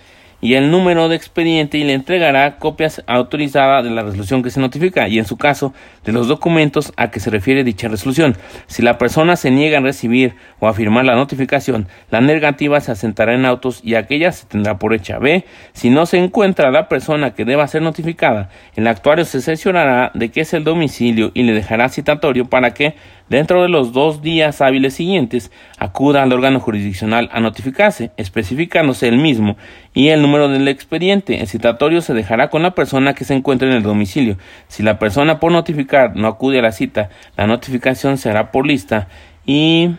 y 0.44 0.56
el 0.56 0.70
número 0.70 1.08
de 1.08 1.16
expediente 1.16 1.78
y 1.78 1.86
le 1.86 1.94
entregará 1.94 2.58
copias 2.58 3.02
autorizadas 3.08 3.82
de 3.86 3.90
la 3.90 4.04
resolución 4.04 4.44
que 4.44 4.52
se 4.52 4.60
notifica 4.60 5.08
y 5.08 5.18
en 5.18 5.24
su 5.26 5.38
caso 5.38 5.74
de 6.04 6.12
los 6.12 6.28
documentos 6.28 6.92
a 6.98 7.12
que 7.12 7.22
se 7.22 7.30
refiere 7.30 7.64
dicha 7.64 7.88
resolución. 7.88 8.36
Si 8.68 8.82
la 8.82 8.98
persona 8.98 9.38
se 9.38 9.52
niega 9.52 9.78
a 9.78 9.82
recibir 9.82 10.36
o 10.60 10.68
a 10.68 10.74
firmar 10.74 11.06
la 11.06 11.16
notificación, 11.16 11.88
la 12.12 12.20
negativa 12.20 12.82
se 12.82 12.92
asentará 12.92 13.34
en 13.36 13.46
autos 13.46 13.80
y 13.86 13.96
aquella 13.96 14.34
se 14.34 14.46
tendrá 14.46 14.78
por 14.80 14.94
hecha. 14.94 15.18
B. 15.18 15.46
Si 15.72 15.90
no 15.90 16.06
se 16.06 16.18
encuentra 16.18 16.72
la 16.72 16.90
persona 16.90 17.34
que 17.34 17.46
deba 17.46 17.66
ser 17.70 17.82
notificada, 17.82 18.50
el 18.76 18.88
actuario 18.88 19.24
se 19.24 19.40
sesionará 19.40 20.12
de 20.14 20.30
que 20.30 20.42
es 20.42 20.54
el 20.54 20.66
domicilio 20.66 21.32
y 21.34 21.44
le 21.44 21.54
dejará 21.54 21.88
citatorio 21.88 22.50
para 22.50 22.74
que 22.74 22.96
dentro 23.30 23.62
de 23.62 23.70
los 23.70 23.94
dos 23.94 24.22
días 24.22 24.62
hábiles 24.62 24.94
siguientes 24.94 25.52
acuda 25.78 26.24
al 26.24 26.34
órgano 26.34 26.60
jurisdiccional 26.60 27.30
a 27.32 27.40
notificarse, 27.40 28.12
especificándose 28.18 29.08
el 29.08 29.18
mismo 29.18 29.58
y 29.94 30.10
el 30.10 30.22
número 30.22 30.50
del 30.50 30.68
expediente. 30.68 31.40
El 31.40 31.48
citatorio 31.48 32.02
se 32.02 32.14
dejará 32.14 32.50
con 32.50 32.64
la 32.64 32.76
persona 32.76 33.14
que 33.14 33.26
se 33.26 33.34
encuentre 33.34 33.70
en 33.70 33.76
el 33.76 33.84
domicilio. 33.84 34.38
Si 34.68 34.84
la 34.84 35.00
persona 35.00 35.40
por 35.40 35.52
notificar 35.52 36.16
no 36.16 36.28
acude 36.28 36.60
a 36.60 36.64
la 36.64 36.72
cita, 36.72 37.10
la 37.38 37.48
notificación 37.48 38.18
se 38.18 38.30
hará 38.30 38.52
por 38.52 38.68
lista 38.68 39.08
y 39.46 39.92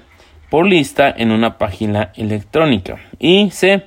por 0.50 0.66
lista 0.66 1.12
en 1.16 1.32
una 1.32 1.58
página 1.58 2.12
electrónica. 2.14 2.98
Y 3.18 3.50
C. 3.50 3.84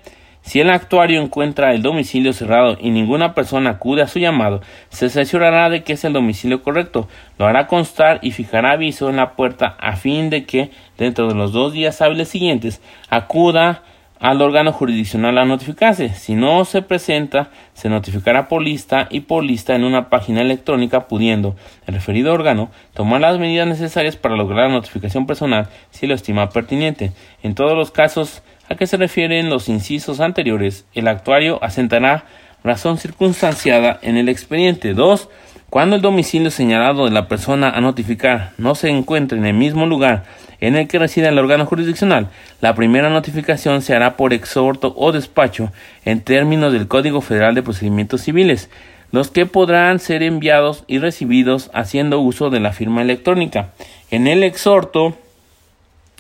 Si 0.48 0.62
el 0.62 0.70
actuario 0.70 1.22
encuentra 1.22 1.74
el 1.74 1.82
domicilio 1.82 2.32
cerrado 2.32 2.78
y 2.80 2.90
ninguna 2.90 3.36
persona 3.36 3.72
acude 3.72 4.02
a 4.02 4.08
su 4.08 4.20
llamado, 4.20 4.62
se 4.88 5.08
asegurará 5.08 5.70
de 5.70 5.84
que 5.84 5.92
es 5.92 6.06
el 6.06 6.14
domicilio 6.14 6.64
correcto, 6.64 7.10
lo 7.38 7.48
hará 7.48 7.68
constar 7.68 8.20
y 8.22 8.32
fijará 8.32 8.72
aviso 8.72 9.10
en 9.10 9.18
la 9.18 9.34
puerta 9.34 9.76
a 9.78 9.98
fin 9.98 10.30
de 10.30 10.46
que, 10.46 10.72
dentro 10.98 11.28
de 11.28 11.36
los 11.36 11.52
dos 11.52 11.74
días 11.74 12.02
hábiles 12.02 12.30
siguientes, 12.30 12.82
acuda 13.10 13.84
al 14.22 14.42
órgano 14.42 14.72
jurisdiccional 14.72 15.38
a 15.38 15.44
notificarse. 15.44 16.14
Si 16.14 16.36
no 16.36 16.64
se 16.64 16.82
presenta, 16.82 17.50
se 17.74 17.90
notificará 17.90 18.48
por 18.48 18.62
lista 18.62 19.08
y 19.10 19.20
por 19.20 19.44
lista 19.44 19.76
en 19.76 19.84
una 19.84 20.08
página 20.08 20.40
electrónica, 20.40 21.08
pudiendo 21.10 21.58
el 21.88 21.94
referido 21.94 22.34
órgano 22.34 22.72
tomar 22.94 23.20
las 23.20 23.38
medidas 23.38 23.68
necesarias 23.68 24.16
para 24.16 24.38
lograr 24.38 24.70
la 24.70 24.76
notificación 24.76 25.28
personal 25.28 25.68
si 25.92 26.08
lo 26.08 26.16
estima 26.16 26.50
pertinente. 26.52 27.12
En 27.44 27.54
todos 27.54 27.76
los 27.78 27.92
casos 27.92 28.42
a 28.70 28.76
qué 28.76 28.88
se 28.88 28.98
refieren 28.98 29.50
los 29.50 29.70
incisos 29.70 30.20
anteriores, 30.20 30.86
el 30.94 31.08
actuario 31.08 31.64
asentará 31.64 32.26
razón 32.64 32.98
circunstanciada 32.98 34.00
en 34.02 34.18
el 34.18 34.30
expediente. 34.30 34.94
2. 34.94 35.30
Cuando 35.70 35.96
el 35.96 36.02
domicilio 36.02 36.52
señalado 36.52 37.06
de 37.06 37.12
la 37.12 37.28
persona 37.28 37.70
a 37.70 37.82
notificar 37.82 38.54
no 38.58 38.76
se 38.76 38.90
encuentre 38.90 39.38
en 39.38 39.46
el 39.46 39.54
mismo 39.54 39.86
lugar 39.86 40.24
en 40.60 40.76
el 40.76 40.88
que 40.88 40.98
reside 40.98 41.28
el 41.28 41.38
órgano 41.38 41.66
jurisdiccional, 41.66 42.30
la 42.62 42.74
primera 42.74 43.10
notificación 43.10 43.82
se 43.82 43.94
hará 43.96 44.18
por 44.18 44.34
exhorto 44.34 44.94
o 44.98 45.12
despacho 45.12 45.72
en 46.04 46.22
términos 46.22 46.74
del 46.74 46.88
Código 46.88 47.22
Federal 47.22 47.54
de 47.54 47.64
Procedimientos 47.64 48.22
Civiles, 48.22 48.70
los 49.12 49.30
que 49.30 49.46
podrán 49.46 50.00
ser 50.00 50.24
enviados 50.24 50.84
y 50.88 51.00
recibidos 51.00 51.70
haciendo 51.74 52.20
uso 52.20 52.50
de 52.50 52.60
la 52.60 52.74
firma 52.74 53.02
electrónica. 53.02 53.70
En 54.10 54.28
el 54.28 54.44
exhorto 54.44 55.18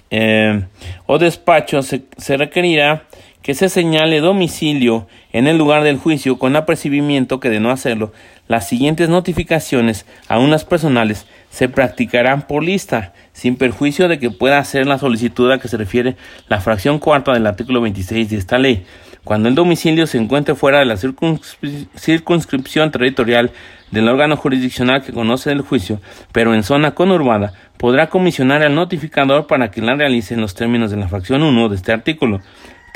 eh, 0.09 0.63
o 1.05 1.17
despacho 1.17 1.81
se, 1.81 2.37
requerirá 2.37 3.03
que 3.41 3.53
se 3.53 3.69
señale 3.69 4.19
domicilio 4.19 5.07
en 5.31 5.47
el 5.47 5.57
lugar 5.57 5.83
del 5.83 5.97
juicio 5.97 6.37
con 6.37 6.55
apercibimiento 6.55 7.39
que 7.39 7.49
de 7.49 7.59
no 7.59 7.71
hacerlo, 7.71 8.11
las 8.47 8.67
siguientes 8.67 9.09
notificaciones 9.09 10.05
a 10.27 10.39
unas 10.39 10.65
personales 10.65 11.27
se 11.49 11.69
practicarán 11.69 12.47
por 12.47 12.63
lista, 12.63 13.13
sin 13.33 13.55
perjuicio 13.55 14.07
de 14.07 14.19
que 14.19 14.31
pueda 14.31 14.57
hacer 14.57 14.87
la 14.87 14.97
solicitud 14.97 15.51
a 15.51 15.59
que 15.59 15.67
se 15.67 15.77
refiere 15.77 16.15
la 16.47 16.59
fracción 16.59 16.99
cuarta 16.99 17.33
del 17.33 17.47
artículo 17.47 17.81
26 17.81 18.29
de 18.29 18.37
esta 18.37 18.57
ley. 18.57 18.85
Cuando 19.27 19.49
el 19.49 19.55
domicilio 19.55 20.07
se 20.07 20.17
encuentre 20.17 20.55
fuera 20.55 20.79
de 20.79 20.85
la 20.85 20.95
circunscripción 20.95 22.91
territorial 22.91 23.51
del 23.91 24.07
órgano 24.07 24.37
jurisdiccional 24.37 25.03
que 25.03 25.11
conoce 25.11 25.51
el 25.51 25.61
juicio, 25.61 25.99
pero 26.31 26.53
en 26.53 26.63
zona 26.63 26.91
conurbada, 26.91 27.51
podrá 27.77 28.09
comisionar 28.09 28.63
al 28.63 28.75
notificador 28.75 29.47
para 29.47 29.71
que 29.71 29.81
la 29.81 29.95
realice 29.95 30.33
en 30.33 30.41
los 30.41 30.55
términos 30.55 30.91
de 30.91 30.97
la 30.97 31.07
fracción 31.07 31.43
1 31.43 31.69
de 31.69 31.75
este 31.75 31.91
artículo. 31.91 32.41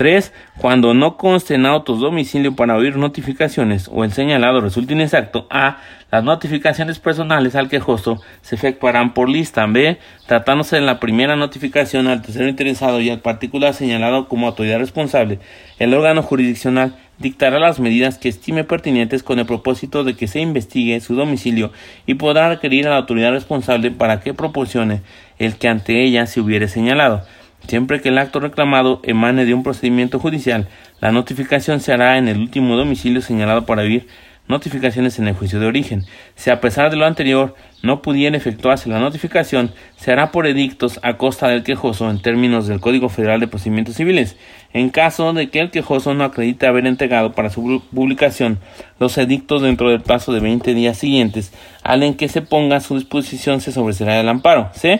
3. 0.01 0.33
Cuando 0.57 0.95
no 0.95 1.15
conste 1.15 1.53
en 1.53 1.67
autos 1.67 1.99
domicilio 1.99 2.55
para 2.55 2.75
oír 2.75 2.97
notificaciones 2.97 3.87
o 3.93 4.03
el 4.03 4.11
señalado 4.11 4.59
resulte 4.59 4.93
inexacto. 4.93 5.45
A. 5.51 5.77
Las 6.09 6.23
notificaciones 6.23 6.97
personales 6.97 7.53
al 7.53 7.69
quejoso 7.69 8.19
se 8.41 8.55
efectuarán 8.55 9.13
por 9.13 9.29
lista. 9.29 9.63
B. 9.67 9.99
Tratándose 10.25 10.77
de 10.77 10.81
la 10.81 10.99
primera 10.99 11.35
notificación 11.35 12.07
al 12.07 12.23
tercero 12.23 12.47
interesado 12.47 12.99
y 12.99 13.11
al 13.11 13.19
particular 13.19 13.75
señalado 13.75 14.27
como 14.27 14.47
autoridad 14.47 14.79
responsable, 14.79 15.37
el 15.77 15.93
órgano 15.93 16.23
jurisdiccional 16.23 16.95
dictará 17.19 17.59
las 17.59 17.79
medidas 17.79 18.17
que 18.17 18.29
estime 18.29 18.63
pertinentes 18.63 19.21
con 19.21 19.37
el 19.37 19.45
propósito 19.45 20.03
de 20.03 20.15
que 20.15 20.27
se 20.27 20.39
investigue 20.39 20.99
su 20.99 21.13
domicilio 21.13 21.71
y 22.07 22.15
podrá 22.15 22.49
requerir 22.49 22.87
a 22.87 22.89
la 22.89 22.97
autoridad 22.97 23.33
responsable 23.33 23.91
para 23.91 24.19
que 24.19 24.33
proporcione 24.33 25.01
el 25.37 25.57
que 25.57 25.67
ante 25.67 26.03
ella 26.03 26.25
se 26.25 26.41
hubiere 26.41 26.67
señalado. 26.67 27.23
Siempre 27.67 28.01
que 28.01 28.09
el 28.09 28.17
acto 28.17 28.39
reclamado 28.39 28.99
emane 29.03 29.45
de 29.45 29.53
un 29.53 29.63
procedimiento 29.63 30.19
judicial, 30.19 30.67
la 30.99 31.11
notificación 31.11 31.79
se 31.79 31.93
hará 31.93 32.17
en 32.17 32.27
el 32.27 32.39
último 32.39 32.75
domicilio 32.75 33.21
señalado 33.21 33.65
para 33.65 33.83
vivir 33.83 34.07
notificaciones 34.47 35.17
en 35.17 35.27
el 35.27 35.33
juicio 35.35 35.59
de 35.59 35.65
origen. 35.65 36.05
Si 36.35 36.49
a 36.49 36.59
pesar 36.61 36.91
de 36.91 36.97
lo 36.97 37.05
anterior 37.05 37.55
no 37.81 38.01
pudiera 38.01 38.37
efectuarse 38.37 38.89
la 38.89 38.99
notificación, 38.99 39.71
se 39.97 40.11
hará 40.11 40.31
por 40.31 40.45
edictos 40.45 40.99
a 41.03 41.17
costa 41.17 41.47
del 41.47 41.63
quejoso 41.63 42.09
en 42.09 42.21
términos 42.21 42.67
del 42.67 42.79
Código 42.79 43.09
Federal 43.09 43.39
de 43.39 43.47
Procedimientos 43.47 43.95
Civiles. 43.95 44.35
En 44.73 44.89
caso 44.89 45.33
de 45.33 45.49
que 45.49 45.59
el 45.59 45.71
quejoso 45.71 46.13
no 46.13 46.23
acredite 46.23 46.67
haber 46.67 46.85
entregado 46.85 47.31
para 47.33 47.49
su 47.49 47.81
publicación 47.93 48.59
los 48.99 49.17
edictos 49.17 49.61
dentro 49.61 49.89
del 49.89 50.01
plazo 50.01 50.33
de 50.33 50.41
20 50.41 50.73
días 50.73 50.97
siguientes 50.97 51.53
al 51.83 52.03
en 52.03 52.13
que 52.15 52.27
se 52.27 52.41
ponga 52.41 52.77
a 52.77 52.81
su 52.81 52.95
disposición, 52.95 53.61
se 53.61 53.71
sobreserá 53.71 54.19
el 54.19 54.29
amparo. 54.29 54.69
¿sí? 54.73 54.99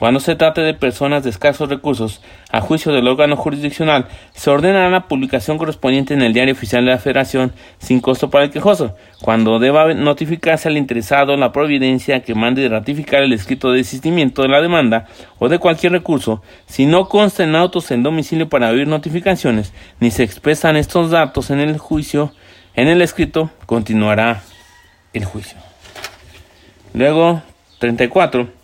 Cuando 0.00 0.18
se 0.18 0.34
trate 0.34 0.62
de 0.62 0.72
personas 0.72 1.24
de 1.24 1.28
escasos 1.28 1.68
recursos, 1.68 2.22
a 2.50 2.62
juicio 2.62 2.90
del 2.90 3.06
órgano 3.06 3.36
jurisdiccional, 3.36 4.08
se 4.32 4.48
ordena 4.48 4.88
la 4.88 5.08
publicación 5.08 5.58
correspondiente 5.58 6.14
en 6.14 6.22
el 6.22 6.32
Diario 6.32 6.54
Oficial 6.54 6.86
de 6.86 6.92
la 6.92 6.98
Federación 6.98 7.52
sin 7.76 8.00
costo 8.00 8.30
para 8.30 8.44
el 8.44 8.50
quejoso. 8.50 8.96
Cuando 9.20 9.58
deba 9.58 9.92
notificarse 9.92 10.68
al 10.68 10.78
interesado 10.78 11.36
la 11.36 11.52
providencia 11.52 12.20
que 12.20 12.34
mande 12.34 12.62
de 12.62 12.70
ratificar 12.70 13.22
el 13.22 13.34
escrito 13.34 13.72
de 13.72 13.76
desistimiento 13.76 14.40
de 14.40 14.48
la 14.48 14.62
demanda 14.62 15.06
o 15.38 15.50
de 15.50 15.58
cualquier 15.58 15.92
recurso, 15.92 16.42
si 16.64 16.86
no 16.86 17.06
constan 17.10 17.54
autos 17.54 17.90
en 17.90 18.02
domicilio 18.02 18.48
para 18.48 18.68
abrir 18.68 18.88
notificaciones, 18.88 19.74
ni 20.00 20.10
se 20.10 20.22
expresan 20.22 20.78
estos 20.78 21.10
datos 21.10 21.50
en 21.50 21.60
el 21.60 21.76
juicio, 21.76 22.32
en 22.74 22.88
el 22.88 23.02
escrito, 23.02 23.50
continuará 23.66 24.40
el 25.12 25.26
juicio. 25.26 25.58
Luego, 26.94 27.42
34 27.80 28.59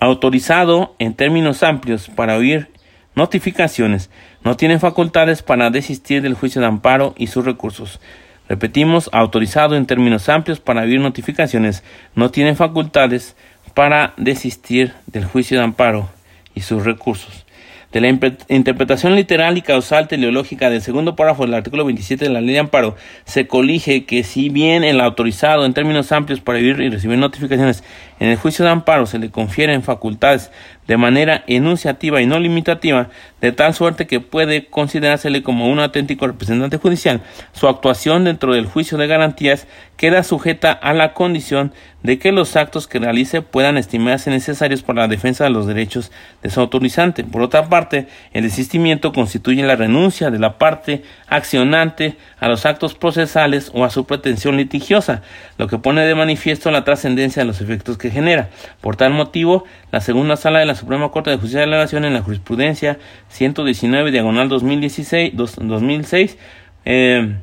autorizado 0.00 0.94
en 0.98 1.14
términos 1.14 1.62
amplios 1.62 2.08
para 2.08 2.36
oír 2.36 2.68
notificaciones, 3.14 4.10
no 4.44 4.56
tiene 4.56 4.78
facultades 4.78 5.42
para 5.42 5.70
desistir 5.70 6.22
del 6.22 6.34
juicio 6.34 6.60
de 6.60 6.68
amparo 6.68 7.14
y 7.16 7.26
sus 7.26 7.44
recursos. 7.44 8.00
Repetimos, 8.48 9.10
autorizado 9.12 9.76
en 9.76 9.86
términos 9.86 10.28
amplios 10.28 10.60
para 10.60 10.82
oír 10.82 11.00
notificaciones, 11.00 11.82
no 12.14 12.30
tiene 12.30 12.54
facultades 12.54 13.36
para 13.74 14.14
desistir 14.16 14.94
del 15.06 15.24
juicio 15.24 15.58
de 15.58 15.64
amparo 15.64 16.08
y 16.54 16.60
sus 16.60 16.84
recursos 16.84 17.47
de 17.92 18.00
la 18.02 18.08
interpretación 18.48 19.16
literal 19.16 19.56
y 19.56 19.62
causal 19.62 20.08
teleológica 20.08 20.68
del 20.68 20.82
segundo 20.82 21.16
párrafo 21.16 21.44
del 21.44 21.54
artículo 21.54 21.86
27 21.86 22.26
de 22.26 22.30
la 22.30 22.40
ley 22.40 22.52
de 22.52 22.58
amparo, 22.58 22.96
se 23.24 23.46
colige 23.46 24.04
que 24.04 24.24
si 24.24 24.50
bien 24.50 24.84
el 24.84 25.00
autorizado 25.00 25.64
en 25.64 25.72
términos 25.72 26.12
amplios 26.12 26.40
para 26.40 26.58
vivir 26.58 26.80
y 26.80 26.90
recibir 26.90 27.18
notificaciones 27.18 27.82
en 28.20 28.28
el 28.28 28.36
juicio 28.36 28.64
de 28.64 28.72
amparo 28.72 29.06
se 29.06 29.18
le 29.18 29.30
confieren 29.30 29.82
facultades 29.82 30.50
de 30.88 30.96
manera 30.96 31.44
enunciativa 31.46 32.20
y 32.20 32.26
no 32.26 32.40
limitativa, 32.40 33.10
de 33.40 33.52
tal 33.52 33.74
suerte 33.74 34.08
que 34.08 34.18
puede 34.20 34.66
considerársele 34.66 35.44
como 35.44 35.68
un 35.68 35.78
auténtico 35.78 36.26
representante 36.26 36.78
judicial, 36.78 37.20
su 37.52 37.68
actuación 37.68 38.24
dentro 38.24 38.54
del 38.54 38.66
juicio 38.66 38.98
de 38.98 39.06
garantías 39.06 39.68
queda 39.96 40.22
sujeta 40.22 40.72
a 40.72 40.94
la 40.94 41.12
condición 41.12 41.72
de 42.02 42.18
que 42.18 42.30
los 42.30 42.54
actos 42.56 42.86
que 42.86 43.00
realice 43.00 43.42
puedan 43.42 43.76
estimarse 43.76 44.30
necesarios 44.30 44.82
para 44.82 45.02
la 45.02 45.08
defensa 45.08 45.44
de 45.44 45.50
los 45.50 45.66
derechos 45.66 46.12
de 46.42 46.50
su 46.50 46.60
autorizante. 46.60 47.24
Por 47.24 47.42
otra 47.42 47.68
parte, 47.68 48.06
el 48.32 48.44
desistimiento 48.44 49.12
constituye 49.12 49.64
la 49.64 49.74
renuncia 49.74 50.30
de 50.30 50.38
la 50.38 50.58
parte 50.58 51.02
accionante 51.26 52.16
a 52.38 52.48
los 52.48 52.66
actos 52.66 52.94
procesales 52.94 53.72
o 53.74 53.84
a 53.84 53.90
su 53.90 54.06
pretensión 54.06 54.56
litigiosa, 54.56 55.22
lo 55.58 55.66
que 55.66 55.78
pone 55.78 56.06
de 56.06 56.14
manifiesto 56.14 56.70
la 56.70 56.84
trascendencia 56.84 57.42
de 57.42 57.46
los 57.46 57.60
efectos 57.60 57.98
que 57.98 58.10
genera. 58.10 58.48
Por 58.80 58.94
tal 58.94 59.12
motivo, 59.12 59.64
la 59.90 60.00
segunda 60.00 60.36
sala 60.36 60.58
de 60.58 60.66
la 60.66 60.74
Suprema 60.74 61.10
Corte 61.10 61.30
de 61.30 61.36
Justicia 61.36 61.60
de 61.60 61.66
la 61.66 61.78
Nación 61.78 62.04
en 62.04 62.14
la 62.14 62.22
jurisprudencia 62.22 62.98
119 63.28 64.10
diagonal 64.10 64.48
2016 64.48 65.32
2006 65.34 66.38
eh, 66.84 67.36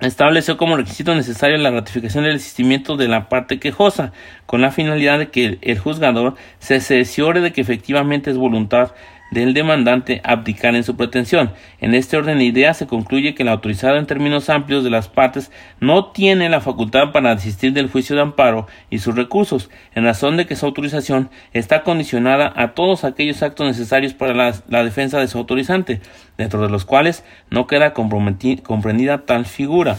estableció 0.00 0.56
como 0.56 0.76
requisito 0.76 1.14
necesario 1.14 1.56
la 1.58 1.70
ratificación 1.70 2.24
del 2.24 2.34
desistimiento 2.34 2.96
de 2.96 3.08
la 3.08 3.28
parte 3.28 3.58
quejosa, 3.58 4.12
con 4.46 4.60
la 4.60 4.70
finalidad 4.70 5.18
de 5.18 5.28
que 5.28 5.58
el 5.60 5.78
juzgador 5.78 6.36
se 6.58 6.80
cerciore 6.80 7.40
de 7.40 7.52
que 7.52 7.60
efectivamente 7.60 8.30
es 8.30 8.36
voluntad 8.36 8.92
del 9.30 9.54
demandante 9.54 10.20
abdicar 10.24 10.74
en 10.74 10.84
su 10.84 10.96
pretensión. 10.96 11.52
En 11.80 11.94
este 11.94 12.16
orden 12.16 12.38
de 12.38 12.44
ideas 12.44 12.76
se 12.76 12.86
concluye 12.86 13.34
que 13.34 13.42
el 13.42 13.48
autorizado 13.48 13.96
en 13.96 14.06
términos 14.06 14.50
amplios 14.50 14.84
de 14.84 14.90
las 14.90 15.08
partes 15.08 15.50
no 15.80 16.06
tiene 16.06 16.48
la 16.48 16.60
facultad 16.60 17.12
para 17.12 17.34
desistir 17.34 17.72
del 17.72 17.90
juicio 17.90 18.16
de 18.16 18.22
amparo 18.22 18.66
y 18.90 18.98
sus 18.98 19.14
recursos, 19.14 19.70
en 19.94 20.04
razón 20.04 20.36
de 20.36 20.46
que 20.46 20.56
su 20.56 20.66
autorización 20.66 21.30
está 21.52 21.82
condicionada 21.82 22.52
a 22.56 22.72
todos 22.72 23.04
aquellos 23.04 23.42
actos 23.42 23.66
necesarios 23.66 24.14
para 24.14 24.34
la, 24.34 24.82
defensa 24.82 25.18
de 25.20 25.28
su 25.28 25.38
autorizante, 25.38 26.00
dentro 26.36 26.62
de 26.62 26.70
los 26.70 26.84
cuales 26.84 27.24
no 27.50 27.66
queda 27.66 27.92
comprendida 27.92 29.18
tal 29.26 29.46
figura. 29.46 29.96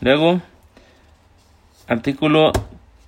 Luego, 0.00 0.40
artículo 1.88 2.52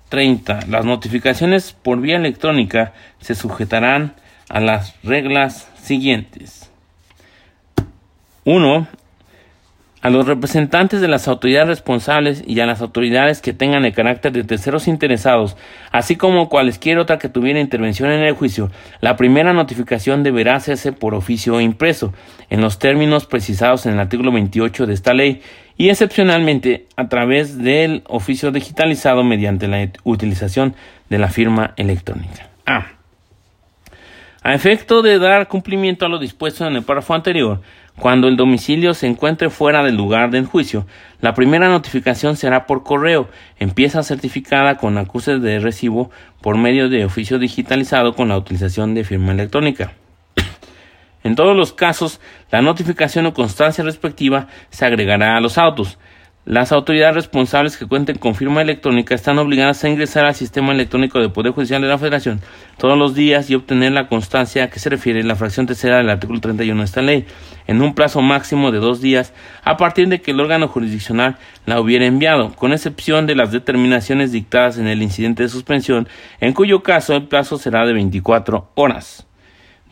30. 0.09 0.67
Las 0.67 0.85
notificaciones 0.85 1.73
por 1.73 1.99
vía 1.99 2.17
electrónica 2.17 2.93
se 3.19 3.33
sujetarán 3.33 4.13
a 4.53 4.59
las 4.59 4.95
reglas 5.03 5.67
siguientes. 5.81 6.71
1. 8.45 8.87
A 10.01 10.09
los 10.11 10.27
representantes 10.27 11.01
de 11.01 11.07
las 11.07 11.27
autoridades 11.27 11.69
responsables 11.69 12.43
y 12.45 12.59
a 12.59 12.67
las 12.67 12.81
autoridades 12.81 13.41
que 13.41 13.53
tengan 13.53 13.83
el 13.83 13.93
carácter 13.93 14.31
de 14.31 14.43
terceros 14.43 14.87
interesados, 14.87 15.57
así 15.91 16.17
como 16.17 16.49
cualquier 16.49 16.99
otra 16.99 17.17
que 17.17 17.29
tuviera 17.29 17.61
intervención 17.61 18.11
en 18.11 18.21
el 18.21 18.33
juicio, 18.33 18.69
la 19.01 19.15
primera 19.15 19.53
notificación 19.53 20.21
deberá 20.21 20.55
hacerse 20.55 20.91
por 20.91 21.15
oficio 21.15 21.59
impreso, 21.59 22.13
en 22.51 22.61
los 22.61 22.77
términos 22.77 23.25
precisados 23.25 23.87
en 23.87 23.93
el 23.93 23.99
artículo 23.99 24.31
28 24.31 24.85
de 24.85 24.93
esta 24.93 25.15
ley, 25.15 25.41
y 25.77 25.89
excepcionalmente 25.89 26.85
a 26.95 27.09
través 27.09 27.57
del 27.57 28.03
oficio 28.07 28.51
digitalizado 28.51 29.23
mediante 29.23 29.67
la 29.67 29.89
utilización 30.03 30.75
de 31.09 31.17
la 31.17 31.29
firma 31.29 31.73
electrónica. 31.75 32.49
A. 32.67 33.02
A 34.45 34.53
efecto 34.53 35.01
de 35.01 35.19
dar 35.19 35.47
cumplimiento 35.47 36.05
a 36.05 36.09
lo 36.09 36.19
dispuesto 36.19 36.67
en 36.67 36.75
el 36.75 36.83
párrafo 36.83 37.13
anterior, 37.13 37.61
cuando 37.97 38.27
el 38.27 38.35
domicilio 38.35 38.93
se 38.93 39.07
encuentre 39.07 39.49
fuera 39.49 39.83
del 39.83 39.95
lugar 39.95 40.31
del 40.31 40.47
juicio, 40.47 40.85
la 41.21 41.33
primera 41.33 41.69
notificación 41.69 42.35
será 42.35 42.65
por 42.65 42.83
correo, 42.83 43.29
en 43.57 43.71
pieza 43.71 44.03
certificada 44.03 44.75
con 44.75 44.97
acuses 44.97 45.41
de 45.41 45.59
recibo 45.59 46.11
por 46.41 46.57
medio 46.57 46.89
de 46.89 47.05
oficio 47.05 47.39
digitalizado 47.39 48.15
con 48.15 48.27
la 48.27 48.37
utilización 48.37 48.93
de 48.95 49.05
firma 49.05 49.31
electrónica. 49.31 49.93
En 51.23 51.35
todos 51.35 51.55
los 51.55 51.71
casos, 51.71 52.19
la 52.51 52.61
notificación 52.61 53.25
o 53.25 53.33
constancia 53.33 53.81
respectiva 53.81 54.47
se 54.71 54.85
agregará 54.85 55.37
a 55.37 55.39
los 55.39 55.57
autos. 55.57 55.97
Las 56.45 56.73
autoridades 56.73 57.15
responsables 57.15 57.77
que 57.77 57.85
cuenten 57.85 58.17
con 58.17 58.35
firma 58.35 58.61
electrónica 58.61 59.15
están 59.15 59.39
obligadas 59.39 59.81
a 59.81 59.87
ingresar 59.87 60.25
al 60.25 60.35
sistema 60.35 60.73
electrónico 60.73 61.17
del 61.17 61.31
Poder 61.31 61.53
Judicial 61.53 61.81
de 61.81 61.87
la 61.87 61.97
Federación 61.97 62.41
todos 62.77 62.97
los 62.97 63.15
días 63.15 63.49
y 63.49 63.55
obtener 63.55 63.93
la 63.93 64.09
constancia 64.09 64.65
a 64.65 64.69
que 64.69 64.79
se 64.79 64.89
refiere 64.89 65.23
la 65.23 65.37
fracción 65.37 65.67
tercera 65.67 65.99
del 65.99 66.09
artículo 66.09 66.41
31 66.41 66.77
de 66.77 66.83
esta 66.83 67.01
ley, 67.01 67.25
en 67.65 67.81
un 67.81 67.95
plazo 67.95 68.21
máximo 68.21 68.73
de 68.73 68.79
dos 68.79 68.99
días 68.99 69.33
a 69.63 69.77
partir 69.77 70.09
de 70.09 70.19
que 70.19 70.31
el 70.31 70.41
órgano 70.41 70.67
jurisdiccional 70.67 71.37
la 71.65 71.79
hubiera 71.79 72.05
enviado, 72.05 72.51
con 72.55 72.73
excepción 72.73 73.25
de 73.25 73.35
las 73.35 73.53
determinaciones 73.53 74.33
dictadas 74.33 74.77
en 74.77 74.89
el 74.89 75.01
incidente 75.01 75.43
de 75.43 75.49
suspensión, 75.49 76.09
en 76.41 76.51
cuyo 76.51 76.83
caso 76.83 77.15
el 77.15 77.23
plazo 77.23 77.57
será 77.57 77.85
de 77.85 77.93
24 77.93 78.69
horas. 78.75 79.25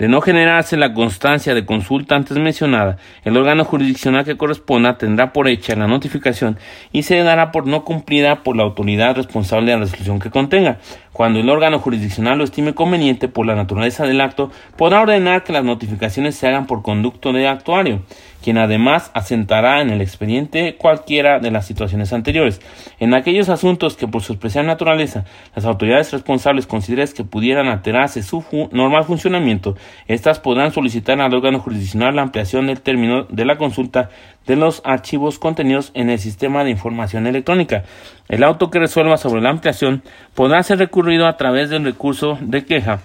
De 0.01 0.07
no 0.07 0.19
generarse 0.19 0.77
la 0.77 0.95
constancia 0.95 1.53
de 1.53 1.63
consulta 1.63 2.15
antes 2.15 2.35
mencionada, 2.35 2.97
el 3.23 3.37
órgano 3.37 3.63
jurisdiccional 3.63 4.25
que 4.25 4.35
corresponda 4.35 4.97
tendrá 4.97 5.31
por 5.31 5.47
hecha 5.47 5.75
la 5.75 5.85
notificación 5.85 6.57
y 6.91 7.03
se 7.03 7.19
dará 7.19 7.51
por 7.51 7.67
no 7.67 7.83
cumplida 7.83 8.41
por 8.41 8.55
la 8.55 8.63
autoridad 8.63 9.15
responsable 9.15 9.69
de 9.69 9.77
la 9.77 9.83
resolución 9.83 10.19
que 10.19 10.31
contenga. 10.31 10.79
Cuando 11.13 11.39
el 11.39 11.47
órgano 11.51 11.77
jurisdiccional 11.77 12.39
lo 12.39 12.45
estime 12.45 12.73
conveniente 12.73 13.27
por 13.27 13.45
la 13.45 13.53
naturaleza 13.53 14.07
del 14.07 14.21
acto, 14.21 14.49
podrá 14.75 15.01
ordenar 15.01 15.43
que 15.43 15.53
las 15.53 15.63
notificaciones 15.63 16.33
se 16.33 16.47
hagan 16.47 16.65
por 16.65 16.81
conducto 16.81 17.31
de 17.31 17.47
actuario 17.47 18.01
quien 18.41 18.57
además 18.57 19.11
asentará 19.13 19.81
en 19.81 19.89
el 19.89 20.01
expediente 20.01 20.75
cualquiera 20.75 21.39
de 21.39 21.51
las 21.51 21.65
situaciones 21.65 22.13
anteriores. 22.13 22.61
En 22.99 23.13
aquellos 23.13 23.49
asuntos 23.49 23.95
que 23.95 24.07
por 24.07 24.21
su 24.21 24.33
especial 24.33 24.65
naturaleza 24.65 25.25
las 25.55 25.65
autoridades 25.65 26.11
responsables 26.11 26.67
consideren 26.67 27.01
que 27.15 27.23
pudieran 27.23 27.67
alterarse 27.67 28.21
su 28.21 28.43
normal 28.71 29.05
funcionamiento, 29.05 29.75
éstas 30.07 30.39
podrán 30.39 30.71
solicitar 30.71 31.19
al 31.19 31.33
órgano 31.33 31.59
jurisdiccional 31.59 32.15
la 32.15 32.21
ampliación 32.21 32.67
del 32.67 32.81
término 32.81 33.23
de 33.23 33.45
la 33.45 33.57
consulta 33.57 34.09
de 34.45 34.55
los 34.55 34.81
archivos 34.85 35.39
contenidos 35.39 35.91
en 35.93 36.09
el 36.09 36.19
sistema 36.19 36.63
de 36.63 36.71
información 36.71 37.27
electrónica. 37.27 37.83
El 38.27 38.43
auto 38.43 38.69
que 38.69 38.79
resuelva 38.79 39.17
sobre 39.17 39.41
la 39.41 39.49
ampliación 39.49 40.03
podrá 40.35 40.61
ser 40.63 40.79
recurrido 40.79 41.27
a 41.27 41.37
través 41.37 41.69
del 41.69 41.83
recurso 41.83 42.37
de 42.41 42.65
queja 42.65 42.99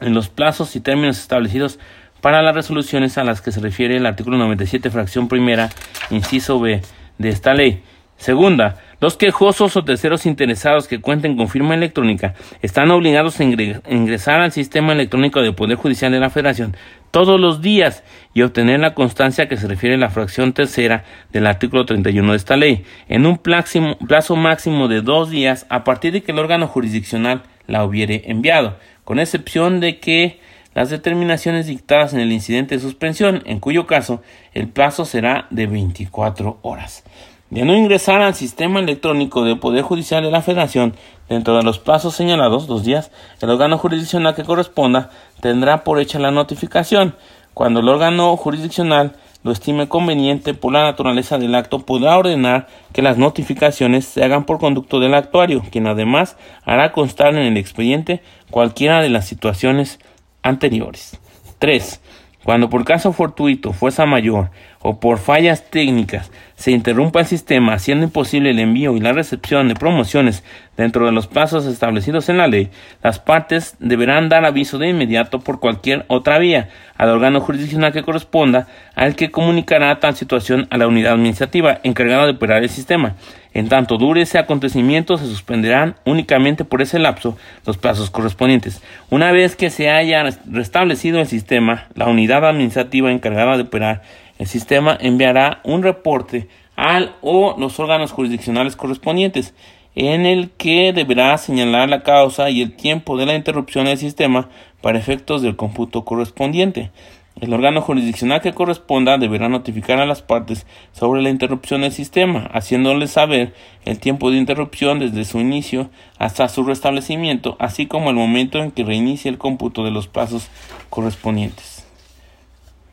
en 0.00 0.14
los 0.14 0.28
plazos 0.28 0.76
y 0.76 0.80
términos 0.80 1.18
establecidos 1.18 1.78
para 2.20 2.42
las 2.42 2.54
resoluciones 2.54 3.18
a 3.18 3.24
las 3.24 3.40
que 3.40 3.52
se 3.52 3.60
refiere 3.60 3.96
el 3.96 4.06
artículo 4.06 4.38
97, 4.38 4.90
fracción 4.90 5.28
primera, 5.28 5.70
inciso 6.10 6.60
B 6.60 6.82
de 7.18 7.28
esta 7.28 7.54
ley. 7.54 7.82
Segunda, 8.16 8.78
los 9.00 9.16
quejosos 9.16 9.76
o 9.76 9.84
terceros 9.84 10.26
interesados 10.26 10.88
que 10.88 11.00
cuenten 11.00 11.36
con 11.36 11.48
firma 11.48 11.74
electrónica 11.74 12.34
están 12.62 12.90
obligados 12.90 13.38
a 13.38 13.44
ingresar 13.44 14.40
al 14.40 14.50
sistema 14.50 14.92
electrónico 14.92 15.40
del 15.40 15.54
Poder 15.54 15.76
Judicial 15.76 16.10
de 16.10 16.18
la 16.18 16.28
Federación 16.28 16.76
todos 17.12 17.38
los 17.38 17.62
días 17.62 18.02
y 18.34 18.42
obtener 18.42 18.80
la 18.80 18.94
constancia 18.94 19.48
que 19.48 19.56
se 19.56 19.68
refiere 19.68 19.94
a 19.94 19.98
la 19.98 20.10
fracción 20.10 20.52
tercera 20.52 21.04
del 21.32 21.46
artículo 21.46 21.86
31 21.86 22.32
de 22.32 22.36
esta 22.36 22.56
ley, 22.56 22.84
en 23.08 23.24
un 23.24 23.38
plazo 23.38 24.36
máximo 24.36 24.88
de 24.88 25.00
dos 25.00 25.30
días 25.30 25.66
a 25.68 25.84
partir 25.84 26.12
de 26.12 26.22
que 26.22 26.32
el 26.32 26.38
órgano 26.40 26.66
jurisdiccional 26.66 27.42
la 27.68 27.84
hubiere 27.84 28.22
enviado, 28.26 28.78
con 29.04 29.20
excepción 29.20 29.78
de 29.78 30.00
que 30.00 30.40
las 30.78 30.90
determinaciones 30.90 31.66
dictadas 31.66 32.14
en 32.14 32.20
el 32.20 32.30
incidente 32.30 32.76
de 32.76 32.80
suspensión, 32.80 33.42
en 33.46 33.58
cuyo 33.58 33.88
caso 33.88 34.22
el 34.54 34.68
plazo 34.68 35.04
será 35.04 35.48
de 35.50 35.66
24 35.66 36.58
horas. 36.62 37.02
De 37.50 37.64
no 37.64 37.74
ingresar 37.76 38.22
al 38.22 38.36
sistema 38.36 38.78
electrónico 38.78 39.42
del 39.42 39.58
Poder 39.58 39.82
Judicial 39.82 40.22
de 40.22 40.30
la 40.30 40.40
Federación 40.40 40.94
dentro 41.28 41.56
de 41.56 41.64
los 41.64 41.80
plazos 41.80 42.14
señalados, 42.14 42.68
dos 42.68 42.84
días, 42.84 43.10
el 43.42 43.50
órgano 43.50 43.76
jurisdiccional 43.76 44.36
que 44.36 44.44
corresponda 44.44 45.10
tendrá 45.40 45.82
por 45.82 45.98
hecha 45.98 46.20
la 46.20 46.30
notificación. 46.30 47.16
Cuando 47.54 47.80
el 47.80 47.88
órgano 47.88 48.36
jurisdiccional 48.36 49.16
lo 49.42 49.50
estime 49.50 49.88
conveniente 49.88 50.54
por 50.54 50.72
la 50.72 50.84
naturaleza 50.84 51.38
del 51.38 51.56
acto, 51.56 51.80
podrá 51.80 52.16
ordenar 52.16 52.68
que 52.92 53.02
las 53.02 53.18
notificaciones 53.18 54.04
se 54.04 54.22
hagan 54.22 54.44
por 54.44 54.60
conducto 54.60 55.00
del 55.00 55.14
actuario, 55.14 55.64
quien 55.72 55.88
además 55.88 56.36
hará 56.64 56.92
constar 56.92 57.34
en 57.34 57.40
el 57.40 57.56
expediente 57.56 58.22
cualquiera 58.50 59.02
de 59.02 59.08
las 59.08 59.26
situaciones 59.26 59.98
anteriores. 60.42 61.18
3. 61.58 62.00
Cuando 62.44 62.70
por 62.70 62.84
caso 62.84 63.12
fortuito, 63.12 63.72
fuerza 63.72 64.06
mayor 64.06 64.50
o 64.80 65.00
por 65.00 65.18
fallas 65.18 65.70
técnicas 65.70 66.30
se 66.54 66.70
interrumpa 66.70 67.20
el 67.20 67.26
sistema 67.26 67.74
haciendo 67.74 68.04
imposible 68.04 68.50
el 68.50 68.58
envío 68.58 68.96
y 68.96 69.00
la 69.00 69.12
recepción 69.12 69.68
de 69.68 69.74
promociones 69.74 70.44
dentro 70.76 71.04
de 71.04 71.12
los 71.12 71.26
plazos 71.26 71.66
establecidos 71.66 72.28
en 72.28 72.38
la 72.38 72.46
ley, 72.46 72.70
las 73.02 73.18
partes 73.18 73.76
deberán 73.80 74.28
dar 74.28 74.46
aviso 74.46 74.78
de 74.78 74.88
inmediato 74.88 75.40
por 75.40 75.60
cualquier 75.60 76.06
otra 76.08 76.38
vía 76.38 76.70
al 76.96 77.10
órgano 77.10 77.40
jurisdiccional 77.40 77.92
que 77.92 78.02
corresponda 78.02 78.66
al 78.94 79.14
que 79.14 79.30
comunicará 79.30 80.00
tal 80.00 80.16
situación 80.16 80.68
a 80.70 80.78
la 80.78 80.86
unidad 80.86 81.12
administrativa 81.12 81.80
encargada 81.82 82.24
de 82.24 82.32
operar 82.32 82.62
el 82.62 82.70
sistema. 82.70 83.16
En 83.54 83.68
tanto 83.68 83.96
dure 83.96 84.22
ese 84.22 84.38
acontecimiento, 84.38 85.18
se 85.18 85.26
suspenderán 85.26 85.96
únicamente 86.04 86.64
por 86.64 86.82
ese 86.82 86.98
lapso 86.98 87.36
los 87.66 87.76
plazos 87.78 88.10
correspondientes. 88.10 88.82
Una 89.10 89.32
vez 89.32 89.56
que 89.56 89.70
se 89.70 89.90
haya 89.90 90.24
restablecido 90.50 91.18
el 91.20 91.26
sistema, 91.26 91.86
la 91.94 92.06
unidad 92.06 92.44
administrativa 92.44 93.10
encargada 93.10 93.56
de 93.56 93.64
operar 93.64 94.02
el 94.38 94.46
sistema 94.46 94.96
enviará 95.00 95.60
un 95.64 95.82
reporte 95.82 96.48
al 96.76 97.16
o 97.22 97.56
los 97.58 97.80
órganos 97.80 98.12
jurisdiccionales 98.12 98.76
correspondientes 98.76 99.54
en 99.96 100.26
el 100.26 100.50
que 100.50 100.92
deberá 100.92 101.36
señalar 101.38 101.88
la 101.88 102.04
causa 102.04 102.50
y 102.50 102.62
el 102.62 102.76
tiempo 102.76 103.16
de 103.16 103.26
la 103.26 103.34
interrupción 103.34 103.86
del 103.86 103.98
sistema 103.98 104.48
para 104.80 104.98
efectos 104.98 105.42
del 105.42 105.56
cómputo 105.56 106.04
correspondiente. 106.04 106.92
El 107.40 107.54
órgano 107.54 107.80
jurisdiccional 107.82 108.40
que 108.40 108.52
corresponda 108.52 109.16
deberá 109.16 109.48
notificar 109.48 110.00
a 110.00 110.06
las 110.06 110.22
partes 110.22 110.66
sobre 110.92 111.22
la 111.22 111.30
interrupción 111.30 111.82
del 111.82 111.92
sistema, 111.92 112.50
haciéndoles 112.52 113.12
saber 113.12 113.54
el 113.84 114.00
tiempo 114.00 114.30
de 114.30 114.38
interrupción 114.38 114.98
desde 114.98 115.24
su 115.24 115.38
inicio 115.38 115.88
hasta 116.18 116.48
su 116.48 116.64
restablecimiento, 116.64 117.56
así 117.60 117.86
como 117.86 118.10
el 118.10 118.16
momento 118.16 118.58
en 118.58 118.72
que 118.72 118.82
reinicie 118.82 119.30
el 119.30 119.38
cómputo 119.38 119.84
de 119.84 119.92
los 119.92 120.08
pasos 120.08 120.48
correspondientes. 120.90 121.86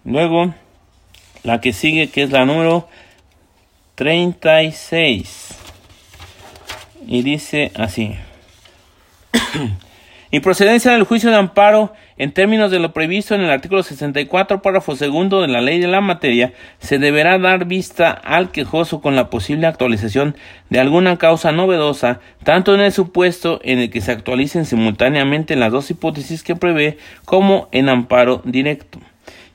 Luego, 0.04 0.54
la 1.42 1.60
que 1.60 1.74
sigue, 1.74 2.10
que 2.10 2.22
es 2.22 2.32
la 2.32 2.46
número 2.46 2.88
36. 3.96 5.56
Y 7.08 7.24
dice 7.24 7.72
así. 7.76 8.16
y 10.32 10.40
procedencia 10.40 10.92
del 10.92 11.04
juicio 11.04 11.32
de 11.32 11.38
amparo 11.38 11.94
en 12.18 12.32
términos 12.32 12.72
de 12.72 12.80
lo 12.80 12.94
previsto 12.94 13.36
en 13.36 13.42
el 13.42 13.50
artículo 13.50 13.84
64, 13.84 14.62
párrafo 14.62 14.96
segundo 14.96 15.42
de 15.42 15.48
la 15.48 15.62
ley 15.62 15.80
de 15.80 15.88
la 15.88 16.02
materia, 16.02 16.54
se 16.80 16.98
deberá 16.98 17.38
dar 17.38 17.66
vista 17.66 18.12
al 18.12 18.52
quejoso 18.52 19.02
con 19.02 19.16
la 19.16 19.30
posible 19.30 19.68
actualización 19.68 20.36
de 20.70 20.80
alguna 20.80 21.18
causa 21.18 21.52
novedosa, 21.52 22.20
tanto 22.44 22.74
en 22.74 22.82
el 22.82 22.92
supuesto 22.92 23.60
en 23.64 23.80
el 23.80 23.90
que 23.90 24.02
se 24.02 24.12
actualicen 24.12 24.66
simultáneamente 24.66 25.56
las 25.56 25.72
dos 25.72 25.92
hipótesis 25.92 26.44
que 26.44 26.56
prevé, 26.56 26.98
como 27.26 27.68
en 27.72 27.90
amparo 27.90 28.42
directo 28.46 29.00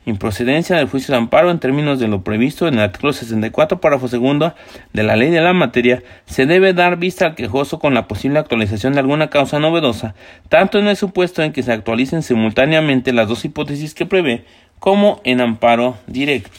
improcedencia 0.06 0.76
del 0.76 0.88
juicio 0.88 1.12
de 1.12 1.18
amparo 1.18 1.50
en 1.50 1.58
términos 1.58 1.98
de 1.98 2.08
lo 2.08 2.22
previsto 2.22 2.66
en 2.66 2.74
el 2.74 2.80
artículo 2.80 3.12
64, 3.12 3.80
párrafo 3.80 4.08
segundo 4.08 4.54
de 4.92 5.02
la 5.02 5.16
ley 5.16 5.30
de 5.30 5.40
la 5.40 5.52
materia, 5.52 6.02
se 6.26 6.46
debe 6.46 6.72
dar 6.72 6.96
vista 6.96 7.26
al 7.26 7.34
quejoso 7.34 7.78
con 7.78 7.94
la 7.94 8.08
posible 8.08 8.38
actualización 8.38 8.94
de 8.94 9.00
alguna 9.00 9.28
causa 9.28 9.58
novedosa, 9.58 10.14
tanto 10.48 10.78
en 10.78 10.88
el 10.88 10.96
supuesto 10.96 11.42
en 11.42 11.52
que 11.52 11.62
se 11.62 11.72
actualicen 11.72 12.22
simultáneamente 12.22 13.12
las 13.12 13.28
dos 13.28 13.44
hipótesis 13.44 13.94
que 13.94 14.06
prevé, 14.06 14.44
como 14.78 15.20
en 15.24 15.40
amparo 15.40 15.96
directo. 16.06 16.50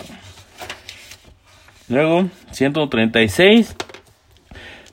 Luego, 1.89 2.27
136. 2.51 3.75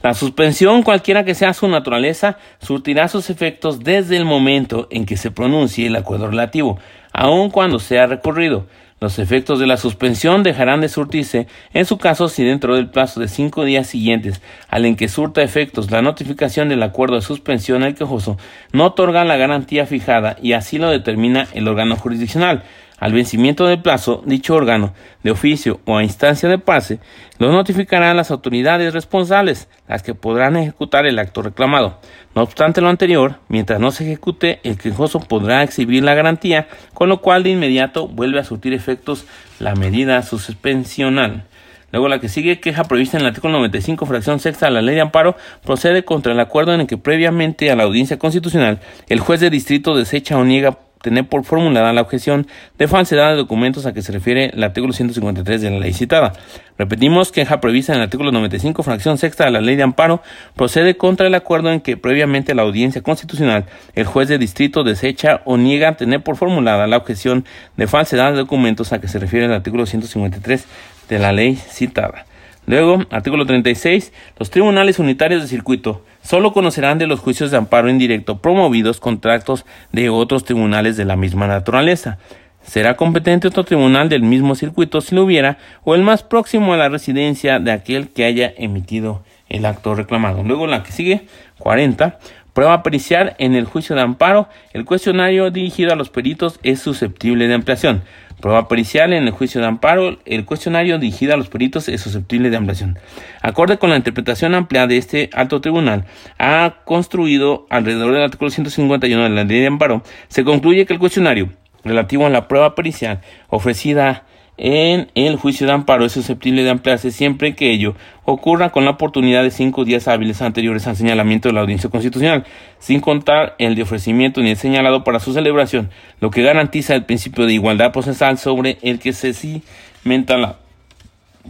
La 0.03 0.14
suspensión, 0.14 0.84
cualquiera 0.84 1.24
que 1.24 1.34
sea 1.34 1.53
su 1.53 1.66
naturaleza, 1.68 2.38
surtirá 2.61 3.09
sus 3.09 3.30
efectos 3.30 3.80
desde 3.80 4.16
el 4.16 4.24
momento 4.24 4.86
en 4.90 5.07
que 5.07 5.16
se 5.16 5.32
pronuncie 5.32 5.88
el 5.88 5.96
acuerdo 5.96 6.28
relativo, 6.28 6.78
aun 7.18 7.50
cuando 7.50 7.80
sea 7.80 8.06
recurrido. 8.06 8.66
Los 9.00 9.18
efectos 9.18 9.58
de 9.58 9.66
la 9.66 9.76
suspensión 9.76 10.44
dejarán 10.44 10.80
de 10.80 10.88
surtirse 10.88 11.48
en 11.72 11.84
su 11.84 11.98
caso 11.98 12.28
si 12.28 12.44
dentro 12.44 12.76
del 12.76 12.90
plazo 12.90 13.18
de 13.18 13.26
cinco 13.26 13.64
días 13.64 13.88
siguientes 13.88 14.40
al 14.68 14.86
en 14.86 14.94
que 14.94 15.08
surta 15.08 15.42
efectos 15.42 15.90
la 15.90 16.00
notificación 16.00 16.68
del 16.68 16.82
acuerdo 16.82 17.16
de 17.16 17.22
suspensión 17.22 17.82
al 17.82 17.96
quejoso 17.96 18.38
no 18.72 18.86
otorga 18.86 19.24
la 19.24 19.36
garantía 19.36 19.84
fijada 19.86 20.36
y 20.40 20.52
así 20.52 20.78
lo 20.78 20.90
determina 20.90 21.48
el 21.54 21.66
órgano 21.66 21.96
jurisdiccional. 21.96 22.62
Al 22.99 23.12
vencimiento 23.12 23.66
del 23.66 23.80
plazo, 23.80 24.22
dicho 24.26 24.55
órgano, 24.55 24.92
de 25.22 25.30
oficio 25.30 25.80
o 25.84 25.96
a 25.96 26.03
instancia 26.03 26.49
de 26.49 26.59
pase, 26.59 26.99
lo 27.38 27.53
notificará 27.53 28.11
a 28.11 28.14
las 28.14 28.32
autoridades 28.32 28.92
responsables, 28.92 29.68
las 29.86 30.03
que 30.03 30.14
podrán 30.14 30.57
ejecutar 30.57 31.07
el 31.07 31.20
acto 31.20 31.42
reclamado. 31.42 32.01
No 32.34 32.42
obstante 32.42 32.80
lo 32.80 32.88
anterior, 32.88 33.36
mientras 33.49 33.78
no 33.78 33.92
se 33.92 34.05
ejecute, 34.05 34.59
el 34.64 34.78
quejoso 34.78 35.20
podrá 35.20 35.62
exhibir 35.62 36.03
la 36.03 36.14
garantía, 36.14 36.66
con 36.92 37.09
lo 37.09 37.20
cual 37.20 37.44
de 37.44 37.51
inmediato 37.51 38.09
vuelve 38.09 38.40
a 38.40 38.44
surtir 38.44 38.72
efectos 38.72 39.26
la 39.61 39.76
medida 39.76 40.20
suspensional. 40.22 41.44
Luego 41.92 42.09
la 42.09 42.20
que 42.20 42.28
sigue, 42.28 42.61
queja 42.61 42.84
prevista 42.84 43.16
en 43.16 43.22
el 43.22 43.28
artículo 43.28 43.55
95, 43.55 44.07
fracción 44.07 44.40
sexta 44.40 44.66
de 44.66 44.72
la 44.72 44.82
ley 44.82 44.96
de 44.96 45.01
amparo, 45.01 45.36
procede 45.64 46.05
contra 46.05 46.32
el 46.32 46.40
acuerdo 46.40 46.74
en 46.74 46.80
el 46.80 46.86
que 46.86 46.99
previamente 46.99 47.70
a 47.70 47.76
la 47.76 47.84
audiencia 47.84 48.18
constitucional 48.18 48.80
el 49.09 49.20
juez 49.20 49.40
de 49.40 49.49
distrito 49.49 49.96
desecha 49.96 50.36
o 50.36 50.44
niega 50.44 50.78
tener 51.09 51.26
por 51.26 51.42
formulada 51.44 51.90
la 51.94 52.02
objeción 52.02 52.46
de 52.76 52.86
falsedad 52.86 53.30
de 53.30 53.36
documentos 53.36 53.86
a 53.86 53.94
que 53.94 54.02
se 54.02 54.12
refiere 54.12 54.50
el 54.52 54.62
artículo 54.62 54.92
153 54.92 55.62
de 55.62 55.70
la 55.70 55.78
ley 55.78 55.94
citada. 55.94 56.34
Repetimos, 56.76 57.32
queja 57.32 57.61
prevista 57.61 57.92
en 57.92 57.98
el 57.98 58.04
artículo 58.04 58.30
95, 58.30 58.82
fracción 58.82 59.16
sexta 59.16 59.46
de 59.46 59.52
la 59.52 59.62
ley 59.62 59.74
de 59.74 59.84
amparo, 59.84 60.22
procede 60.54 60.98
contra 60.98 61.26
el 61.26 61.34
acuerdo 61.34 61.72
en 61.72 61.80
que 61.80 61.96
previamente 61.96 62.54
la 62.54 62.62
audiencia 62.62 63.00
constitucional, 63.02 63.64
el 63.94 64.04
juez 64.04 64.28
de 64.28 64.36
distrito 64.36 64.84
desecha 64.84 65.40
o 65.46 65.56
niega 65.56 65.96
tener 65.96 66.22
por 66.22 66.36
formulada 66.36 66.86
la 66.86 66.98
objeción 66.98 67.46
de 67.78 67.86
falsedad 67.86 68.32
de 68.32 68.38
documentos 68.38 68.92
a 68.92 69.00
que 69.00 69.09
se 69.09 69.18
refiere 69.18 69.46
el 69.46 69.52
artículo 69.52 69.86
153 69.86 70.66
de 71.09 71.18
la 71.18 71.32
ley 71.32 71.56
citada. 71.56 72.26
Luego, 72.66 73.02
artículo 73.09 73.46
36, 73.46 74.12
los 74.38 74.50
tribunales 74.50 74.98
unitarios 74.98 75.40
de 75.40 75.48
circuito 75.48 76.04
solo 76.28 76.52
conocerán 76.52 76.98
de 76.98 77.06
los 77.06 77.20
juicios 77.20 77.50
de 77.50 77.56
amparo 77.56 77.88
indirecto 77.88 78.36
promovidos 78.42 79.00
contra 79.00 79.32
actos 79.32 79.64
de 79.92 80.10
otros 80.10 80.44
tribunales 80.44 80.98
de 80.98 81.06
la 81.06 81.16
misma 81.16 81.46
naturaleza. 81.46 82.18
Será 82.62 82.96
competente 82.96 83.48
otro 83.48 83.64
tribunal 83.64 84.10
del 84.10 84.22
mismo 84.22 84.54
circuito 84.54 85.00
si 85.00 85.14
lo 85.14 85.22
hubiera, 85.22 85.56
o 85.84 85.94
el 85.94 86.02
más 86.02 86.22
próximo 86.22 86.74
a 86.74 86.76
la 86.76 86.90
residencia 86.90 87.60
de 87.60 87.72
aquel 87.72 88.10
que 88.10 88.26
haya 88.26 88.52
emitido 88.58 89.22
el 89.48 89.64
acto 89.64 89.94
reclamado. 89.94 90.42
Luego 90.42 90.66
la 90.66 90.82
que 90.82 90.92
sigue, 90.92 91.22
40. 91.60 92.18
Prueba 92.52 92.82
pericial 92.82 93.34
en 93.38 93.54
el 93.54 93.64
juicio 93.64 93.96
de 93.96 94.02
amparo. 94.02 94.48
El 94.74 94.84
cuestionario 94.84 95.50
dirigido 95.50 95.94
a 95.94 95.96
los 95.96 96.10
peritos 96.10 96.60
es 96.62 96.78
susceptible 96.78 97.48
de 97.48 97.54
ampliación. 97.54 98.02
Prueba 98.41 98.68
pericial 98.68 99.12
en 99.12 99.24
el 99.24 99.32
juicio 99.32 99.61
de 99.61 99.66
amparo. 99.66 100.18
El 100.24 100.45
cuestionario 100.45 100.99
dirigido 100.99 101.34
a 101.34 101.36
los 101.36 101.49
peritos 101.49 101.89
es 101.89 102.01
susceptible 102.01 102.51
de 102.51 102.57
ampliación. 102.57 102.99
Acorde 103.43 103.78
con 103.78 103.91
la 103.91 103.97
interpretación 103.97 104.55
amplia 104.55 104.86
de 104.86 104.97
este 104.97 105.30
alto 105.32 105.61
tribunal, 105.61 106.05
ha 106.39 106.76
construido 106.84 107.66
alrededor 107.68 108.12
del 108.12 108.22
artículo 108.22 108.51
151 108.51 109.24
de 109.24 109.30
la 109.30 109.45
ley 109.45 109.61
de 109.61 109.66
amparo, 109.66 110.03
se 110.28 110.45
concluye 110.45 110.86
que 110.86 110.93
el 110.93 110.99
cuestionario 110.99 111.51
relativo 111.84 112.26
a 112.26 112.30
la 112.30 112.49
prueba 112.49 112.74
pericial 112.74 113.20
ofrecida 113.49 114.24
en 114.59 115.09
el 115.14 115.36
juicio 115.36 115.66
de 115.66 115.72
amparo 115.72 116.04
es 116.04 116.12
susceptible 116.12 116.64
de 116.64 116.70
ampliarse 116.70 117.12
siempre 117.12 117.54
que 117.54 117.70
ello 117.72 117.94
ocurra 118.24 118.70
con 118.70 118.84
la 118.84 118.90
oportunidad 118.90 119.44
de 119.44 119.52
cinco 119.52 119.84
días 119.84 120.09
hábiles 120.09 120.42
anteriores 120.42 120.86
al 120.88 120.96
señalamiento 120.96 121.48
de 121.48 121.54
la 121.54 121.61
audiencia 121.61 121.88
constitucional, 121.88 122.44
sin 122.80 123.00
contar 123.00 123.54
el 123.59 123.76
de 123.76 123.82
ofrecimiento 123.82 124.40
ni 124.42 124.50
el 124.50 124.56
señalado 124.56 125.04
para 125.04 125.20
su 125.20 125.32
celebración, 125.32 125.90
lo 126.20 126.30
que 126.30 126.42
garantiza 126.42 126.96
el 126.96 127.04
principio 127.04 127.46
de 127.46 127.54
igualdad 127.54 127.92
procesal 127.92 128.36
sobre 128.36 128.78
el 128.82 128.98
que 128.98 129.12
se 129.12 129.32
cimenta 129.32 130.36
la 130.36 130.59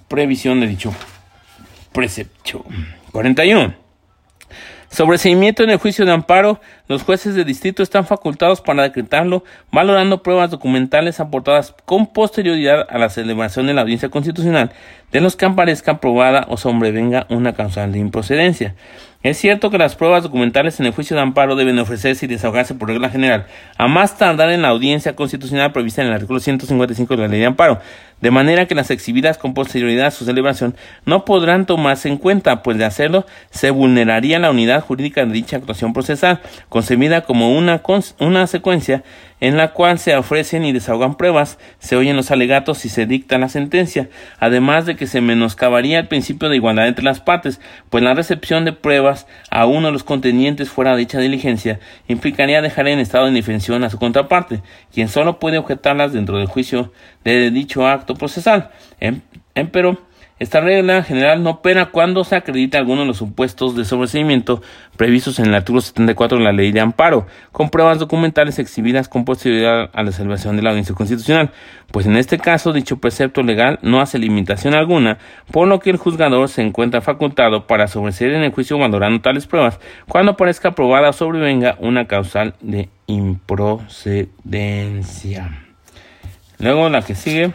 previsión 0.07 0.61
de 0.61 0.69
dicho 0.69 0.93
precepto. 1.93 2.65
41. 3.13 3.88
Sobre 4.91 5.19
seguimiento 5.19 5.63
en 5.63 5.71
el 5.71 5.77
juicio 5.77 6.07
de 6.07 6.13
amparo, 6.13 6.61
los 6.89 7.03
jueces 7.03 7.35
de 7.35 7.45
distrito 7.45 7.83
están 7.83 8.07
facultados 8.07 8.63
para 8.63 8.85
decretarlo, 8.85 9.45
valorando 9.71 10.23
pruebas 10.23 10.51
documentales 10.51 11.21
aportadas 11.21 11.75
con 11.85 12.07
posterioridad 12.07 12.87
a 12.89 12.99
la 12.99 13.11
celebración 13.11 13.67
de 13.67 13.75
la 13.75 13.83
audiencia 13.83 14.09
constitucional, 14.09 14.73
de 15.13 15.21
los 15.21 15.37
que 15.37 15.45
aparezca 15.45 16.01
probada 16.01 16.47
o 16.49 16.57
sobrevenga 16.57 17.27
una 17.29 17.53
causal 17.53 17.93
de 17.93 17.99
improcedencia. 17.99 18.75
Es 19.21 19.37
cierto 19.37 19.71
que 19.71 19.79
las 19.79 19.97
pruebas 19.97 20.23
documentales 20.23 20.79
en 20.79 20.87
el 20.87 20.93
juicio 20.93 21.17
de 21.17 21.23
amparo 21.23 21.57
deben 21.57 21.77
ofrecerse 21.81 22.27
y 22.27 22.29
desahogarse 22.29 22.77
por 22.77 22.87
regla 22.87 23.11
general, 23.11 23.47
a 23.77 23.89
más 23.89 24.17
tardar 24.17 24.51
en 24.51 24.63
la 24.63 24.69
audiencia 24.69 25.17
constitucional 25.17 25.73
prevista 25.73 26.03
en 26.03 26.07
el 26.07 26.15
artículo 26.15 26.39
155 26.39 27.17
de 27.17 27.23
la 27.23 27.27
ley 27.27 27.41
de 27.41 27.47
amparo, 27.47 27.81
de 28.21 28.31
manera 28.31 28.67
que 28.67 28.77
las 28.77 28.93
exhibidas 28.93 29.37
con 29.37 29.55
posterioridad 29.55 30.07
a 30.07 30.11
su 30.13 30.25
celebración 30.25 30.77
no 31.05 31.25
podrán 31.25 31.67
tomarse 31.67 32.09
en 32.09 32.17
cuenta, 32.17 32.63
pues 32.63 32.79
de 32.79 32.85
hacerlo 32.85 33.27
se 33.51 33.71
vulneraría 33.71 34.39
la 34.39 34.51
unidad 34.51 34.83
jurídica 34.83 35.25
de 35.25 35.33
dicha 35.33 35.57
actuación 35.57 35.93
procesal, 35.93 36.41
concebida 36.69 37.23
como 37.23 37.57
una, 37.57 37.83
una 38.21 38.47
secuencia 38.47 39.03
en 39.41 39.57
la 39.57 39.73
cual 39.73 39.99
se 39.99 40.17
ofrecen 40.17 40.65
y 40.65 40.73
desahogan 40.73 41.17
pruebas, 41.17 41.59
se 41.79 41.95
oyen 41.95 42.17
los 42.17 42.33
alegatos 42.33 42.85
y 42.85 42.89
se 42.89 43.07
dicta 43.07 43.39
la 43.39 43.49
sentencia, 43.49 44.09
además 44.41 44.85
de 44.85 44.97
que 44.97 45.07
se 45.07 45.21
menoscabaría 45.21 46.01
el 46.01 46.09
principio 46.09 46.49
de 46.49 46.57
igualdad 46.57 46.89
entre 46.89 47.05
las 47.05 47.21
partes, 47.21 47.61
pues 47.89 48.03
la 48.03 48.15
recepción 48.15 48.65
de 48.65 48.73
pruebas 48.73 49.08
a 49.51 49.67
uno 49.67 49.89
de 49.89 49.93
los 49.93 50.05
contenientes 50.05 50.71
fuera 50.71 50.93
de 50.93 50.99
dicha 50.99 51.19
diligencia 51.19 51.81
implicaría 52.09 52.63
dejar 52.63 52.89
en 52.89 52.99
estado 52.99 53.25
de 53.25 53.31
indefensión 53.31 53.85
a 53.85 53.91
su 53.91 53.99
contraparte, 53.99 54.63
quien 54.93 55.09
solo 55.09 55.39
puede 55.39 55.59
objetarlas 55.59 56.13
dentro 56.13 56.39
del 56.39 56.47
juicio 56.47 56.93
de 57.25 57.51
dicho 57.51 57.87
acto 57.87 58.15
procesal. 58.15 58.71
Empero, 59.55 60.08
esta 60.39 60.61
regla 60.61 61.03
general 61.03 61.43
no 61.43 61.51
opera 61.51 61.87
cuando 61.87 62.23
se 62.23 62.37
acredita 62.37 62.79
alguno 62.79 63.01
de 63.01 63.09
los 63.09 63.17
supuestos 63.17 63.75
de 63.75 63.85
sobreseimiento 63.85 64.63
previstos 64.97 65.41
en 65.41 65.47
el 65.47 65.55
artículo 65.55 65.81
74 65.81 66.39
de 66.39 66.45
la 66.45 66.53
Ley 66.53 66.71
de 66.71 66.81
Amparo, 66.81 67.27
con 67.51 67.71
pruebas 67.71 67.99
documentales 67.99 68.59
exhibidas 68.59 69.09
con 69.09 69.25
posibilidad 69.25 69.89
a 69.93 70.03
la 70.03 70.13
celebración 70.13 70.57
de 70.57 70.63
la 70.63 70.71
audiencia 70.71 70.95
constitucional, 70.95 71.51
pues 71.91 72.07
en 72.07 72.17
este 72.17 72.39
caso 72.39 72.73
dicho 72.73 72.99
precepto 72.99 73.43
legal 73.43 73.79
no 73.83 74.01
hace 74.01 74.19
limitación 74.19 74.75
alguna, 74.75 75.19
por 75.51 75.67
lo 75.67 75.81
que 75.81 75.91
el 75.91 75.97
juzgador 75.97 76.49
se 76.49 76.63
encuentra 76.63 77.01
facultado 77.01 77.67
para 77.67 77.89
sobreseer 77.89 78.35
en 78.35 78.45
el 78.45 78.53
juicio 78.53 78.79
valorando 78.79 79.21
tales 79.21 79.47
pruebas 79.47 79.81
cuando 80.09 80.37
parezca 80.37 80.69
aprobada 80.69 81.09
o 81.11 81.13
sobrevenga 81.13 81.77
una 81.81 82.07
causal 82.07 82.55
de 82.61 82.89
improcedencia. 83.07 85.65
Luego 86.59 86.89
la 86.89 87.03
que 87.03 87.15
sigue 87.15 87.53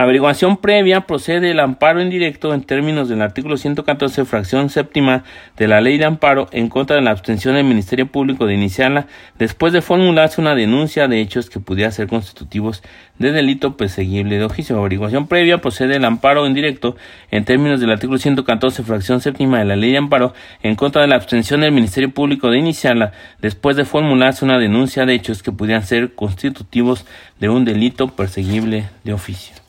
Averiguación 0.00 0.58
previa 0.58 1.08
procede 1.08 1.50
el 1.50 1.58
amparo 1.58 2.00
indirecto 2.00 2.54
en 2.54 2.62
términos 2.62 3.08
del 3.08 3.20
artículo 3.20 3.56
114, 3.56 4.24
fracción 4.26 4.70
séptima 4.70 5.24
de 5.56 5.66
la 5.66 5.80
Ley 5.80 5.98
de 5.98 6.04
Amparo 6.04 6.46
en 6.52 6.68
contra 6.68 6.94
de 6.94 7.02
la 7.02 7.10
abstención 7.10 7.56
del 7.56 7.64
Ministerio 7.64 8.06
Público 8.06 8.46
de 8.46 8.54
iniciarla 8.54 9.08
después 9.40 9.72
de 9.72 9.82
formularse 9.82 10.40
una 10.40 10.54
denuncia 10.54 11.08
de 11.08 11.20
hechos 11.20 11.50
que 11.50 11.58
pudiera 11.58 11.90
ser 11.90 12.06
constitutivos 12.06 12.84
de 13.18 13.32
delito 13.32 13.76
perseguible 13.76 14.38
de 14.38 14.44
oficio. 14.44 14.78
Averiguación 14.78 15.26
previa 15.26 15.58
procede 15.58 15.96
el 15.96 16.04
amparo 16.04 16.46
indirecto 16.46 16.94
en 17.32 17.44
términos 17.44 17.80
del 17.80 17.90
artículo 17.90 18.18
114, 18.18 18.84
fracción 18.84 19.20
séptima 19.20 19.58
de 19.58 19.64
la 19.64 19.74
Ley 19.74 19.90
de 19.90 19.98
Amparo 19.98 20.32
en 20.62 20.76
contra 20.76 21.02
de 21.02 21.08
la 21.08 21.16
abstención 21.16 21.62
del 21.62 21.72
Ministerio 21.72 22.10
Público 22.10 22.52
de 22.52 22.58
iniciarla 22.58 23.10
después 23.40 23.74
de 23.74 23.84
formularse 23.84 24.44
una 24.44 24.60
denuncia 24.60 25.06
de 25.06 25.14
hechos 25.14 25.42
que 25.42 25.50
pudieran 25.50 25.82
ser 25.82 26.14
constitutivos 26.14 27.04
de 27.40 27.48
un 27.48 27.64
delito 27.64 28.06
perseguible 28.06 28.88
de 29.02 29.12
oficio. 29.12 29.67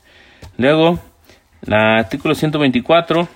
Luego, 0.60 0.98
el 1.66 1.72
artículo 1.72 2.34
124. 2.34 3.26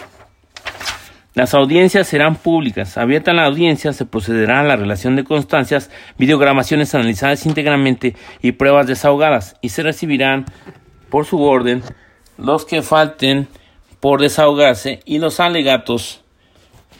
Las 1.32 1.54
audiencias 1.54 2.06
serán 2.06 2.36
públicas. 2.36 2.98
Abierta 2.98 3.32
la 3.32 3.46
audiencia, 3.46 3.94
se 3.94 4.04
procederá 4.04 4.60
a 4.60 4.62
la 4.62 4.76
relación 4.76 5.16
de 5.16 5.24
constancias, 5.24 5.90
videogramaciones 6.18 6.94
analizadas 6.94 7.46
íntegramente 7.46 8.14
y 8.42 8.52
pruebas 8.52 8.86
desahogadas, 8.88 9.56
y 9.62 9.70
se 9.70 9.82
recibirán 9.82 10.44
por 11.08 11.24
su 11.24 11.40
orden 11.40 11.82
los 12.36 12.66
que 12.66 12.82
falten 12.82 13.48
por 14.00 14.20
desahogarse 14.20 15.00
y 15.06 15.18
los 15.18 15.40
alegatos 15.40 16.20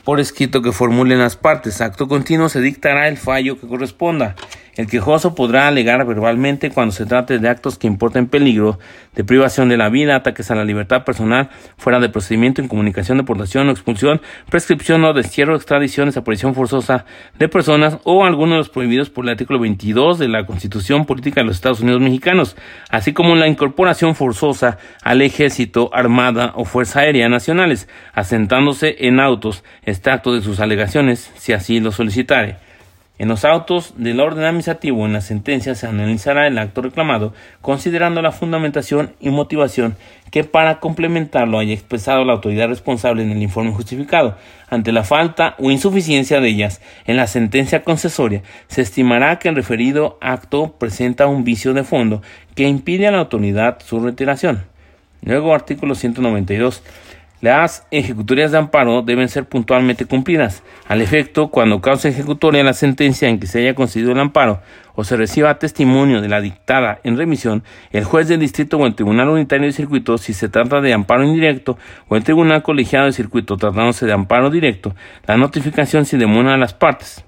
por 0.05 0.21
escrito 0.21 0.63
que 0.63 0.73
formulen 0.73 1.19
las 1.19 1.37
partes. 1.37 1.83
Acto 1.83 2.09
continuo 2.09 2.49
se 2.49 2.63
dictará 2.63 3.09
el 3.09 3.19
fallo 3.19 3.61
que 3.61 3.69
corresponda. 3.69 4.37
El 4.77 4.89
quejoso 4.89 5.37
podrá 5.37 5.69
alegar 5.69 6.05
verbalmente 6.05 6.71
cuando 6.71 6.93
se 6.93 7.07
trate 7.07 7.39
de 7.39 7.49
actos 7.49 7.79
que 7.79 7.87
importen 7.87 8.27
peligro 8.27 8.81
de 9.15 9.23
privación 9.23 9.69
de 9.69 9.77
la 9.77 9.89
vida, 9.89 10.17
ataques 10.17 10.51
a 10.51 10.57
la 10.57 10.65
libertad 10.65 11.05
personal, 11.05 11.51
fuera 11.77 12.01
de 12.01 12.09
procedimiento, 12.09 12.61
incomunicación, 12.61 13.19
deportación 13.19 13.69
o 13.69 13.71
expulsión, 13.73 14.21
prescripción 14.51 15.05
o 15.05 15.13
destierro, 15.13 15.55
extradición, 15.55 16.07
desaparición 16.07 16.57
forzosa 16.57 17.05
de 17.39 17.49
personas 17.49 17.99
o 18.03 18.25
alguno 18.25 18.53
de 18.53 18.59
los 18.59 18.69
prohibidos 18.69 19.11
por 19.11 19.25
el 19.25 19.31
artículo 19.31 19.61
22 19.61 20.19
de 20.19 20.27
la 20.27 20.45
Constitución 20.45 21.05
Política 21.05 21.41
de 21.41 21.47
los 21.47 21.57
Estados 21.57 21.81
Unidos 21.81 22.01
Mexicanos, 22.01 22.57
así 22.91 23.13
como 23.13 23.37
la 23.37 23.47
incorporación 23.47 24.17
forzosa 24.17 24.79
al 25.03 25.23
ejército, 25.23 25.91
armada 25.93 26.53
o 26.57 26.65
fuerza 26.65 27.01
aérea 27.01 27.29
nacionales, 27.29 27.89
asentándose 28.13 28.97
en 29.07 29.21
autos, 29.21 29.63
extracto 29.85 30.35
de 30.35 30.43
sus 30.43 30.59
alegaciones, 30.59 31.31
si 31.37 31.53
así 31.53 31.79
lo 31.79 31.93
solicitare. 31.93 32.64
En 33.17 33.29
los 33.29 33.45
autos 33.45 33.95
del 33.97 34.19
orden 34.19 34.45
administrativo 34.45 35.07
en 35.07 35.13
la 35.13 35.21
sentencia 35.21 35.77
se 35.77 35.87
analizará 35.87 36.49
el 36.49 36.59
acto 36.59 36.83
reclamado, 36.83 37.33
considerando 37.61 38.21
la 38.23 38.33
fundamentación 38.33 39.13
y 39.21 39.31
motivación 39.31 39.97
que 40.33 40.43
para 40.43 40.81
complementarlo 40.81 41.61
haya 41.61 41.73
expresado 41.73 42.25
la 42.25 42.33
autoridad 42.33 42.67
responsable 42.67 43.23
en 43.23 43.31
el 43.31 43.41
informe 43.41 43.71
justificado. 43.71 44.37
Ante 44.69 44.91
la 44.91 45.05
falta 45.05 45.55
o 45.61 45.71
insuficiencia 45.71 46.41
de 46.41 46.49
ellas 46.49 46.81
en 47.07 47.17
la 47.17 47.29
sentencia 47.29 47.85
concesoria, 47.85 48.43
se 48.67 48.83
estimará 48.83 49.39
que 49.39 49.49
el 49.49 49.55
referido 49.55 50.19
acto 50.21 50.75
presenta 50.77 51.29
un 51.29 51.45
vicio 51.45 51.73
de 51.73 51.85
fondo 51.85 52.21
que 52.57 52.65
impide 52.65 53.07
a 53.07 53.13
la 53.13 53.19
autoridad 53.19 53.79
su 53.85 54.01
retiración. 54.01 54.65
Luego, 55.23 55.55
artículo 55.55 55.95
192. 55.95 56.83
Las 57.45 57.87
ejecutorias 57.91 58.53
de 58.53 58.57
amparo 58.57 59.03
deben 59.03 59.29
ser 59.29 59.45
puntualmente 59.45 60.07
cumplidas. 60.07 60.63
Al 60.89 61.03
efecto, 61.03 61.49
cuando 61.49 61.83
cause 61.83 62.09
ejecutoria 62.09 62.65
la 62.65 62.73
sentencia 62.73 63.29
en 63.29 63.39
que 63.39 63.47
se 63.47 63.59
haya 63.59 63.75
concedido 63.75 64.13
el 64.13 64.19
amparo 64.19 64.63
o 64.95 65.05
se 65.05 65.19
reciba 65.19 65.59
testimonio 65.59 66.23
de 66.23 66.31
la 66.31 66.41
dictada 66.41 67.01
en 67.05 67.19
remisión, 67.19 67.63
el 67.93 68.05
juez 68.05 68.29
del 68.29 68.41
distrito 68.41 68.79
o 68.79 68.87
el 68.87 68.95
tribunal 68.95 69.29
unitario 69.29 69.67
de 69.67 69.73
circuito, 69.73 70.17
si 70.17 70.33
se 70.33 70.49
trata 70.49 70.81
de 70.81 70.95
amparo 70.95 71.23
indirecto, 71.23 71.77
o 72.09 72.17
el 72.17 72.25
tribunal 72.25 72.63
colegiado 72.63 73.05
de 73.05 73.13
circuito 73.13 73.59
tratándose 73.59 74.07
de 74.07 74.15
amparo 74.15 74.49
directo, 74.49 74.95
la 75.27 75.37
notificación 75.37 76.07
se 76.07 76.17
demora 76.17 76.55
a 76.55 76.57
las 76.57 76.73
partes. 76.73 77.27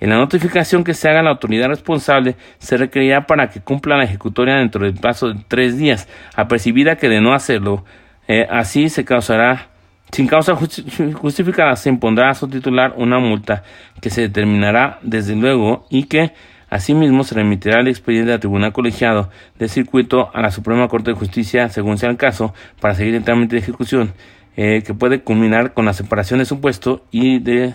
En 0.00 0.10
la 0.10 0.16
notificación 0.16 0.82
que 0.82 0.94
se 0.94 1.08
haga 1.08 1.22
la 1.22 1.30
autoridad 1.30 1.68
responsable 1.68 2.34
se 2.58 2.76
requerirá 2.76 3.28
para 3.28 3.50
que 3.50 3.60
cumpla 3.60 3.96
la 3.96 4.02
ejecutoria 4.02 4.56
dentro 4.56 4.84
del 4.84 4.94
plazo 4.94 5.28
de 5.28 5.44
tres 5.46 5.78
días, 5.78 6.08
apercibida 6.34 6.96
que 6.96 7.08
de 7.08 7.20
no 7.20 7.32
hacerlo 7.32 7.84
eh, 8.28 8.46
así 8.50 8.88
se 8.88 9.04
causará, 9.04 9.68
sin 10.10 10.26
causa 10.26 10.54
justificada, 11.14 11.76
se 11.76 11.88
impondrá 11.88 12.30
a 12.30 12.34
su 12.34 12.48
titular 12.48 12.94
una 12.96 13.18
multa 13.18 13.62
que 14.00 14.10
se 14.10 14.22
determinará 14.22 14.98
desde 15.02 15.34
luego 15.34 15.86
y 15.90 16.04
que 16.04 16.32
Asimismo, 16.72 17.22
se 17.22 17.34
remitirá 17.34 17.80
el 17.80 17.88
expediente 17.88 18.32
al 18.32 18.40
Tribunal 18.40 18.72
Colegiado 18.72 19.28
de 19.58 19.68
Circuito 19.68 20.30
a 20.32 20.40
la 20.40 20.50
Suprema 20.50 20.88
Corte 20.88 21.10
de 21.10 21.18
Justicia, 21.18 21.68
según 21.68 21.98
sea 21.98 22.08
el 22.08 22.16
caso, 22.16 22.54
para 22.80 22.94
seguir 22.94 23.14
el 23.14 23.24
trámite 23.24 23.56
de 23.56 23.60
ejecución, 23.60 24.14
eh, 24.56 24.82
que 24.82 24.94
puede 24.94 25.20
culminar 25.20 25.74
con 25.74 25.84
la 25.84 25.92
separación 25.92 26.38
de 26.38 26.46
su 26.46 26.62
puesto 26.62 27.04
y 27.10 27.40
de 27.40 27.74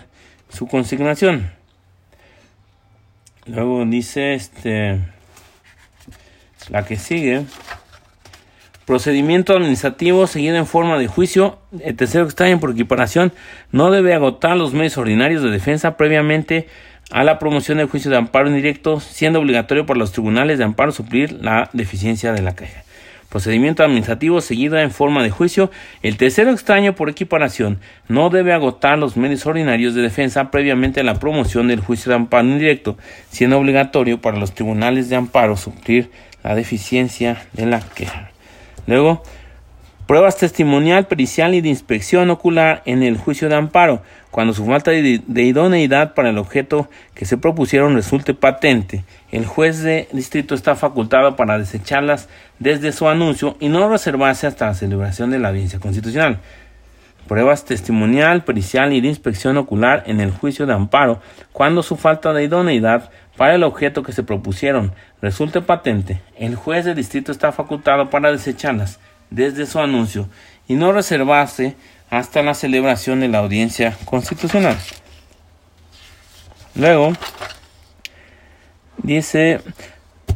su 0.50 0.66
consignación. 0.66 1.52
Luego 3.46 3.86
dice 3.86 4.34
este 4.34 5.00
la 6.70 6.84
que 6.84 6.96
sigue. 6.96 7.46
Procedimiento 8.88 9.52
administrativo 9.52 10.28
seguido 10.28 10.56
en 10.56 10.66
forma 10.66 10.98
de 10.98 11.08
juicio. 11.08 11.60
El 11.82 11.98
tercero 11.98 12.24
extraño 12.24 12.62
por 12.62 12.72
equiparación 12.72 13.34
no 13.74 13.92
debe 13.92 14.14
agotar 14.14 14.56
los 14.56 14.74
medios 14.74 14.98
ordinarios 14.98 15.44
de 15.44 15.50
defensa 15.50 15.98
previamente 15.98 16.70
a 17.12 17.26
la 17.26 17.38
promoción 17.38 17.80
del 17.80 17.90
juicio 17.90 18.10
de 18.10 18.16
amparo 18.16 18.48
indirecto, 18.48 19.02
siendo 19.02 19.40
obligatorio 19.40 19.86
para 19.86 20.00
los 20.00 20.14
tribunales 20.14 20.58
de 20.58 20.64
amparo 20.64 20.94
suplir 20.94 21.34
la 21.34 21.70
deficiencia 21.74 22.32
de 22.32 22.42
la 22.42 22.56
queja. 22.56 22.86
Procedimiento 23.28 23.84
administrativo 23.84 24.40
seguido 24.40 24.80
en 24.80 24.92
forma 24.92 25.22
de 25.22 25.32
juicio. 25.32 25.70
El 26.02 26.16
tercero 26.16 26.52
extraño 26.52 26.96
por 26.96 27.10
equiparación 27.10 27.82
no 28.08 28.30
debe 28.30 28.54
agotar 28.54 28.98
los 28.98 29.18
medios 29.18 29.46
ordinarios 29.46 29.96
de 29.96 30.02
defensa 30.02 30.50
previamente 30.50 31.02
a 31.02 31.04
la 31.04 31.20
promoción 31.20 31.68
del 31.68 31.82
juicio 31.82 32.10
de 32.10 32.16
amparo 32.16 32.48
indirecto, 32.48 32.98
siendo 33.32 33.58
obligatorio 33.58 34.22
para 34.22 34.38
los 34.38 34.54
tribunales 34.54 35.10
de 35.10 35.18
amparo 35.18 35.58
suplir 35.58 36.10
la 36.42 36.56
deficiencia 36.56 37.48
de 37.52 37.66
la 37.66 37.82
queja. 37.82 38.32
Luego, 38.88 39.22
Pruebas 40.08 40.38
testimonial, 40.38 41.06
pericial 41.08 41.54
y 41.54 41.60
de 41.60 41.68
inspección 41.68 42.30
ocular 42.30 42.82
en 42.86 43.04
el 43.04 43.18
juicio 43.18 43.50
de 43.50 43.56
amparo, 43.56 44.02
cuando 44.32 44.54
su 44.54 44.66
falta 44.66 44.92
de, 44.92 45.44
idoneidad 45.44 46.14
para 46.14 46.30
el 46.30 46.38
objeto 46.38 46.90
que 47.14 47.26
se 47.26 47.38
propusieron 47.38 47.94
resulte 47.94 48.34
patente. 48.34 49.04
El 49.34 49.46
juez 49.46 49.84
de 49.84 50.08
distrito 50.14 50.56
está 50.56 50.76
facultado 50.76 51.36
para 51.36 51.60
desecharlas 51.60 52.30
desde 52.58 52.94
su 52.94 53.10
anuncio 53.10 53.58
y 53.60 53.68
no 53.68 53.90
reservarse 53.90 54.48
hasta 54.48 54.68
la 54.68 54.76
celebración 54.76 55.30
de 55.30 55.40
la 55.40 55.50
audiencia 55.50 55.80
constitucional. 55.80 56.40
Pruebas 57.28 57.66
testimonial, 57.66 58.46
pericial 58.46 58.94
y 58.94 59.02
de 59.02 59.10
inspección 59.10 59.58
ocular 59.58 60.04
en 60.08 60.22
el 60.22 60.32
juicio 60.32 60.66
de 60.66 60.74
amparo, 60.74 61.20
cuando 61.52 61.84
su 61.84 61.98
falta 61.98 62.32
de 62.32 62.46
idoneidad 62.46 63.10
para 63.36 63.56
el 63.56 63.64
objeto 63.64 64.04
que 64.04 64.14
se 64.14 64.24
propusieron 64.24 64.94
resulte 65.22 65.62
patente. 65.62 66.22
El 66.38 66.56
juez 66.56 66.86
de 66.86 66.96
distrito 66.96 67.32
está 67.32 67.52
facultado 67.52 68.10
para 68.10 68.32
desecharlas 68.32 69.00
desde 69.30 69.66
su 69.66 69.80
anuncio 69.80 70.28
y 70.68 70.76
no 70.76 70.92
reservarse 70.92 71.76
hasta 72.10 72.44
la 72.44 72.54
celebración 72.54 73.20
de 73.20 73.28
la 73.28 73.40
audiencia 73.40 73.98
constitucional. 74.06 74.78
Luego, 76.76 77.14
dice 79.02 79.62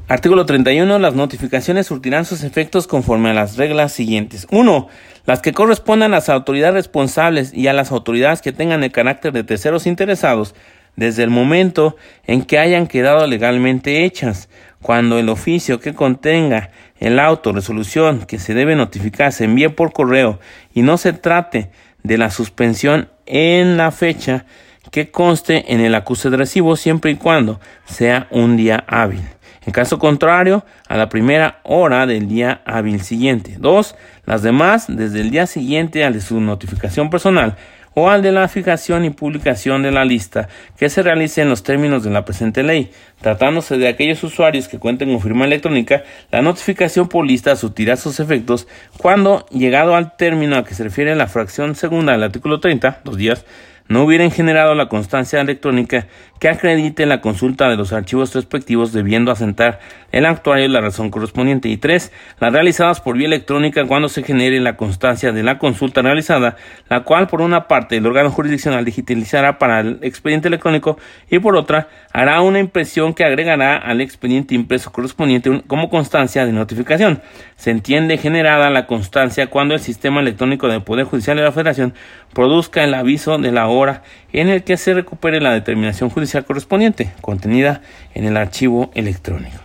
artículo 0.08 0.46
31, 0.46 1.00
las 1.00 1.14
notificaciones 1.14 1.88
surtirán 1.88 2.26
sus 2.26 2.44
efectos 2.44 2.88
conforme 2.88 3.30
a 3.30 3.34
las 3.34 3.58
reglas 3.58 3.94
siguientes. 3.94 4.48
1. 4.50 4.88
Las 5.26 5.42
que 5.42 5.54
correspondan 5.54 6.14
a 6.14 6.18
las 6.18 6.30
autoridades 6.30 6.74
responsables 6.74 7.54
y 7.54 7.68
a 7.68 7.74
las 7.74 7.92
autoridades 7.92 8.42
que 8.42 8.52
tengan 8.52 8.84
el 8.84 8.92
carácter 8.92 9.32
de 9.34 9.44
terceros 9.44 9.86
interesados 9.86 10.56
desde 10.96 11.24
el 11.24 11.30
momento 11.30 11.96
en 12.26 12.44
que 12.44 12.60
hayan 12.60 12.88
quedado 12.88 13.26
legalmente 13.28 14.04
hechas, 14.04 14.50
cuando 14.82 15.20
el 15.20 15.30
oficio 15.30 15.80
que 15.80 15.94
contenga 15.94 16.72
el 17.00 17.20
auto 17.20 17.54
resolución 17.54 18.26
que 18.26 18.40
se 18.40 18.54
debe 18.54 18.76
notificar 18.76 19.32
se 19.32 19.46
envíe 19.46 19.70
por 19.70 19.94
correo 19.94 20.40
y 20.74 20.82
no 20.82 20.98
se 20.98 21.14
trate 21.14 21.72
de 22.04 22.18
la 22.18 22.32
suspensión 22.32 23.10
en 23.26 23.78
la 23.78 23.92
fecha 23.92 24.46
que 24.92 25.12
conste 25.12 25.74
en 25.74 25.80
el 25.80 25.96
acuse 25.96 26.30
de 26.30 26.38
recibo 26.38 26.76
siempre 26.76 27.12
y 27.12 27.16
cuando 27.16 27.60
sea 27.86 28.28
un 28.32 28.58
día 28.58 28.84
hábil. 28.88 29.22
En 29.64 29.74
caso 29.74 30.00
contrario, 30.00 30.66
a 30.88 30.98
la 30.98 31.08
primera 31.08 31.60
hora 31.64 32.08
del 32.08 32.28
día 32.28 32.62
hábil 32.66 33.02
siguiente. 33.02 33.58
Dos, 33.60 33.96
las 34.26 34.42
demás 34.42 34.86
desde 34.88 35.22
el 35.22 35.30
día 35.30 35.46
siguiente 35.46 36.04
al 36.04 36.14
de 36.14 36.22
su 36.22 36.42
notificación 36.42 37.12
personal 37.12 37.58
o 37.94 38.10
al 38.10 38.22
de 38.22 38.32
la 38.32 38.48
fijación 38.48 39.06
y 39.06 39.10
publicación 39.10 39.84
de 39.84 39.92
la 39.92 40.06
lista 40.06 40.48
que 40.78 40.90
se 40.90 41.04
realice 41.04 41.42
en 41.42 41.50
los 41.50 41.64
términos 41.64 42.04
de 42.04 42.10
la 42.10 42.26
presente 42.26 42.64
ley. 42.64 42.92
Tratándose 43.20 43.78
de 43.78 43.88
aquellos 43.88 44.24
usuarios 44.24 44.68
que 44.68 44.80
cuenten 44.80 45.12
con 45.12 45.22
firma 45.22 45.46
electrónica, 45.46 46.04
la 46.32 46.42
notificación 46.42 47.08
por 47.08 47.26
lista 47.26 47.56
surtirá 47.56 47.98
sus 47.98 48.20
efectos 48.20 48.68
cuando, 48.98 49.46
llegado 49.52 49.96
al 49.96 50.16
término 50.16 50.56
a 50.58 50.64
que 50.64 50.74
se 50.74 50.84
refiere 50.84 51.16
la 51.16 51.28
fracción 51.28 51.76
segunda 51.76 52.14
del 52.14 52.24
artículo 52.24 52.60
30, 52.60 53.02
dos 53.04 53.18
días, 53.18 53.46
no 53.88 54.06
hubieran 54.06 54.32
generado 54.32 54.74
la 54.74 54.88
constancia 54.88 55.42
electrónica 55.42 56.08
que 56.42 56.50
acredite 56.50 57.06
la 57.06 57.22
consulta 57.22 57.70
de 57.70 57.78
los 57.78 57.94
archivos 57.94 58.34
respectivos 58.34 58.92
debiendo 58.92 59.32
asentar 59.32 59.80
el 60.12 60.26
actuario 60.26 60.68
la 60.70 60.82
razón 60.82 61.12
correspondiente 61.12 61.70
y 61.70 61.78
tres, 61.78 62.12
las 62.40 62.52
realizadas 62.52 63.00
por 63.00 63.16
vía 63.16 63.28
electrónica 63.28 63.86
cuando 63.86 64.10
se 64.10 64.24
genere 64.24 64.60
la 64.60 64.76
constancia 64.76 65.32
de 65.32 65.44
la 65.44 65.60
consulta 65.60 66.02
realizada, 66.02 66.56
la 66.90 67.02
cual 67.02 67.28
por 67.28 67.42
una 67.42 67.68
parte 67.68 67.98
el 67.98 68.08
órgano 68.08 68.32
jurisdiccional 68.32 68.84
digitalizará 68.84 69.60
para 69.60 69.82
el 69.82 70.00
expediente 70.02 70.48
electrónico 70.48 70.98
y 71.30 71.38
por 71.38 71.56
otra 71.56 71.90
hará 72.12 72.42
una 72.42 72.58
impresión 72.58 73.14
que 73.14 73.24
agregará 73.24 73.78
al 73.78 74.02
expediente 74.02 74.56
impreso 74.56 74.92
correspondiente 74.92 75.62
como 75.68 75.92
constancia 75.92 76.44
de 76.48 76.54
notificación. 76.54 77.22
Se 77.56 77.70
entiende 77.70 78.18
generada 78.18 78.72
la 78.72 78.88
constancia 78.88 79.46
cuando 79.46 79.76
el 79.76 79.80
sistema 79.80 80.22
electrónico 80.22 80.68
del 80.68 80.82
Poder 80.82 81.06
Judicial 81.06 81.38
de 81.38 81.44
la 81.44 81.52
Federación 81.52 81.94
produzca 82.34 82.84
el 82.84 82.96
aviso 82.96 83.38
de 83.38 83.52
la 83.52 83.68
hora 83.68 84.02
en 84.34 84.50
el 84.50 84.64
que 84.64 84.78
se 84.78 84.94
recupere 84.94 85.40
la 85.42 85.54
determinación 85.54 86.10
judicial 86.10 86.31
correspondiente, 86.44 87.12
contenida 87.22 87.82
en 88.14 88.26
el 88.26 88.38
archivo 88.38 88.92
electrónico. 88.96 89.60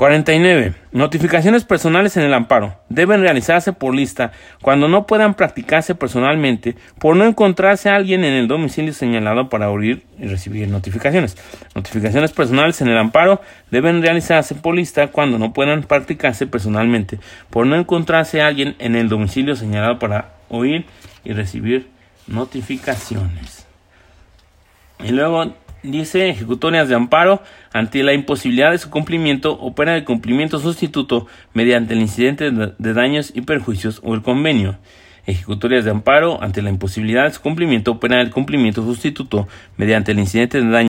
49. 0.00 0.72
Notificaciones 0.92 1.64
personales 1.64 2.16
en 2.16 2.22
el 2.22 2.32
amparo. 2.32 2.74
Deben 2.88 3.20
realizarse 3.20 3.74
por 3.74 3.94
lista 3.94 4.32
cuando 4.62 4.88
no 4.88 5.06
puedan 5.06 5.34
practicarse 5.34 5.94
personalmente 5.94 6.74
por 6.98 7.16
no 7.16 7.26
encontrarse 7.26 7.90
alguien 7.90 8.24
en 8.24 8.32
el 8.32 8.48
domicilio 8.48 8.94
señalado 8.94 9.50
para 9.50 9.66
abrir 9.66 10.06
y 10.18 10.26
recibir 10.26 10.66
notificaciones. 10.68 11.36
Notificaciones 11.74 12.32
personales 12.32 12.80
en 12.80 12.88
el 12.88 12.96
amparo 12.96 13.42
deben 13.70 14.00
realizarse 14.00 14.54
por 14.54 14.74
lista 14.74 15.08
cuando 15.08 15.38
no 15.38 15.52
puedan 15.52 15.82
practicarse 15.82 16.46
personalmente 16.46 17.18
por 17.50 17.66
no 17.66 17.76
encontrarse 17.76 18.40
alguien 18.40 18.76
en 18.78 18.96
el 18.96 19.10
domicilio 19.10 19.54
señalado 19.54 19.98
para 19.98 20.30
oír 20.48 20.86
y 21.24 21.34
recibir 21.34 21.90
notificaciones. 22.26 23.69
Y 25.04 25.12
luego 25.12 25.54
dice 25.82 26.28
ejecutorias 26.28 26.88
de 26.88 26.94
amparo 26.94 27.42
ante 27.72 28.02
la 28.02 28.12
imposibilidad 28.12 28.70
de 28.70 28.78
su 28.78 28.90
cumplimiento 28.90 29.52
o 29.58 29.74
pena 29.74 29.94
de 29.94 30.04
cumplimiento 30.04 30.58
sustituto 30.58 31.26
mediante 31.54 31.94
el 31.94 32.00
incidente 32.00 32.50
de 32.50 32.94
daños 32.94 33.32
y 33.34 33.42
perjuicios 33.42 34.00
o 34.04 34.14
el 34.14 34.22
convenio. 34.22 34.78
Ejecutorias 35.26 35.84
de 35.84 35.90
amparo 35.90 36.42
ante 36.42 36.62
la 36.62 36.70
imposibilidad 36.70 37.24
de 37.24 37.32
su 37.32 37.40
cumplimiento 37.40 37.92
o 37.92 38.08
del 38.08 38.30
cumplimiento 38.30 38.82
sustituto 38.82 39.48
mediante 39.76 40.12
el 40.12 40.18
incidente 40.18 40.60
de 40.60 40.68
daños 40.68 40.88